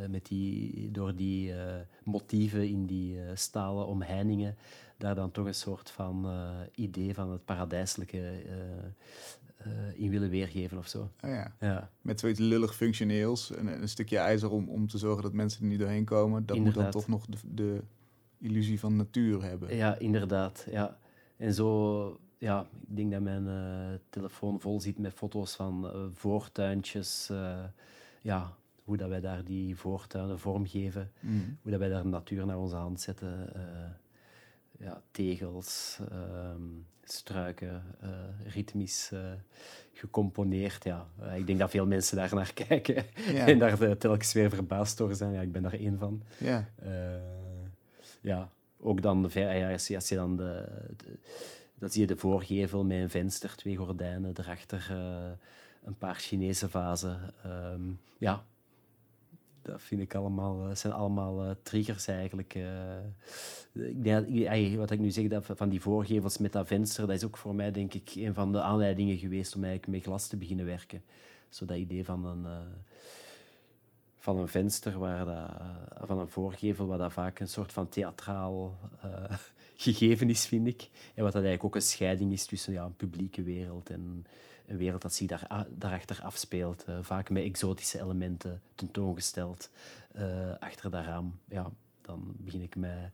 met 0.09 0.25
die, 0.25 0.91
door 0.91 1.15
die 1.15 1.53
motieven 2.03 2.67
in 2.67 2.85
die 2.85 3.17
stalen 3.33 3.87
omheiningen, 3.87 4.55
daar 4.97 5.15
dan 5.15 5.31
toch 5.31 5.45
een 5.45 5.53
soort 5.53 5.89
van 5.89 6.27
idee 6.75 7.13
van 7.13 7.31
het 7.31 7.45
paradijselijke 7.45 8.21
in 9.93 10.09
willen 10.09 10.29
weergeven 10.29 10.77
of 10.77 10.87
zo. 10.87 11.11
Oh 11.23 11.29
ja. 11.29 11.55
ja. 11.59 11.89
Met 12.01 12.19
zoiets 12.19 12.39
lullig 12.39 12.75
functioneels 12.75 13.51
en 13.51 13.81
een 13.81 13.89
stukje 13.89 14.17
ijzer 14.17 14.51
om, 14.51 14.69
om 14.69 14.87
te 14.87 14.97
zorgen 14.97 15.23
dat 15.23 15.33
mensen 15.33 15.61
er 15.61 15.67
niet 15.67 15.79
doorheen 15.79 16.05
komen. 16.05 16.45
Dat 16.45 16.57
moet 16.57 16.73
dan 16.73 16.91
toch 16.91 17.07
nog 17.07 17.25
de, 17.25 17.37
de, 17.43 17.81
illusie 18.39 18.79
van 18.79 18.95
natuur 18.95 19.43
hebben. 19.43 19.75
Ja, 19.75 19.97
inderdaad. 19.97 20.67
Ja. 20.71 20.97
En 21.37 21.53
zo, 21.53 22.19
ja, 22.37 22.61
ik 22.87 22.95
denk 22.95 23.11
dat 23.11 23.21
mijn 23.21 23.45
uh, 23.45 23.99
telefoon 24.09 24.59
vol 24.59 24.81
zit 24.81 24.97
met 24.97 25.13
foto's 25.13 25.55
van 25.55 25.85
uh, 25.85 26.05
voortuintjes. 26.13 27.31
ja, 28.21 28.55
hoe 28.83 28.97
dat 28.97 29.09
wij 29.09 29.21
daar 29.21 29.43
die 29.43 29.75
voortuinen 29.75 30.39
vormgeven. 30.39 31.11
Mm. 31.19 31.57
Hoe 31.61 31.71
dat 31.71 31.79
wij 31.79 31.89
daar 31.89 32.03
de 32.03 32.09
natuur 32.09 32.45
naar 32.45 32.59
onze 32.59 32.75
hand 32.75 33.01
zetten. 33.01 33.49
Ja, 34.81 35.01
tegels, 35.11 35.99
um, 36.11 36.85
struiken, 37.03 37.83
uh, 38.03 38.09
ritmisch 38.53 39.11
uh, 39.13 39.19
gecomponeerd. 39.93 40.83
Ja. 40.83 41.07
Uh, 41.21 41.37
ik 41.37 41.47
denk 41.47 41.59
dat 41.59 41.69
veel 41.69 41.85
mensen 41.85 42.17
daar 42.17 42.35
naar 42.35 42.53
kijken 42.67 43.05
ja. 43.33 43.47
en 43.47 43.59
daar 43.59 43.97
telkens 43.97 44.33
weer 44.33 44.49
verbaasd 44.49 44.97
door 44.97 45.15
zijn. 45.15 45.33
Ja, 45.33 45.41
ik 45.41 45.51
ben 45.51 45.61
daar 45.61 45.73
één 45.73 45.97
van. 45.97 46.23
Ja. 46.37 46.69
ja, 48.21 48.49
ook 48.79 49.01
dan, 49.01 49.29
ja, 49.33 49.71
als, 49.71 49.87
je, 49.87 49.95
als 49.95 50.09
je 50.09 50.15
dan 50.15 50.37
de, 50.37 50.65
de, 50.97 51.17
dan 51.79 51.89
zie 51.89 52.01
je 52.01 52.07
de 52.07 52.17
voorgevel 52.17 52.83
met 52.83 52.97
een 52.97 53.09
venster, 53.09 53.55
twee 53.55 53.75
gordijnen, 53.75 54.33
daarachter 54.33 54.87
een 55.83 55.97
paar 55.97 56.15
Chinese 56.15 56.69
vazen. 56.69 57.33
Um, 57.45 57.99
ja, 58.17 58.45
dat 59.61 59.81
vind 59.81 60.01
ik 60.01 60.15
allemaal, 60.15 60.69
uh, 60.69 60.75
zijn 60.75 60.93
allemaal 60.93 61.45
uh, 61.45 61.51
triggers 61.63 62.07
eigenlijk. 62.07 62.59
Denk, 63.95 64.75
wat 64.75 64.91
ik 64.91 64.99
nu 64.99 65.11
zeg, 65.11 65.27
dat 65.27 65.45
van 65.45 65.69
die 65.69 65.81
voorgevels 65.81 66.37
met 66.37 66.51
dat 66.51 66.67
venster, 66.67 67.07
dat 67.07 67.15
is 67.15 67.23
ook 67.23 67.37
voor 67.37 67.55
mij 67.55 67.71
denk 67.71 67.93
ik 67.93 68.11
een 68.15 68.33
van 68.33 68.51
de 68.51 68.61
aanleidingen 68.61 69.17
geweest 69.17 69.55
om 69.55 69.63
eigenlijk 69.63 69.93
met 69.93 70.03
glas 70.03 70.27
te 70.27 70.37
beginnen 70.37 70.65
werken. 70.65 71.03
Zo 71.49 71.65
dat 71.65 71.77
idee 71.77 72.05
van 72.05 72.25
een, 72.25 72.45
van 74.17 74.37
een 74.37 74.47
venster, 74.47 74.99
waar 74.99 75.25
dat, 75.25 76.07
van 76.07 76.19
een 76.19 76.29
voorgevel, 76.29 76.87
wat 76.87 76.99
dat 76.99 77.13
vaak 77.13 77.39
een 77.39 77.47
soort 77.47 77.73
van 77.73 77.89
theatraal 77.89 78.77
gegeven 79.75 80.29
is, 80.29 80.45
vind 80.45 80.67
ik. 80.67 80.89
En 81.13 81.23
wat 81.23 81.33
dat 81.33 81.43
eigenlijk 81.43 81.63
ook 81.63 81.75
een 81.75 81.87
scheiding 81.87 82.31
is 82.31 82.45
tussen 82.45 82.73
ja, 82.73 82.83
een 82.83 82.95
publieke 82.95 83.43
wereld 83.43 83.89
en 83.89 84.25
een 84.71 84.77
wereld 84.77 85.01
dat 85.01 85.13
zich 85.13 85.27
daar, 85.27 85.67
daarachter 85.69 86.19
afspeelt. 86.23 86.85
Uh, 86.89 86.95
vaak 87.01 87.29
met 87.29 87.43
exotische 87.43 88.01
elementen 88.01 88.61
tentoongesteld. 88.75 89.69
Uh, 90.15 90.23
achter 90.59 90.91
dat 90.91 91.05
raam, 91.05 91.39
ja, 91.45 91.71
dan 92.01 92.33
begin 92.37 92.61
ik 92.61 92.75
mij, 92.75 93.11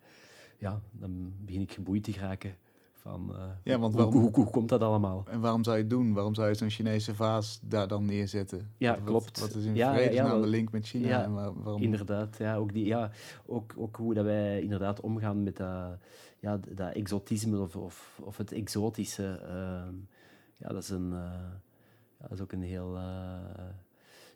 ja, 0.58 0.82
dan 0.92 1.34
begin 1.46 1.62
ik 1.62 1.72
geboeid 1.72 2.04
te 2.04 2.14
geraken 2.14 2.56
van 2.94 3.30
uh, 3.32 3.44
ja, 3.64 3.80
want 3.80 3.94
hoe, 3.94 4.04
waarom, 4.04 4.22
hoe, 4.22 4.32
hoe, 4.34 4.50
komt 4.50 4.70
dat 4.70 4.82
allemaal? 4.82 5.24
En 5.30 5.40
waarom 5.40 5.64
zou 5.64 5.76
je 5.76 5.82
het 5.82 5.92
doen? 5.92 6.14
Waarom 6.14 6.36
zou 6.36 6.48
je 6.48 6.56
zo'n 6.56 6.70
Chinese 6.70 7.16
vaas 7.16 7.60
daar 7.64 7.88
dan 7.88 8.06
neerzetten? 8.06 8.72
Ja, 8.78 8.92
wat, 8.92 9.04
klopt. 9.04 9.40
Wat 9.40 9.56
is 9.56 9.66
in 9.66 9.76
ja, 9.76 9.94
vredesnaam 9.94 10.36
ja, 10.36 10.42
de 10.42 10.48
link 10.48 10.72
met 10.72 10.88
China? 10.88 11.08
ja, 11.08 11.24
en 11.24 11.34
waar, 11.34 11.64
waarom... 11.64 11.82
Inderdaad, 11.82 12.38
ja, 12.38 12.56
ook, 12.56 12.74
die, 12.74 12.86
ja, 12.86 13.12
ook, 13.46 13.74
ook 13.78 13.96
hoe 13.96 14.14
dat 14.14 14.26
wij 14.26 14.62
inderdaad 14.62 15.00
omgaan 15.00 15.44
met 15.44 15.58
dat, 15.58 15.98
ja, 16.40 16.60
dat 16.70 16.94
exotisme 16.94 17.60
of, 17.60 17.76
of, 17.76 18.20
of 18.24 18.38
het 18.38 18.52
exotische. 18.52 19.42
Uh, 19.44 19.94
ja, 20.58 20.68
dat 20.68 20.84
is, 20.84 20.90
een, 20.90 21.10
ja, 21.10 22.28
dat 22.28 22.32
is 22.32 22.42
ook 22.42 22.52
een 22.52 22.62
heel 22.62 22.96
uh, 22.96 23.40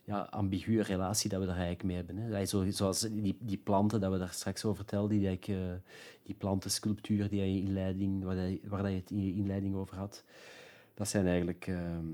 ja, 0.03 0.19
ambiguë 0.22 0.82
relatie 0.82 1.30
dat 1.30 1.39
we 1.39 1.45
daar 1.45 1.55
eigenlijk 1.55 1.84
mee 1.84 1.95
hebben. 1.95 2.17
Hè. 2.17 2.45
Zo, 2.45 2.65
zoals 2.69 2.99
die, 2.99 3.38
die 3.39 3.57
planten 3.57 3.99
dat 3.99 4.11
we 4.11 4.17
daar 4.17 4.34
straks 4.34 4.65
over 4.65 4.78
vertelden, 4.78 5.19
die, 5.19 5.39
die, 5.39 5.55
die 6.24 6.36
plantensculptuur 6.36 7.30
die 7.30 7.45
je 7.45 7.61
inleiding, 7.61 8.24
waar, 8.24 8.36
je, 8.36 8.59
je 8.93 8.99
het 8.99 9.11
in 9.11 9.26
je 9.26 9.34
inleiding 9.34 9.76
over 9.76 9.97
had. 9.97 10.24
Dat 10.93 11.07
zijn 11.07 11.28
eigenlijk, 11.28 11.67
ehm, 11.67 12.05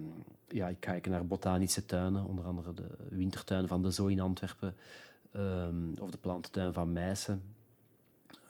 ja, 0.48 0.68
ik 0.68 0.80
kijk 0.80 1.08
naar 1.08 1.28
botanische 1.28 1.86
tuinen, 1.86 2.26
onder 2.26 2.46
andere 2.46 2.74
de 2.74 2.90
wintertuin 3.10 3.68
van 3.68 3.82
de 3.82 3.92
Zoo 3.92 4.08
in 4.08 4.20
Antwerpen, 4.20 4.76
um, 5.36 5.94
of 6.00 6.12
de 6.12 6.18
plantentuin 6.18 6.74
van 6.74 6.94
Meissen. 6.94 7.42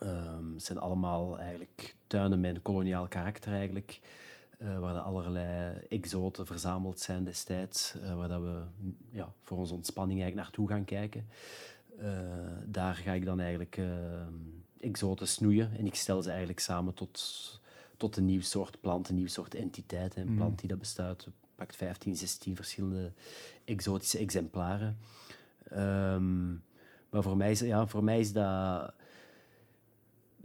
Um, 0.04 0.54
het 0.54 0.64
zijn 0.64 0.78
allemaal 0.78 1.40
eigenlijk 1.40 1.96
tuinen 2.08 2.40
met 2.40 2.56
een 2.56 2.62
koloniaal 2.62 3.08
karakter 3.08 3.54
eigenlijk, 3.54 4.00
uh, 4.58 4.80
waar 4.80 4.98
allerlei 4.98 5.78
exoten 5.90 6.46
verzameld 6.46 7.00
zijn 7.00 7.24
destijds, 7.24 7.96
uh, 7.96 8.16
waar 8.16 8.28
dat 8.28 8.42
we 8.42 8.62
ja, 9.10 9.34
voor 9.42 9.58
onze 9.58 9.74
ontspanning 9.74 10.22
eigenlijk 10.22 10.48
naartoe 10.48 10.68
gaan 10.68 10.86
kijken. 10.86 11.28
Uh, 12.00 12.20
daar 12.66 12.96
ga 12.96 13.12
ik 13.12 13.26
dan 13.26 13.40
eigenlijk 13.40 13.80
exoten 14.80 15.28
snoeien 15.28 15.72
en 15.78 15.86
ik 15.86 15.96
stel 15.96 16.22
ze 16.22 16.30
eigenlijk 16.30 16.60
samen 16.60 16.94
tot, 16.94 17.22
tot 17.98 18.18
een 18.18 18.26
nieuw 18.26 18.42
soort 18.42 18.80
plant, 18.82 19.10
een 19.10 19.16
nieuw 19.16 19.28
soort 19.28 19.56
entiteit. 19.56 20.16
Een 20.16 20.36
plant 20.36 20.52
mm. 20.52 20.58
die 20.58 20.68
dat 20.70 20.80
bestaat, 20.80 21.28
pakt 21.56 21.76
15, 21.76 22.16
16 22.16 22.56
verschillende 22.56 23.12
exotische 23.66 24.18
exemplaren. 24.18 24.98
Um, 25.74 26.64
maar 27.10 27.24
voor 27.24 27.38
mij 27.38 27.52
is, 27.52 27.60
ja, 27.60 27.88
voor 27.88 28.04
mij 28.04 28.20
is 28.20 28.32
dat 28.32 28.94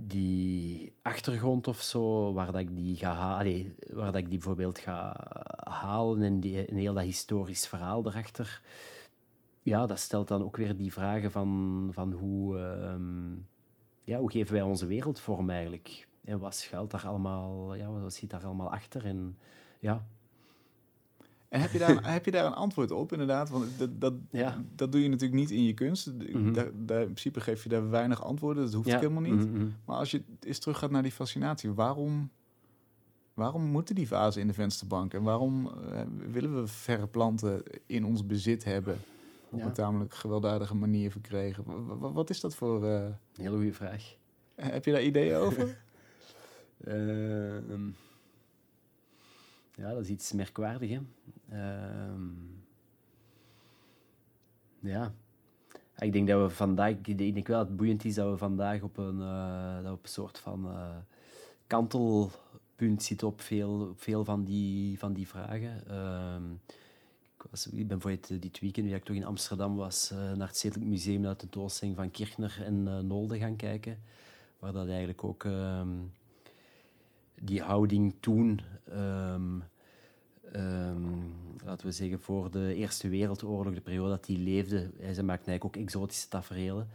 die 0.09 0.93
achtergrond 1.03 1.69
of 1.69 1.81
zo, 1.81 2.33
waar 2.33 2.53
dat 2.53 2.61
ik 2.61 2.77
die 2.77 2.97
ga 2.97 3.13
halen, 3.13 3.77
waar 3.93 4.13
dat 4.13 4.21
ik 4.21 4.29
die 4.29 4.39
bijvoorbeeld 4.39 4.79
ga 4.79 5.17
halen 5.65 6.23
en 6.23 6.41
die, 6.41 6.71
een 6.71 6.77
heel 6.77 6.95
dat 6.95 7.05
historisch 7.05 7.67
verhaal 7.67 8.07
erachter, 8.07 8.63
ja, 9.63 9.87
dat 9.87 9.99
stelt 9.99 10.29
dan 10.29 10.43
ook 10.43 10.57
weer 10.57 10.77
die 10.77 10.93
vragen 10.93 11.31
van, 11.31 11.89
van 11.93 12.13
hoe, 12.13 12.59
um, 12.59 13.47
ja, 14.05 14.19
hoe 14.19 14.31
geven 14.31 14.53
wij 14.53 14.63
onze 14.63 14.87
wereld 14.87 15.21
vorm 15.21 15.51
eigenlijk? 15.51 16.09
En 16.25 16.39
wat 16.39 16.55
schuilt 16.55 16.91
daar 16.91 17.07
allemaal, 17.07 17.75
ja, 17.75 17.91
wat 17.91 18.15
zit 18.15 18.31
daar 18.31 18.45
allemaal 18.45 18.73
achter? 18.73 19.05
En 19.05 19.39
ja, 19.79 20.07
en 21.53 21.61
heb 21.61 21.73
je, 21.73 21.79
daar, 21.79 22.11
heb 22.13 22.25
je 22.25 22.31
daar 22.31 22.45
een 22.47 22.55
antwoord 22.55 22.91
op, 22.91 23.13
inderdaad? 23.13 23.49
Want 23.51 23.79
dat, 23.79 24.01
dat, 24.01 24.15
ja. 24.31 24.63
dat 24.75 24.93
doe 24.93 25.03
je 25.03 25.09
natuurlijk 25.09 25.41
niet 25.41 25.51
in 25.51 25.65
je 25.65 25.75
kunst. 25.75 26.13
Mhm. 26.13 26.53
daar, 26.53 26.71
daar, 26.75 26.99
in 27.01 27.05
principe 27.05 27.41
geef 27.41 27.63
je 27.63 27.69
daar 27.69 27.91
weinig 27.91 28.25
antwoorden, 28.25 28.65
dat 28.65 28.73
hoeft 28.73 28.89
Ja. 28.89 28.99
helemaal 28.99 29.23
niet. 29.23 29.35
Mhm, 29.35 29.53
mhm. 29.57 29.67
Maar 29.85 29.97
als 29.97 30.11
je 30.11 30.23
eens 30.41 30.59
teruggaat 30.59 30.91
naar 30.91 31.03
die 31.03 31.13
fascinatie, 31.13 31.73
waarom, 31.73 32.31
waarom 33.35 33.63
moeten 33.63 33.95
die 33.95 34.09
vazen 34.09 34.41
in 34.41 34.47
de 34.47 34.53
vensterbank? 34.55 35.15
En 35.15 35.23
waarom 35.23 35.67
eh, 35.67 36.01
willen 36.31 36.61
we 36.61 36.67
verre 36.67 37.07
planten 37.07 37.63
in 37.87 38.05
ons 38.05 38.27
bezit 38.27 38.65
hebben? 38.65 38.99
Op 39.51 39.59
Ja. 39.59 39.65
een 39.65 39.73
tamelijk 39.73 40.15
gewelddadige 40.15 40.75
manier 40.75 41.11
verkregen. 41.11 41.65
Wa- 41.87 41.97
wa- 41.97 42.13
wat 42.13 42.31
is 42.31 42.41
dat 42.41 42.55
voor... 42.55 42.85
Een 42.85 43.15
hele 43.33 43.57
goede 43.57 43.73
vraag. 43.73 44.17
heb 44.55 44.85
je 44.85 44.93
daar 44.93 45.03
ideeën 45.03 45.37
over? 45.47 45.81
Ehm, 46.85 47.87
ja, 49.75 49.93
dat 49.95 50.03
is 50.03 50.09
iets 50.09 50.33
merkwaardig, 50.33 51.01
Ehm, 51.53 52.31
ja. 54.81 55.15
Ik 55.99 56.13
denk 56.13 56.29
dat 56.29 56.49
we 56.49 56.55
vandaag... 56.55 56.91
Ik 56.91 57.19
denk 57.19 57.47
wel 57.47 57.59
dat 57.59 57.69
het 57.69 57.77
boeiend 57.77 58.05
is 58.05 58.15
dat 58.15 58.31
we 58.31 58.37
vandaag 58.37 58.83
op 58.83 58.97
een, 58.97 59.21
eh, 59.21 59.75
dat 59.75 59.85
we 59.85 59.93
op 59.93 60.03
een 60.03 60.09
soort 60.09 60.39
van 60.39 60.67
eh, 60.69 60.97
kantelpunt 61.67 63.03
zitten 63.03 63.27
op 63.27 63.41
veel, 63.41 63.93
veel 63.97 64.25
van, 64.25 64.45
die, 64.45 64.99
van 64.99 65.13
die 65.13 65.29
vragen. 65.29 65.89
Ehm, 65.89 66.53
ik, 67.35 67.45
was, 67.51 67.67
ik 67.67 67.89
ben 67.89 68.01
voor 68.01 68.11
het, 68.11 68.29
dit 68.41 68.61
weekend, 68.61 68.87
toen 68.87 68.97
ik 68.97 69.05
toch 69.05 69.17
in 69.17 69.25
Amsterdam 69.25 69.77
was, 69.77 70.11
eh, 70.11 70.33
naar 70.33 70.47
het 70.47 70.57
Stedelijk 70.57 70.91
Museum 70.91 71.21
naar 71.21 71.33
de 71.33 71.39
tentoonstelling 71.39 71.97
van 71.97 72.11
Kirchner 72.11 72.63
en 72.65 72.89
eh, 72.89 72.99
Nolde 72.99 73.39
gaan 73.39 73.57
kijken. 73.57 73.99
Waar 74.59 74.73
dat 74.73 74.89
eigenlijk 74.89 75.25
ook... 75.25 75.45
ehm, 75.45 75.89
die 77.41 77.63
houding 77.63 78.15
toen, 78.21 78.61
ehm, 78.85 79.61
laten 81.73 81.87
we 81.87 81.93
zeggen 81.93 82.21
voor 82.21 82.51
de 82.51 82.75
Eerste 82.75 83.09
Wereldoorlog, 83.09 83.75
de 83.75 83.81
periode 83.81 84.09
dat 84.09 84.25
die 84.25 84.39
leefde, 84.39 84.91
hij 84.99 85.15
ze 85.15 85.23
maakte 85.23 85.51
eigenlijk 85.51 85.77
ook 85.77 85.83
exotische 85.83 86.29
tafereelen. 86.29 86.89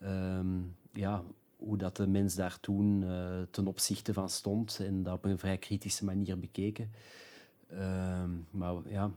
Ehm, 0.00 0.46
ja, 0.92 1.22
hoe 1.56 1.76
dat 1.76 1.96
de 1.96 2.06
mens 2.06 2.34
daar 2.34 2.60
toen 2.60 3.04
eh, 3.04 3.40
ten 3.50 3.66
opzichte 3.66 4.12
van 4.12 4.28
stond 4.28 4.80
en 4.80 5.02
dat 5.02 5.14
op 5.14 5.24
een 5.24 5.38
vrij 5.38 5.58
kritische 5.58 6.04
manier 6.04 6.38
bekeken. 6.38 6.90
Ehm, 7.68 8.30
maar 8.50 8.74
ja, 8.86 9.10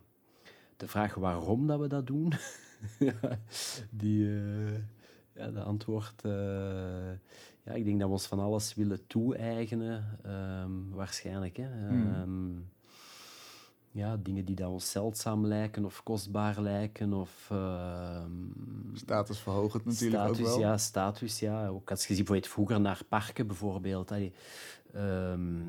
de 0.78 0.88
vraag 0.88 1.16
waarom 1.16 1.68
dat 1.68 1.80
we 1.80 1.88
dat 1.88 2.08
doen, 2.08 2.34
ja, 3.10 3.40
die, 3.90 4.28
eh, 4.28 4.74
ja, 5.34 5.52
de 5.52 5.62
antwoord... 5.62 6.22
eh, 6.22 7.12
ja, 7.64 7.72
ik 7.72 7.86
denk 7.86 8.00
dat 8.00 8.08
we 8.08 8.14
ons 8.14 8.28
van 8.28 8.40
alles 8.40 8.76
willen 8.76 9.08
toe-eigenen, 9.08 10.20
ehm, 10.24 10.90
waarschijnlijk. 10.90 11.58
Hè. 11.58 11.88
Hmm. 11.88 12.66
Ja, 13.92 14.18
dingen 14.18 14.46
die 14.46 14.56
dat 14.56 14.70
ons 14.70 14.92
zeldzaam 14.92 15.46
lijken 15.46 15.86
of 15.86 16.04
kostbaar 16.04 16.62
lijken. 16.62 17.14
Of, 17.14 17.48
ehm, 17.52 18.32
Status 18.94 19.40
verhogend 19.40 19.86
natuurlijk 19.86 20.22
status, 20.24 20.40
ook 20.40 20.46
wel. 20.46 20.60
Ja, 20.60 20.78
status, 20.78 21.40
ja. 21.40 21.68
Ook 21.68 21.92
als 21.92 22.00
je 22.02 22.08
ziet 22.08 22.18
bijvoorbeeld 22.18 22.52
vroeger 22.52 22.82
naar 22.82 23.02
parken 23.10 23.48
bijvoorbeeld. 23.48 24.12
allee, 24.12 24.34
ehm, 24.94 25.62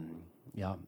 ja, 0.53 0.79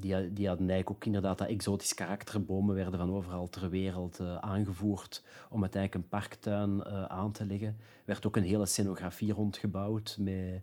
die, 0.00 0.32
die 0.32 0.48
hadden 0.48 0.68
eigenlijk 0.70 0.90
ook 0.90 1.04
inderdaad 1.04 1.38
dat 1.38 1.48
exotisch 1.48 1.94
karakter. 1.94 2.44
Bomen 2.44 2.74
werden 2.74 2.98
van 2.98 3.14
overal 3.14 3.48
ter 3.48 3.70
wereld 3.70 4.20
eh, 4.20 4.36
aangevoerd 4.36 5.22
om 5.50 5.62
uiteindelijk 5.62 6.02
een 6.04 6.08
parktuin 6.08 6.82
eh, 6.82 7.04
aan 7.04 7.32
te 7.32 7.46
leggen. 7.46 7.68
Er 7.68 7.74
werd 8.04 8.26
ook 8.26 8.36
een 8.36 8.42
hele 8.42 8.66
scenografie 8.66 9.32
rondgebouwd 9.32 10.16
met 10.20 10.62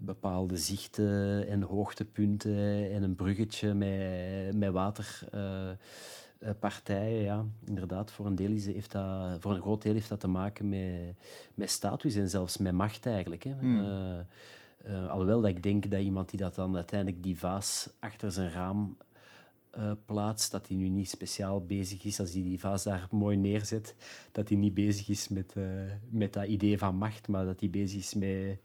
bepaalde 0.00 0.56
zichten 0.56 1.48
en 1.48 1.62
hoogtepunten 1.62 2.90
en 2.90 3.02
een 3.02 3.14
bruggetje 3.14 3.74
met, 3.74 4.56
met 4.56 4.72
waterpartijen. 4.72 7.22
ja, 7.22 7.44
inderdaad, 7.64 8.10
voor 8.10 8.26
een, 8.26 8.34
deel 8.34 8.50
is, 8.50 8.66
heeft 8.66 8.92
dat, 8.92 9.40
voor 9.40 9.54
een 9.54 9.60
groot 9.60 9.82
deel 9.82 9.92
heeft 9.92 10.08
dat 10.08 10.20
te 10.20 10.28
maken 10.28 10.68
met, 10.68 11.14
met 11.54 11.70
status 11.70 12.14
en 12.14 12.28
zelfs 12.28 12.56
met 12.56 12.72
macht 12.72 13.06
eigenlijk. 13.06 13.42
Hè. 13.42 13.54
Eh, 13.60 14.18
eh, 14.84 15.10
alhoewel 15.10 15.40
dat 15.40 15.50
ik 15.50 15.62
denk 15.62 15.90
dat 15.90 16.00
iemand 16.00 16.30
die 16.30 16.38
dat 16.38 16.54
dan 16.54 16.76
uiteindelijk 16.76 17.22
die 17.22 17.38
vaas 17.38 17.90
achter 17.98 18.32
zijn 18.32 18.50
raam 18.50 18.96
eh, 19.70 19.92
plaatst, 20.06 20.50
dat 20.50 20.68
hij 20.68 20.76
nu 20.76 20.88
niet 20.88 21.10
speciaal 21.10 21.64
bezig 21.64 22.04
is 22.04 22.20
als 22.20 22.32
hij 22.32 22.42
die 22.42 22.60
vaas 22.60 22.82
daar 22.82 23.08
mooi 23.10 23.36
neerzet, 23.36 23.94
dat 24.32 24.48
hij 24.48 24.58
niet 24.58 24.74
bezig 24.74 25.08
is 25.08 25.28
met, 25.28 25.54
met 26.08 26.32
dat 26.32 26.46
idee 26.46 26.78
van 26.78 26.96
macht, 26.96 27.28
maar 27.28 27.44
dat 27.44 27.60
hij 27.60 27.70
bezig 27.70 27.98
is 27.98 28.14
met 28.14 28.58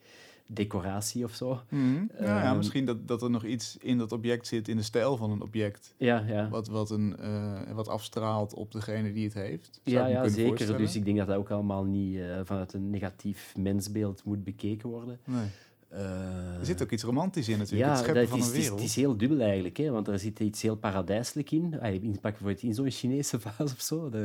decoratie 0.48 1.24
of 1.24 1.34
zo. 1.34 1.62
Mhm. 1.70 1.94
Ja, 1.94 2.26
ja, 2.26 2.44
Ehm, 2.44 2.58
misschien 2.58 2.86
dat, 2.86 3.08
dat 3.08 3.22
er 3.22 3.30
nog 3.30 3.44
iets 3.46 3.78
in 3.82 3.98
dat 3.98 4.12
object 4.12 4.48
zit, 4.48 4.68
in 4.68 4.78
de 4.78 4.84
stijl 4.84 5.18
van 5.18 5.32
een 5.32 5.42
object. 5.42 5.94
Ja, 5.98 6.24
ja. 6.28 6.50
Wat, 6.50 6.68
wat, 6.68 6.90
een, 6.90 7.18
eh, 7.18 7.72
wat 7.74 7.88
afstraalt 7.88 8.54
op 8.54 8.72
degene 8.72 9.14
die 9.14 9.24
het 9.24 9.34
heeft. 9.34 9.80
Zou 9.84 9.98
Ja, 9.98 10.08
ja 10.08 10.28
zeker. 10.28 10.78
Dus 10.78 10.96
ik 10.96 11.06
denk 11.06 11.18
dat 11.18 11.28
dat 11.28 11.38
ook 11.38 11.50
allemaal 11.50 11.84
niet 11.84 12.18
eh, 12.18 12.40
vanuit 12.44 12.74
een 12.74 12.90
negatief 12.90 13.54
mensbeeld 13.58 14.24
moet 14.24 14.44
bekeken 14.44 14.90
worden. 14.90 15.20
Nee. 15.24 15.46
Eh, 15.90 16.60
Er 16.60 16.66
zit 16.66 16.82
ook 16.84 16.92
iets 16.92 17.04
romantisch 17.04 17.48
in 17.50 17.58
natuurlijk, 17.58 17.90
het 17.90 17.98
ja, 17.98 18.04
scheppen 18.04 18.22
dat 18.22 18.30
van 18.30 18.40
is, 18.40 18.46
een 18.46 18.52
het 18.52 18.60
is, 18.60 18.64
wereld. 18.64 18.80
het 18.82 18.90
is 18.90 18.96
heel 18.96 19.18
dubbel 19.18 19.40
eigenlijk, 19.40 19.78
hè, 19.78 19.90
want 19.92 20.08
er 20.08 20.20
zit 20.20 20.40
iets 20.40 20.62
heel 20.62 20.76
paradijselijk 20.78 21.52
in. 21.52 21.80
Ah, 21.80 21.94
in 21.94 22.12
pak 22.12 22.22
bijvoorbeeld 22.22 22.62
in 22.64 22.74
zo'n 22.74 22.92
Chinese 22.92 23.40
vaas 23.46 23.72
of 23.74 23.82
zo. 23.82 24.10
Dat 24.10 24.22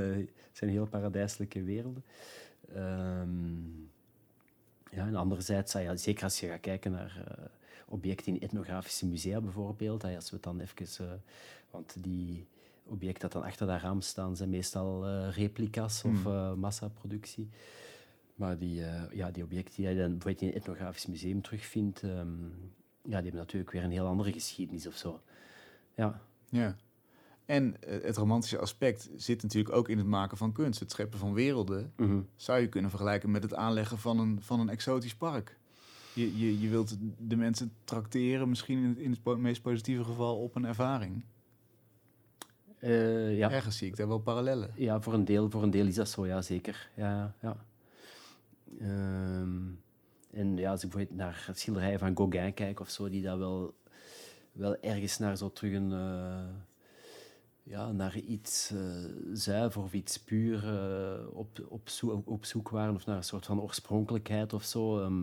zijn 0.53 0.71
heel 0.71 0.87
paradijselijke 0.87 1.63
werelden. 1.63 2.05
Ehm, 2.75 3.29
ja, 4.91 5.07
en 5.07 5.17
anderzijds, 5.17 5.75
ah 5.77 5.83
ja, 5.83 5.97
zeker 5.97 6.25
als 6.25 6.41
je 6.41 6.47
gaat 6.49 6.61
kijken 6.61 6.91
naar 6.93 7.25
eh, 7.27 7.45
objecten 7.87 8.35
in 8.35 8.41
etnografische 8.41 9.07
musea 9.07 9.41
bijvoorbeeld, 9.41 10.05
ah, 10.05 10.15
als 10.15 10.31
we 10.31 10.37
het 10.37 10.45
dan 10.45 10.61
even... 10.61 11.07
eh, 11.07 11.13
want 11.71 11.95
die 11.99 12.47
objecten 12.85 13.21
dat 13.21 13.33
dan 13.33 13.43
achter 13.43 13.67
dat 13.67 13.81
raam 13.81 14.01
staan, 14.01 14.37
zijn 14.37 14.51
meestal 14.51 15.07
eh, 15.07 15.37
replica's 15.37 16.05
of 16.05 16.23
Hmm. 16.23 16.59
massaproductie. 16.59 17.49
Maar 18.35 18.59
die, 18.59 18.83
ja, 19.13 19.31
die 19.31 19.43
objecten 19.43 19.75
die 19.75 19.89
je 19.89 19.97
dan 19.97 20.11
bijvoorbeeld 20.11 20.41
in 20.41 20.49
een 20.49 20.55
etnografisch 20.55 21.07
museum 21.07 21.43
terugvindt, 21.43 22.03
ehm, 22.03 22.43
ja, 23.03 23.17
die 23.17 23.23
hebben 23.23 23.35
natuurlijk 23.35 23.71
weer 23.71 23.85
een 23.85 23.91
heel 23.91 24.07
andere 24.07 24.33
geschiedenis 24.33 24.87
of 24.87 24.95
zo. 24.97 25.21
Ja, 25.95 26.21
Ja. 26.49 26.77
En 27.51 27.83
eh, 27.83 28.03
het 28.03 28.17
romantische 28.17 28.59
aspect 28.59 29.11
zit 29.17 29.43
natuurlijk 29.43 29.75
ook 29.77 29.89
in 29.89 29.99
het 29.99 30.07
maken 30.07 30.37
van 30.37 30.53
kunst. 30.53 30.81
Het 30.81 30.91
scheppen 30.91 31.19
van 31.19 31.33
werelden 31.33 31.93
mhm. 31.97 32.21
zou 32.37 32.61
je 32.61 32.69
kunnen 32.69 32.91
vergelijken 32.91 33.31
met 33.31 33.43
het 33.43 33.55
aanleggen 33.55 33.99
van 33.99 34.19
een, 34.19 34.39
van 34.43 34.61
een 34.61 34.69
exotisch 34.69 35.15
park. 35.15 35.59
Je 36.15 36.39
je, 36.39 36.61
je, 36.61 36.69
wilt 36.69 36.97
de 37.19 37.37
mensen 37.37 37.73
trakteren, 37.85 38.49
misschien 38.49 38.83
in 38.83 38.89
het, 38.89 38.99
in 38.99 39.11
het 39.11 39.23
po- 39.23 39.37
meest 39.37 39.63
positieve 39.63 40.05
geval, 40.05 40.37
op 40.43 40.55
een 40.55 40.65
ervaring. 40.65 41.25
Eh, 42.79 43.37
ja. 43.37 43.51
Ergens 43.51 43.77
zie 43.77 43.89
ik 43.89 43.97
daar 43.97 44.09
wel 44.09 44.19
parallellen. 44.19 44.71
Ja, 44.75 45.01
voor 45.01 45.15
een, 45.15 45.25
deel, 45.25 45.51
voor 45.51 45.63
een 45.63 45.71
deel 45.71 45.87
is 45.87 45.95
dat 45.95 46.09
zo, 46.09 46.27
ja, 46.27 46.43
zeker. 46.43 46.91
Ja, 46.97 47.35
ja. 47.41 47.57
Ehm, 48.81 49.59
en 50.31 50.57
ja, 50.57 50.71
als 50.71 50.85
ik 50.85 50.91
bijvoorbeeld 50.91 51.19
naar 51.19 51.45
het 51.47 51.59
schilderij 51.59 51.99
van 51.99 52.17
Gauguin 52.17 52.55
kijk 52.55 52.81
of 52.81 52.91
zo, 52.91 53.09
die 53.09 53.23
dat 53.23 53.39
wel, 53.39 53.75
wel 54.53 54.81
ergens 54.81 55.19
naar 55.19 55.37
zo 55.37 55.53
terug 55.53 55.75
een... 55.75 55.93
eh, 55.93 56.69
ja, 57.71 57.93
naar 57.93 58.17
iets 58.17 58.71
eh, 58.71 58.79
zuiver 59.33 59.83
of 59.83 59.93
iets 59.93 60.19
puur 60.19 60.69
eh, 60.69 61.37
op, 61.37 61.67
op, 61.69 61.89
zoek, 61.89 62.31
op 62.31 62.45
zoek 62.45 62.69
waren, 62.69 62.95
of 62.95 63.07
naar 63.07 63.17
een 63.17 63.25
soort 63.25 63.47
van 63.47 63.61
oorspronkelijkheid 63.61 64.53
of 64.53 64.65
zo. 64.65 65.01
Ehm, 65.01 65.23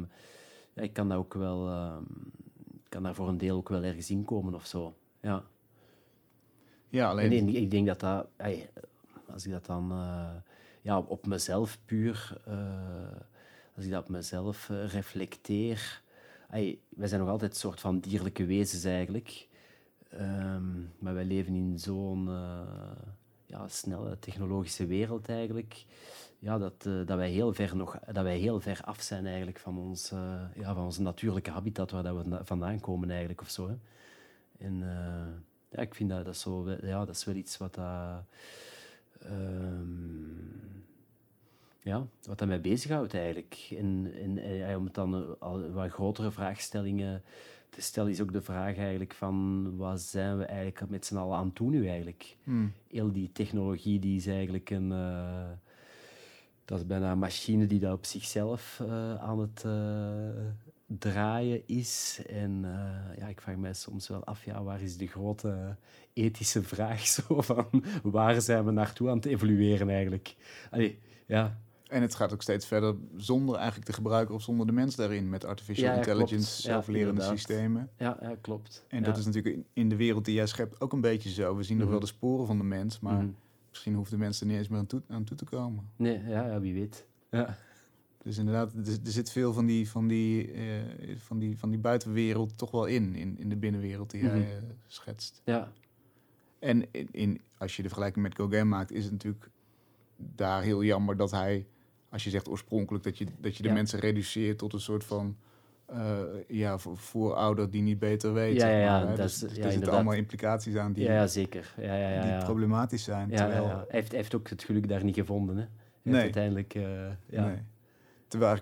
ja, 0.73 0.81
ik 0.81 0.93
kan 0.93 1.09
dat 1.09 1.17
ook 1.17 1.33
wel... 1.33 1.67
ehm, 1.67 2.03
kan 2.89 3.03
daar 3.03 3.15
voor 3.15 3.27
een 3.27 3.37
deel 3.37 3.57
ook 3.57 3.69
wel 3.69 3.83
ergens 3.83 4.09
in 4.09 4.25
komen 4.25 4.53
of 4.53 4.65
zo. 4.65 4.93
Ja. 5.21 5.43
Ja, 6.89 7.09
alleen... 7.09 7.31
En, 7.31 7.37
en 7.37 7.55
ik 7.55 7.71
denk 7.71 7.87
dat 7.87 7.99
dat, 7.99 8.27
als 9.29 9.45
ik 9.45 9.51
dat 9.51 9.65
dan 9.65 9.91
eh, 9.91 10.35
ja, 10.81 10.99
op 10.99 11.25
mezelf 11.25 11.79
puur, 11.85 12.41
als 13.75 13.85
ik 13.85 13.91
dat 13.91 14.03
op 14.03 14.09
mezelf 14.09 14.67
reflecteer, 14.67 16.01
wij 16.89 17.07
zijn 17.07 17.21
nog 17.21 17.29
altijd 17.29 17.51
een 17.51 17.57
soort 17.57 17.79
van 17.79 17.99
dierlijke 17.99 18.45
wezens 18.45 18.83
eigenlijk, 18.83 19.47
Ehm, 20.09 20.79
maar 20.99 21.13
wij 21.13 21.25
leven 21.25 21.53
in 21.53 21.79
zo'n 21.79 22.27
eh, 22.27 22.61
ja, 23.45 23.67
snelle 23.67 24.19
technologische 24.19 24.85
wereld 24.85 25.29
eigenlijk, 25.29 25.85
ja, 26.39 26.57
dat, 26.57 26.85
eh, 26.85 27.05
dat, 27.05 27.17
wij 27.17 27.29
heel 27.29 27.53
ver 27.53 27.75
nog, 27.75 27.99
dat 28.11 28.23
wij 28.23 28.37
heel 28.37 28.59
ver 28.59 28.81
af 28.83 29.01
zijn 29.01 29.25
eigenlijk 29.25 29.59
van 29.59 29.77
ons, 29.77 30.11
eh, 30.11 30.41
ja, 30.55 30.73
van 30.73 30.83
onze 30.83 31.01
natuurlijke 31.01 31.51
habitat 31.51 31.91
waar 31.91 32.03
dat 32.03 32.25
we 32.25 32.39
vandaan 32.43 32.79
komen 32.79 33.09
eigenlijk 33.09 33.41
of 33.41 33.49
zo. 33.49 33.69
En 34.57 34.79
ja, 35.69 35.81
ik 35.81 35.95
vind 35.95 36.09
dat, 36.09 36.25
dat, 36.25 36.37
zo, 36.37 36.71
ja, 36.81 37.05
dat 37.05 37.15
is 37.15 37.25
wel 37.25 37.35
iets 37.35 37.57
wat 37.57 37.75
dat, 37.75 38.23
ehm, 39.21 40.65
ja, 41.79 42.05
wat 42.23 42.37
dat 42.37 42.47
mij 42.47 42.61
bezighoudt 42.61 43.13
eigenlijk. 43.13 43.67
En, 43.77 44.13
en, 44.13 44.75
om 44.75 44.83
het 44.83 44.93
dan 44.93 45.39
al 45.39 45.71
wat 45.71 45.91
grotere 45.91 46.31
vraagstellingen 46.31 47.23
te 47.77 47.83
stellen, 47.83 48.11
is 48.11 48.21
ook 48.21 48.33
de 48.33 48.41
vraag 48.41 48.77
eigenlijk 48.77 49.13
van 49.13 49.75
wat 49.75 50.01
zijn 50.01 50.37
we 50.37 50.45
eigenlijk 50.45 50.89
met 50.89 51.05
z'n 51.05 51.15
allen 51.15 51.37
aan 51.37 51.45
het 51.45 51.55
doen 51.55 51.69
nu 51.69 51.87
eigenlijk? 51.87 52.37
Hmm. 52.43 52.73
Heel 52.87 53.11
die 53.11 53.31
technologie 53.31 53.99
die 53.99 54.17
is 54.17 54.27
eigenlijk 54.27 54.69
een... 54.69 54.91
eh, 54.91 55.49
dat 56.65 56.79
is 56.79 56.85
bijna 56.85 57.11
een 57.11 57.19
machine 57.19 57.65
die 57.65 57.79
dat 57.79 57.93
op 57.93 58.05
zichzelf 58.05 58.81
eh, 58.81 59.15
aan 59.15 59.39
het 59.39 59.63
eh, 59.65 60.45
draaien 60.85 61.67
is. 61.67 62.21
En 62.29 62.65
ja, 63.17 63.27
ik 63.27 63.41
vraag 63.41 63.55
mij 63.55 63.73
soms 63.73 64.07
wel 64.07 64.23
af, 64.23 64.45
ja, 64.45 64.63
waar 64.63 64.81
is 64.81 64.97
de 64.97 65.07
grote 65.07 65.75
ethische 66.13 66.63
vraag 66.63 67.07
zo 67.15 67.41
van 67.41 67.83
waar 68.03 68.41
zijn 68.41 68.65
we 68.65 68.71
naartoe 68.71 69.09
aan 69.09 69.15
het 69.15 69.25
evolueren 69.25 69.89
eigenlijk? 69.89 70.35
Allee, 70.71 70.99
ja, 71.25 71.59
En 71.89 72.01
het 72.01 72.15
gaat 72.15 72.33
ook 72.33 72.41
steeds 72.41 72.65
verder 72.67 72.95
zonder 73.17 73.55
eigenlijk 73.55 73.85
de 73.87 73.93
gebruiker 73.93 74.35
of 74.35 74.41
zonder 74.41 74.65
de 74.65 74.71
mens 74.71 74.95
daarin. 74.95 75.29
Met 75.29 75.45
artificial 75.45 75.85
Ja, 75.89 75.95
ja, 75.95 76.01
klopt. 76.01 76.19
intelligence, 76.19 76.55
Ja, 76.67 76.73
zelflerende 76.73 77.09
inderdaad. 77.09 77.37
systemen. 77.37 77.89
ja, 77.97 78.17
ja 78.21 78.35
klopt. 78.41 78.85
En 78.87 78.99
ja. 78.99 79.05
dat 79.05 79.17
is 79.17 79.25
natuurlijk 79.25 79.55
in- 79.55 79.65
in 79.73 79.89
de 79.89 79.95
wereld 79.95 80.25
die 80.25 80.33
jij 80.35 80.47
schept 80.47 80.81
ook 80.81 80.93
een 80.93 81.01
beetje 81.01 81.29
zo. 81.29 81.55
We 81.55 81.63
zien 81.63 81.75
nog 81.75 81.83
Mhm. 81.85 81.91
wel 81.93 82.01
de 82.05 82.13
sporen 82.13 82.45
van 82.45 82.57
de 82.57 82.63
mens, 82.63 82.99
maar 82.99 83.17
Mhm. 83.23 83.27
misschien 83.69 83.93
hoeft 83.93 84.09
de 84.11 84.17
mens 84.17 84.39
er 84.39 84.45
niet 84.47 84.57
eens 84.57 84.67
meer 84.67 84.79
aan 84.79 84.85
toe, 84.87 85.01
aan 85.07 85.23
toe 85.23 85.37
te 85.37 85.45
komen. 85.45 85.89
Nee, 85.95 86.21
ja, 86.23 86.47
ja, 86.47 86.59
wie 86.59 86.73
weet. 86.73 87.05
Ja. 87.31 87.57
Dus 88.23 88.37
inderdaad, 88.37 88.73
er, 88.73 88.87
er 89.05 89.11
zit 89.11 89.31
veel 89.31 89.53
van 89.53 89.65
die, 89.65 89.89
van, 89.89 90.07
die, 90.07 90.51
eh, 90.51 90.63
van, 91.17 91.39
die, 91.39 91.57
van 91.57 91.69
die 91.69 91.79
buitenwereld 91.79 92.57
toch 92.57 92.71
wel 92.71 92.85
in, 92.85 93.15
in, 93.15 93.37
in 93.39 93.49
de 93.49 93.55
binnenwereld 93.57 94.11
die 94.11 94.21
jij 94.23 94.39
Mhm. 94.39 94.47
eh, 94.47 94.63
schetst. 94.87 95.41
Ja, 95.45 95.71
En 96.59 96.85
in, 96.91 97.07
in, 97.11 97.41
als 97.57 97.75
je 97.75 97.81
de 97.81 97.87
vergelijking 97.87 98.23
met 98.25 98.35
Gauguin 98.35 98.67
maakt, 98.67 98.91
is 98.91 99.03
het 99.03 99.11
natuurlijk 99.11 99.49
daar 100.17 100.61
heel 100.61 100.83
jammer 100.83 101.17
dat 101.17 101.31
hij, 101.31 101.67
als 102.17 102.25
je 102.25 102.31
zegt 102.31 102.49
oorspronkelijk, 102.49 103.03
dat 103.03 103.17
je, 103.17 103.25
dat 103.39 103.55
je 103.57 103.61
de 103.63 103.67
Ja. 103.69 103.73
mensen 103.75 103.99
reduceert 103.99 104.57
tot 104.57 104.73
een 104.73 104.79
soort 104.79 105.03
van 105.03 105.37
eh, 105.85 106.19
ja, 106.47 106.77
vo- 106.77 106.95
voorouder 106.95 107.69
die 107.69 107.81
niet 107.81 107.99
beter 107.99 108.33
weet. 108.33 108.55
Ja, 108.55 108.67
ja, 108.69 108.77
ja, 108.79 109.03
maar, 109.03 109.15
Dus- 109.15 109.39
dus 109.39 109.55
ja, 109.55 109.63
er 109.63 109.71
zitten 109.71 109.91
allemaal 109.91 110.13
implicaties 110.13 110.75
aan 110.75 110.93
die, 110.93 111.03
ja, 111.03 111.13
ja, 111.13 111.27
zeker. 111.27 111.73
Ja, 111.77 111.95
ja, 111.95 112.09
ja, 112.09 112.21
die 112.21 112.31
ja. 112.31 112.43
problematisch 112.43 113.03
zijn. 113.03 113.29
Ja, 113.29 113.35
terwijl, 113.35 113.63
ja, 113.63 113.69
ja. 113.69 113.75
Hij, 113.75 113.85
heeft, 113.87 114.07
hij 114.07 114.17
heeft 114.19 114.35
ook 114.35 114.49
het 114.49 114.63
geluk 114.63 114.87
daar 114.87 115.03
niet 115.03 115.15
gevonden. 115.15 115.55
Hè. 115.57 115.61
Hij 115.63 116.11
Nee. 116.11 116.21
uiteindelijk... 116.21 116.73
eh, 116.75 116.83
ja. 117.29 117.45
Nee. 117.45 117.57
Terwijl 118.27 118.55
ik, 118.55 118.61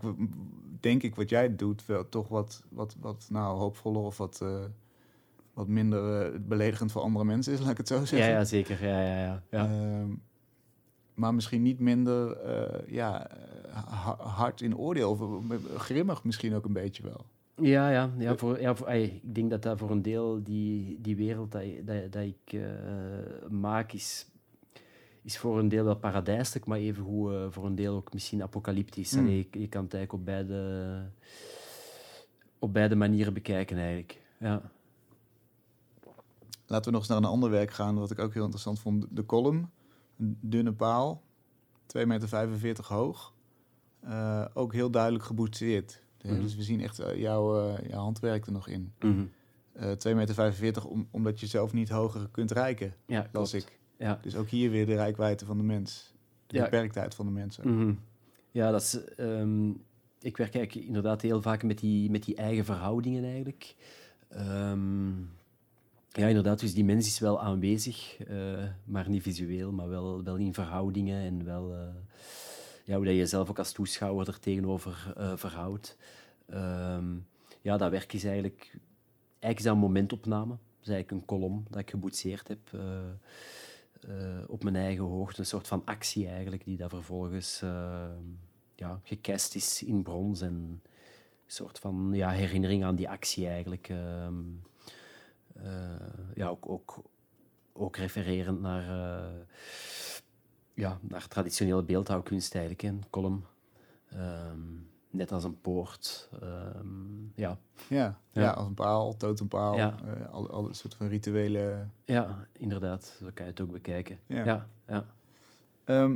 denk 0.80 1.04
ik 1.04 1.16
wat 1.16 1.30
jij 1.30 1.56
doet 1.56 1.86
wel 1.86 2.10
toch 2.10 2.28
wat, 2.28 2.64
wat, 2.70 2.96
wat 3.00 3.28
nou, 3.30 3.58
hoopvoller 3.58 4.02
of 4.02 4.18
wat, 4.18 4.40
eh, 4.42 4.64
wat 5.54 5.68
minder 5.68 6.32
beledigend 6.48 6.92
voor 6.92 7.02
andere 7.02 7.26
mensen 7.26 7.54
is, 7.54 7.60
laat 7.60 7.72
ik 7.72 7.78
het 7.78 7.88
zo 7.88 7.96
ja, 8.00 8.06
zeggen. 8.06 8.30
ja, 8.32 8.44
zeker. 8.44 8.86
Ja, 8.86 9.02
ja, 9.02 9.42
ja. 9.50 9.70
Maar 11.16 11.34
misschien 11.34 11.62
niet 11.62 11.80
minder 11.80 12.38
eh, 12.38 12.92
ja, 12.92 13.30
eh, 13.30 13.38
ha- 13.74 14.18
hard 14.18 14.62
in 14.62 14.78
oordeel. 14.78 15.10
Of 15.10 15.22
eh, 15.22 15.58
grimmig 15.78 16.24
misschien 16.24 16.54
ook 16.54 16.66
een 16.66 16.74
beetje 16.74 17.04
wel. 17.04 17.26
Ja, 17.62 17.90
ja, 17.90 18.10
ja, 18.18 18.38
voor, 18.38 18.62
ja 18.62 18.76
voor, 18.76 18.88
ey, 18.88 19.04
ik 19.04 19.36
denk 19.36 19.50
dat 19.50 19.62
dat 19.62 19.80
voor 19.80 19.92
een 19.92 20.02
deel 20.02 20.44
die, 20.44 21.02
die 21.02 21.16
wereld 21.16 21.52
dat, 21.52 21.64
dat, 21.86 22.12
dat 22.12 22.24
ik 22.24 22.60
maak 23.50 23.92
is, 23.92 24.28
is 25.22 25.38
voor 25.38 25.60
een 25.60 25.68
deel 25.68 25.84
wel 25.84 25.96
paradijselijk, 25.96 26.66
maar 26.66 26.78
evengoed 26.78 27.32
uh, 27.32 27.46
voor 27.50 27.66
een 27.66 27.76
deel 27.76 27.96
ook 27.96 28.14
misschien 28.14 28.42
apocalyptisch. 28.42 29.12
Mm. 29.12 29.20
Allee, 29.20 29.48
je, 29.52 29.60
je 29.60 29.68
kan 29.68 29.84
het 29.84 29.94
eigenlijk 29.94 30.14
op 30.14 30.26
beide, 30.26 31.12
op 32.60 32.74
beide 32.74 32.96
manieren 32.96 33.34
bekijken 33.34 33.78
eigenlijk. 33.78 34.22
Ja. 34.38 34.62
Laten 36.68 36.86
we 36.86 36.92
nog 36.92 37.00
eens 37.00 37.10
naar 37.10 37.18
een 37.18 37.26
ander 37.26 37.50
werk 37.50 37.72
gaan, 37.72 37.96
wat 37.96 38.12
ik 38.12 38.20
ook 38.20 38.34
heel 38.34 38.44
interessant 38.44 38.80
vond. 38.80 39.06
De 39.10 39.26
column, 39.26 39.70
een 40.18 40.38
dunne 40.42 40.74
paal, 40.74 41.24
2,45 41.98 42.04
meter 42.62 42.86
hoog. 42.88 43.34
Eh, 44.00 44.46
ook 44.54 44.74
heel 44.74 44.92
duidelijk 44.92 45.24
geboetseerd. 45.24 46.04
Mhm. 46.22 46.42
Dus 46.42 46.56
we 46.56 46.64
zien 46.64 46.82
echt 46.82 47.00
eh, 47.00 47.18
jouw, 47.20 47.60
eh, 47.70 47.90
jouw 47.90 48.02
handwerk 48.02 48.46
er 48.46 48.52
nog 48.52 48.68
in. 48.68 48.94
Eh 49.74 49.92
2,45 49.92 50.62
meter, 50.62 50.88
om, 50.88 51.08
omdat 51.12 51.40
je 51.40 51.48
zelf 51.48 51.74
niet 51.74 51.90
hoger 51.90 52.30
kunt 52.32 52.52
reiken, 52.52 52.94
Ja, 53.06 53.30
ik. 53.52 53.80
Ja. 53.98 54.20
Dus 54.22 54.36
ook 54.36 54.50
hier 54.50 54.70
weer 54.72 54.86
de 54.86 54.96
rijkwijde 54.96 55.46
van 55.46 55.58
de 55.58 55.64
mens. 55.64 56.14
De 56.48 56.58
Ja. 56.58 56.64
beperktheid 56.64 57.16
van 57.16 57.26
de 57.26 57.32
mensen. 57.32 57.76
Mhm. 57.76 57.94
Ja, 58.52 58.72
dat 58.72 58.82
is, 58.82 59.04
ehm, 59.04 59.70
ik 60.20 60.38
werk 60.38 60.56
eigenlijk 60.56 60.88
inderdaad 60.88 61.22
heel 61.22 61.42
vaak 61.42 61.64
met 61.64 61.78
die, 61.80 62.10
met 62.10 62.24
die 62.24 62.36
eigen 62.36 62.66
verhoudingen 62.66 63.24
eigenlijk. 63.24 63.76
Ehm, 64.30 65.12
ja, 66.16 66.28
inderdaad, 66.28 66.60
dus 66.60 66.74
die 66.74 66.84
mens 66.84 67.08
is 67.08 67.20
wel 67.20 67.42
aanwezig, 67.42 68.18
eh, 68.20 68.64
maar 68.84 69.10
niet 69.10 69.22
visueel, 69.22 69.72
maar 69.72 69.90
wel, 69.90 70.24
wel 70.24 70.36
in 70.36 70.54
verhoudingen 70.54 71.22
en 71.22 71.46
wel 71.46 71.74
eh, 71.74 71.80
ja, 72.84 72.96
hoe 72.96 73.06
dat 73.06 73.14
je 73.14 73.20
jezelf 73.20 73.50
ook 73.50 73.60
als 73.60 73.72
toeschouwer 73.72 74.28
er 74.28 74.40
tegenover 74.40 75.14
eh, 75.18 75.32
verhoudt. 75.36 75.98
Ehm, 76.46 77.16
ja, 77.62 77.78
dat 77.78 77.92
werk 77.92 78.14
is 78.14 78.24
eigenlijk, 78.24 78.78
eigenlijk 79.40 79.58
is 79.58 79.64
dat 79.64 79.74
een 79.74 79.80
momentopname. 79.80 80.52
Dat 80.52 80.88
is 80.88 80.94
eigenlijk 80.94 81.12
een 81.12 81.26
kolom 81.26 81.66
dat 81.70 81.80
ik 81.80 81.90
geboetseerd 81.90 82.48
heb. 82.48 82.60
op 84.48 84.64
mijn 84.64 84.76
eigen 84.76 85.04
hoogte. 85.04 85.40
Een 85.40 85.46
soort 85.46 85.68
van 85.68 85.82
actie 85.86 86.28
eigenlijk, 86.28 86.64
die 86.64 86.78
dat 86.78 86.90
vervolgens 86.90 87.60
ja, 88.76 89.00
gecast 89.04 89.56
is 89.56 89.84
in 89.84 90.04
brons. 90.04 90.42
En 90.42 90.54
een 90.54 90.82
soort 91.46 91.80
van 91.80 92.10
ja, 92.14 92.30
herinnering 92.30 92.84
aan 92.84 92.96
die 92.96 93.10
actie 93.10 93.48
eigenlijk. 93.48 93.92
Eh, 95.64 95.96
ja, 96.36 96.48
ook, 96.48 96.70
ook, 96.70 97.04
ook 97.74 97.98
refererend 97.98 98.62
naar, 98.62 98.84
eh, 99.20 99.34
ja, 100.74 101.00
naar 101.02 101.28
traditionele 101.28 101.84
beeldhouwkunst 101.84 102.54
eigenlijk, 102.56 102.84
een 102.84 103.04
column. 103.10 103.44
Ehm, 104.12 104.60
net 105.10 105.32
als 105.32 105.44
een 105.44 105.62
poort. 105.62 106.30
ehm, 106.42 107.24
ja, 107.36 107.58
Ja, 107.90 108.20
ja. 108.32 108.42
Ja. 108.42 108.50
als 108.52 108.68
een 108.68 108.74
paal, 108.74 109.18
totempaal, 109.18 109.76
Ja. 109.78 109.96
eh, 110.06 110.30
al, 110.34 110.50
al 110.50 110.68
een 110.68 110.76
soort 110.76 110.96
van 110.96 111.08
rituele... 111.08 111.88
ja, 112.06 112.48
inderdaad. 112.52 113.16
Zo 113.20 113.30
kan 113.34 113.46
je 113.46 113.52
het 113.52 113.62
ook 113.62 113.72
bekijken. 113.72 114.20
Ja. 114.26 114.46
ja, 114.46 114.68
ja. 114.88 115.06
Ehm, 115.84 116.16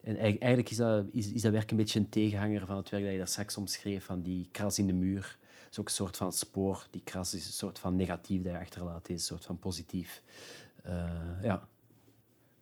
En 0.00 0.14
eigenlijk, 0.16 0.42
eigenlijk 0.42 0.70
is, 0.70 0.76
dat, 0.76 1.04
is, 1.12 1.32
is 1.32 1.42
dat 1.42 1.52
werk 1.52 1.70
een 1.70 1.76
beetje 1.76 1.98
een 1.98 2.08
tegenhanger 2.08 2.66
van 2.66 2.76
het 2.76 2.88
werk 2.88 3.02
dat 3.02 3.12
je 3.12 3.18
daar 3.18 3.28
straks 3.28 3.56
omschreef, 3.56 4.04
van 4.04 4.22
die 4.22 4.48
kras 4.50 4.78
in 4.78 4.86
de 4.86 4.92
muur. 4.92 5.38
Is 5.70 5.78
ook 5.78 5.86
een 5.86 5.92
soort 5.92 6.16
van 6.16 6.32
spoor. 6.32 6.86
Die 6.90 7.02
kras 7.04 7.34
is 7.34 7.46
een 7.46 7.52
soort 7.52 7.78
van 7.78 7.96
negatief 7.96 8.42
dat 8.42 8.52
je 8.52 8.58
achterlaat, 8.58 9.08
is 9.08 9.14
een 9.14 9.20
soort 9.20 9.44
van 9.44 9.58
positief. 9.58 10.22
Eh, 10.82 11.42
ja. 11.42 11.68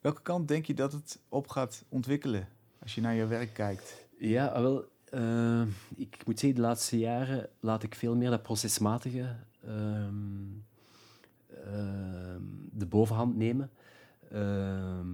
welke 0.00 0.22
kant 0.22 0.48
denk 0.48 0.66
je 0.66 0.74
dat 0.74 0.92
het 0.92 1.18
op 1.28 1.48
gaat 1.48 1.84
ontwikkelen 1.88 2.48
als 2.82 2.94
je 2.94 3.00
naar 3.00 3.14
je 3.14 3.26
werk 3.26 3.52
kijkt? 3.52 4.06
Ja, 4.18 4.46
ah, 4.46 4.62
wel, 4.62 4.88
eh, 5.10 5.62
ik 5.96 6.26
moet 6.26 6.38
zeggen, 6.38 6.60
de 6.60 6.66
laatste 6.66 6.98
jaren 6.98 7.48
laat 7.60 7.82
ik 7.82 7.94
veel 7.94 8.16
meer 8.16 8.30
dat 8.30 8.42
procesmatige 8.42 9.36
ehm, 9.64 10.14
ehm, 11.64 12.42
de 12.72 12.86
bovenhand 12.86 13.36
nemen. 13.36 13.70
Ehm, 14.30 15.08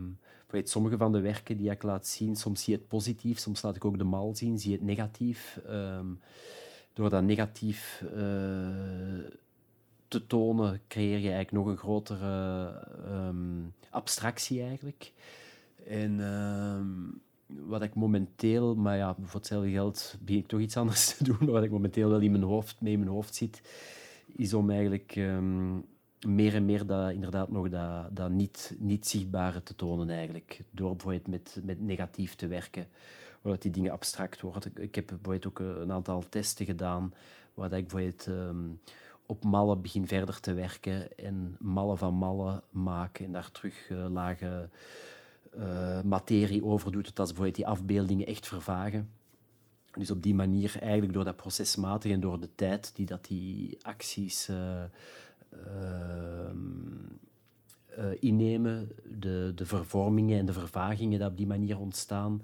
weet, 0.46 0.70
sommige 0.70 0.96
van 0.96 1.12
de 1.12 1.20
werken 1.20 1.56
die 1.56 1.70
ik 1.70 1.82
laat 1.82 2.06
zien, 2.06 2.36
soms 2.36 2.62
zie 2.62 2.72
je 2.72 2.78
het 2.78 2.88
positief, 2.88 3.38
soms 3.38 3.62
laat 3.62 3.76
ik 3.76 3.84
ook 3.84 3.98
de 3.98 4.04
mal 4.04 4.34
zien, 4.34 4.58
zie 4.58 4.70
je 4.70 4.76
het 4.76 4.86
negatief. 4.86 5.60
Door 6.92 7.10
dat 7.10 7.22
negatief 7.22 8.04
eh, 8.04 8.18
te 10.08 10.26
tonen, 10.26 10.80
creëer 10.88 11.18
je 11.18 11.32
eigenlijk 11.32 11.52
nog 11.52 11.66
een 11.66 11.76
grotere 11.76 12.68
ehm, 13.06 13.60
abstractie 13.90 14.62
eigenlijk. 14.62 15.12
En 15.86 16.20
ehm, 16.20 16.88
wat 17.68 17.82
ik 17.82 17.94
momenteel, 17.94 18.74
maar 18.74 18.96
ja, 18.96 19.16
voor 19.22 19.40
hetzelfde 19.40 19.70
geld 19.70 20.16
begin 20.20 20.40
ik 20.40 20.46
toch 20.46 20.60
iets 20.60 20.76
anders 20.76 21.08
te 21.16 21.24
doen, 21.24 21.36
maar 21.40 21.50
wat 21.50 21.64
ik 21.64 21.70
momenteel 21.70 22.08
wel 22.08 22.20
in 22.20 22.30
mijn 22.30 22.42
hoofd, 22.42 22.80
mee 22.80 22.92
in 22.92 22.98
mijn 22.98 23.10
hoofd 23.10 23.34
zit, 23.34 23.62
is 24.36 24.54
om 24.54 24.70
eigenlijk 24.70 25.16
ehm, 25.16 25.74
meer 26.26 26.54
en 26.54 26.64
meer 26.64 26.86
dat, 26.86 27.10
inderdaad 27.10 27.50
nog 27.50 27.68
dat, 27.68 28.16
dat 28.16 28.30
niet, 28.30 28.76
niet 28.78 29.06
zichtbare 29.06 29.62
te 29.62 29.74
tonen 29.74 30.10
eigenlijk. 30.10 30.60
Door 30.70 30.90
bijvoorbeeld 30.90 31.26
met, 31.26 31.60
met 31.64 31.80
negatief 31.80 32.34
te 32.34 32.46
werken, 32.46 32.86
zodat 33.42 33.62
die 33.62 33.70
dingen 33.70 33.92
abstract 33.92 34.40
worden. 34.40 34.72
Ik 34.74 34.94
heb 34.94 35.06
bijvoorbeeld 35.06 35.46
ook 35.46 35.58
een 35.58 35.92
aantal 35.92 36.24
testen 36.28 36.66
gedaan, 36.66 37.14
waar 37.54 37.72
ik 37.72 37.88
bijvoorbeeld 37.88 38.26
um, 38.26 38.80
op 39.26 39.44
mallen 39.44 39.82
begin 39.82 40.06
verder 40.06 40.40
te 40.40 40.52
werken 40.52 41.16
en 41.16 41.56
mallen 41.58 41.98
van 41.98 42.14
mallen 42.14 42.62
maken 42.70 43.24
en 43.24 43.32
daar 43.32 43.50
terug 43.50 43.90
uh, 43.90 44.06
lage 44.10 44.68
uh, 45.56 46.02
materie 46.02 46.64
over 46.64 46.92
doet, 46.92 47.14
dat 47.14 47.26
bijvoorbeeld 47.26 47.54
die 47.54 47.66
afbeeldingen 47.66 48.26
echt 48.26 48.46
vervagen. 48.46 49.10
Dus 49.98 50.10
op 50.10 50.22
die 50.22 50.34
manier, 50.34 50.76
eigenlijk 50.80 51.12
door 51.12 51.24
dat 51.24 51.36
procesmatig 51.36 52.12
en 52.12 52.20
door 52.20 52.40
de 52.40 52.48
tijd 52.54 52.90
die 52.94 53.06
dat 53.06 53.24
die 53.24 53.78
acties 53.82 54.48
uh, 54.48 54.82
innemen, 58.20 58.88
de, 59.18 59.52
de 59.54 59.66
vervormingen 59.66 60.38
en 60.38 60.46
de 60.46 60.52
vervagingen 60.52 61.18
die 61.18 61.28
op 61.28 61.36
die 61.36 61.46
manier 61.46 61.78
ontstaan, 61.78 62.42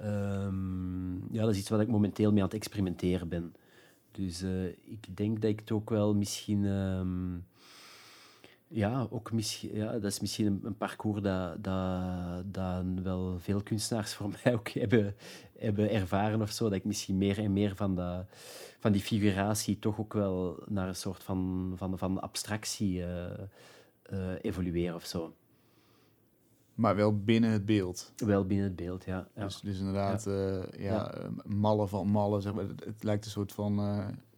um, 0.00 1.26
ja, 1.30 1.40
dat 1.40 1.50
is 1.50 1.58
iets 1.58 1.68
wat 1.68 1.80
ik 1.80 1.88
momenteel 1.88 2.30
mee 2.32 2.40
aan 2.40 2.48
het 2.48 2.56
experimenteren 2.56 3.28
ben. 3.28 3.54
Dus 4.10 4.42
ik 4.84 5.16
denk 5.16 5.40
dat 5.40 5.50
ik 5.50 5.60
het 5.60 5.72
ook 5.72 5.90
wel 5.90 6.14
misschien... 6.14 6.64
Um, 6.64 7.44
ja, 8.68 9.06
ook 9.10 9.32
misschien, 9.32 9.74
ja, 9.74 9.92
dat 9.92 10.04
is 10.04 10.20
misschien 10.20 10.60
een, 10.62 10.76
parcours 10.76 11.22
dat, 11.22 11.64
dat, 11.64 12.54
dat 12.54 12.84
wel 13.02 13.38
veel 13.38 13.62
kunstenaars 13.62 14.14
voor 14.14 14.30
mij 14.44 14.54
ook 14.54 14.68
hebben, 14.68 15.14
hebben 15.58 15.90
ervaren 15.90 16.42
of 16.42 16.50
zo. 16.50 16.64
Dat 16.64 16.72
ik 16.72 16.84
misschien 16.84 17.18
meer 17.18 17.38
en 17.38 17.52
meer 17.52 17.76
van, 17.76 17.94
de, 17.94 18.24
van 18.78 18.92
die 18.92 19.00
figuratie 19.00 19.78
toch 19.78 19.98
ook 19.98 20.12
wel 20.12 20.62
naar 20.66 20.88
een 20.88 20.96
soort 20.96 21.22
van, 21.22 21.72
van, 21.76 21.98
van 21.98 22.20
abstractie 22.20 22.98
uh, 24.12 24.32
evolueer 24.40 24.94
of 24.94 25.04
zo. 25.04 25.34
Maar 26.76 26.96
wel 26.96 27.18
binnen 27.24 27.50
het 27.50 27.64
beeld. 27.64 28.12
Wel 28.16 28.46
binnen 28.46 28.66
het 28.66 28.76
beeld, 28.76 29.04
ja. 29.04 29.28
ja. 29.34 29.44
Dus, 29.44 29.60
dus 29.60 29.78
inderdaad, 29.78 30.24
ja. 30.24 30.32
Uh, 30.32 30.62
ja, 30.78 31.14
ja. 31.14 31.30
mallen 31.44 31.88
van 31.88 32.08
mallen. 32.08 32.42
Zeg 32.42 32.54
maar. 32.54 32.68
het, 32.68 32.84
het 32.84 33.04
lijkt 33.04 33.24
een 33.24 33.30
soort 33.30 33.52
van 33.52 33.76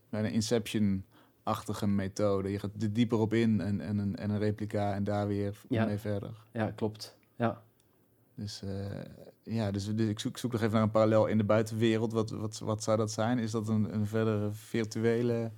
bijna 0.08 0.28
Inception 0.28 1.04
achtige 1.48 1.86
methode. 1.86 2.50
Je 2.50 2.58
gaat 2.58 2.82
er 2.82 2.92
dieper 2.92 3.18
op 3.18 3.32
in 3.32 3.60
en, 3.60 3.80
en, 3.80 3.98
een, 3.98 4.16
en 4.16 4.30
een 4.30 4.38
replica 4.38 4.94
en 4.94 5.04
daar 5.04 5.26
weer 5.26 5.60
mee 5.68 5.98
verder. 5.98 6.44
Ja, 6.52 6.70
klopt. 6.70 7.16
Ja. 7.36 7.62
Dus, 8.34 8.62
uh, 8.64 8.70
ja, 9.42 9.70
dus, 9.70 9.94
dus 9.94 10.08
ik, 10.08 10.18
zoek, 10.18 10.32
ik 10.32 10.38
zoek 10.38 10.52
nog 10.52 10.60
even 10.60 10.72
naar 10.72 10.82
een 10.82 10.90
parallel 10.90 11.26
in 11.26 11.38
de 11.38 11.44
buitenwereld. 11.44 12.12
Wat, 12.12 12.30
wat, 12.30 12.58
wat 12.58 12.82
zou 12.82 12.96
dat 12.96 13.12
zijn? 13.12 13.38
Is 13.38 13.50
dat 13.50 13.68
een, 13.68 13.94
een 13.94 14.06
verdere 14.06 14.52
virtuele 14.52 15.50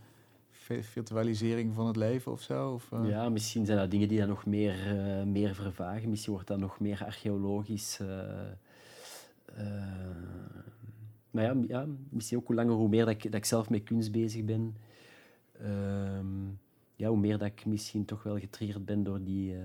virtualisering 0.80 1.74
van 1.74 1.86
het 1.86 1.96
leven 1.96 2.32
of 2.32 2.40
zo? 2.40 2.72
Of, 2.72 2.90
uh... 2.90 3.08
Ja, 3.08 3.28
misschien 3.28 3.66
zijn 3.66 3.78
dat 3.78 3.90
dingen 3.90 4.08
die 4.08 4.18
dan 4.18 4.28
nog 4.28 4.46
meer, 4.46 4.96
uh, 4.96 5.22
meer 5.22 5.54
vervagen. 5.54 6.10
Misschien 6.10 6.32
wordt 6.32 6.48
dat 6.48 6.58
nog 6.58 6.80
meer 6.80 7.04
archeologisch. 7.04 8.00
maar 11.30 11.44
ja, 11.44 11.56
ja, 11.68 11.86
misschien 12.08 12.38
ook 12.38 12.46
hoe 12.46 12.56
langer 12.56 12.74
hoe 12.74 12.88
meer 12.88 13.04
dat 13.04 13.14
ik, 13.14 13.22
dat 13.22 13.34
ik 13.34 13.44
zelf 13.44 13.70
met 13.70 13.82
kunst 13.82 14.12
bezig 14.12 14.44
ben, 14.44 14.76
Um, 15.64 16.58
ja, 16.96 17.08
hoe 17.08 17.18
meer 17.18 17.38
dat 17.38 17.48
ik 17.48 17.66
misschien 17.66 18.04
toch 18.04 18.22
wel 18.22 18.38
getriggerd 18.38 18.84
ben 18.84 19.02
door 19.02 19.22
die, 19.22 19.56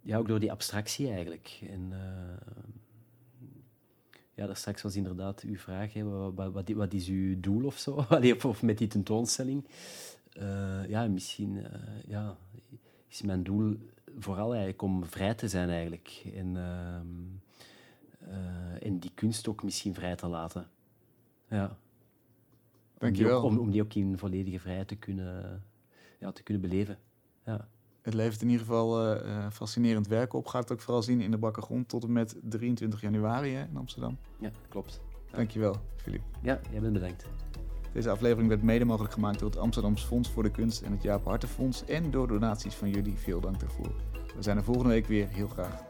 ja, 0.00 0.18
ook 0.18 0.28
door 0.28 0.40
die 0.40 0.50
abstractie 0.50 1.10
eigenlijk. 1.10 1.60
En, 1.70 1.92
ja, 4.34 4.46
daar 4.46 4.56
straks 4.56 4.82
was 4.82 4.96
inderdaad 4.96 5.40
uw 5.40 5.56
vraag, 5.56 5.92
hè, 5.92 6.04
wat, 6.04 6.52
wat, 6.52 6.68
wat, 6.68 6.92
is 6.92 7.08
uw 7.08 7.40
doel 7.40 7.64
of 7.64 7.78
zo, 7.78 7.90
of, 8.34 8.44
of 8.44 8.62
met 8.62 8.78
die 8.78 8.88
tentoonstelling. 8.88 9.64
Uh, 10.38 10.88
ja, 10.88 11.06
misschien 11.06 11.66
ja, 12.06 12.36
is 13.08 13.22
mijn 13.22 13.42
doel 13.42 13.76
vooral 14.18 14.48
eigenlijk 14.48 14.82
om 14.82 15.04
vrij 15.04 15.34
te 15.34 15.48
zijn 15.48 15.68
eigenlijk. 15.68 16.22
En, 16.34 16.56
en 18.80 18.98
die 18.98 19.10
kunst 19.14 19.48
ook 19.48 19.62
misschien 19.62 19.94
vrij 19.94 20.16
te 20.16 20.26
laten. 20.26 20.66
Ja. 21.48 21.76
Om 22.98 23.12
die, 23.12 23.30
ook, 23.30 23.44
om, 23.44 23.58
om 23.58 23.70
die, 23.70 23.82
ook, 23.82 23.94
in 23.94 24.18
volledige 24.18 24.58
vrijheid 24.58 24.88
te 24.88 24.96
kunnen, 24.96 25.62
ja, 26.18 26.32
te 26.32 26.42
kunnen 26.42 26.62
beleven. 26.62 26.98
Ja. 27.44 27.68
Het 28.04 28.14
levert 28.14 28.42
in 28.42 28.48
ieder 28.48 28.66
geval 28.66 29.16
uh, 29.16 29.46
fascinerend 29.52 30.06
werk 30.06 30.32
op. 30.32 30.46
Gaat 30.46 30.62
het 30.62 30.72
ook 30.72 30.80
vooral 30.80 31.02
zien 31.02 31.20
in 31.20 31.30
de 31.30 31.38
Bakkergrond 31.38 31.88
tot 31.88 32.04
en 32.04 32.12
met 32.12 32.36
23 32.42 33.00
januari 33.00 33.54
hè, 33.54 33.62
in 33.62 33.76
Amsterdam. 33.76 34.18
Ja, 34.38 34.50
klopt. 34.68 35.00
Dankjewel, 35.30 35.76
Filip. 35.96 36.22
Ja, 36.42 36.60
jij 36.70 36.80
bent 36.80 36.92
bedankt. 36.92 37.26
Deze 37.92 38.10
aflevering 38.10 38.48
werd 38.48 38.62
mede 38.62 38.84
mogelijk 38.84 39.12
gemaakt 39.12 39.38
door 39.38 39.50
het 39.50 39.58
Amsterdams 39.58 40.04
Fonds 40.04 40.30
voor 40.30 40.42
de 40.42 40.50
Kunst 40.50 40.82
en 40.82 40.92
het 40.92 41.02
Jaap 41.02 41.24
Hartenfonds 41.24 41.84
en 41.84 42.10
door 42.10 42.28
donaties 42.28 42.74
van 42.74 42.90
jullie. 42.90 43.16
Veel 43.16 43.40
dank 43.40 43.60
daarvoor. 43.60 43.94
We 44.36 44.42
zijn 44.42 44.56
er 44.56 44.64
volgende 44.64 44.90
week 44.90 45.06
weer 45.06 45.28
heel 45.28 45.48
graag 45.48 45.82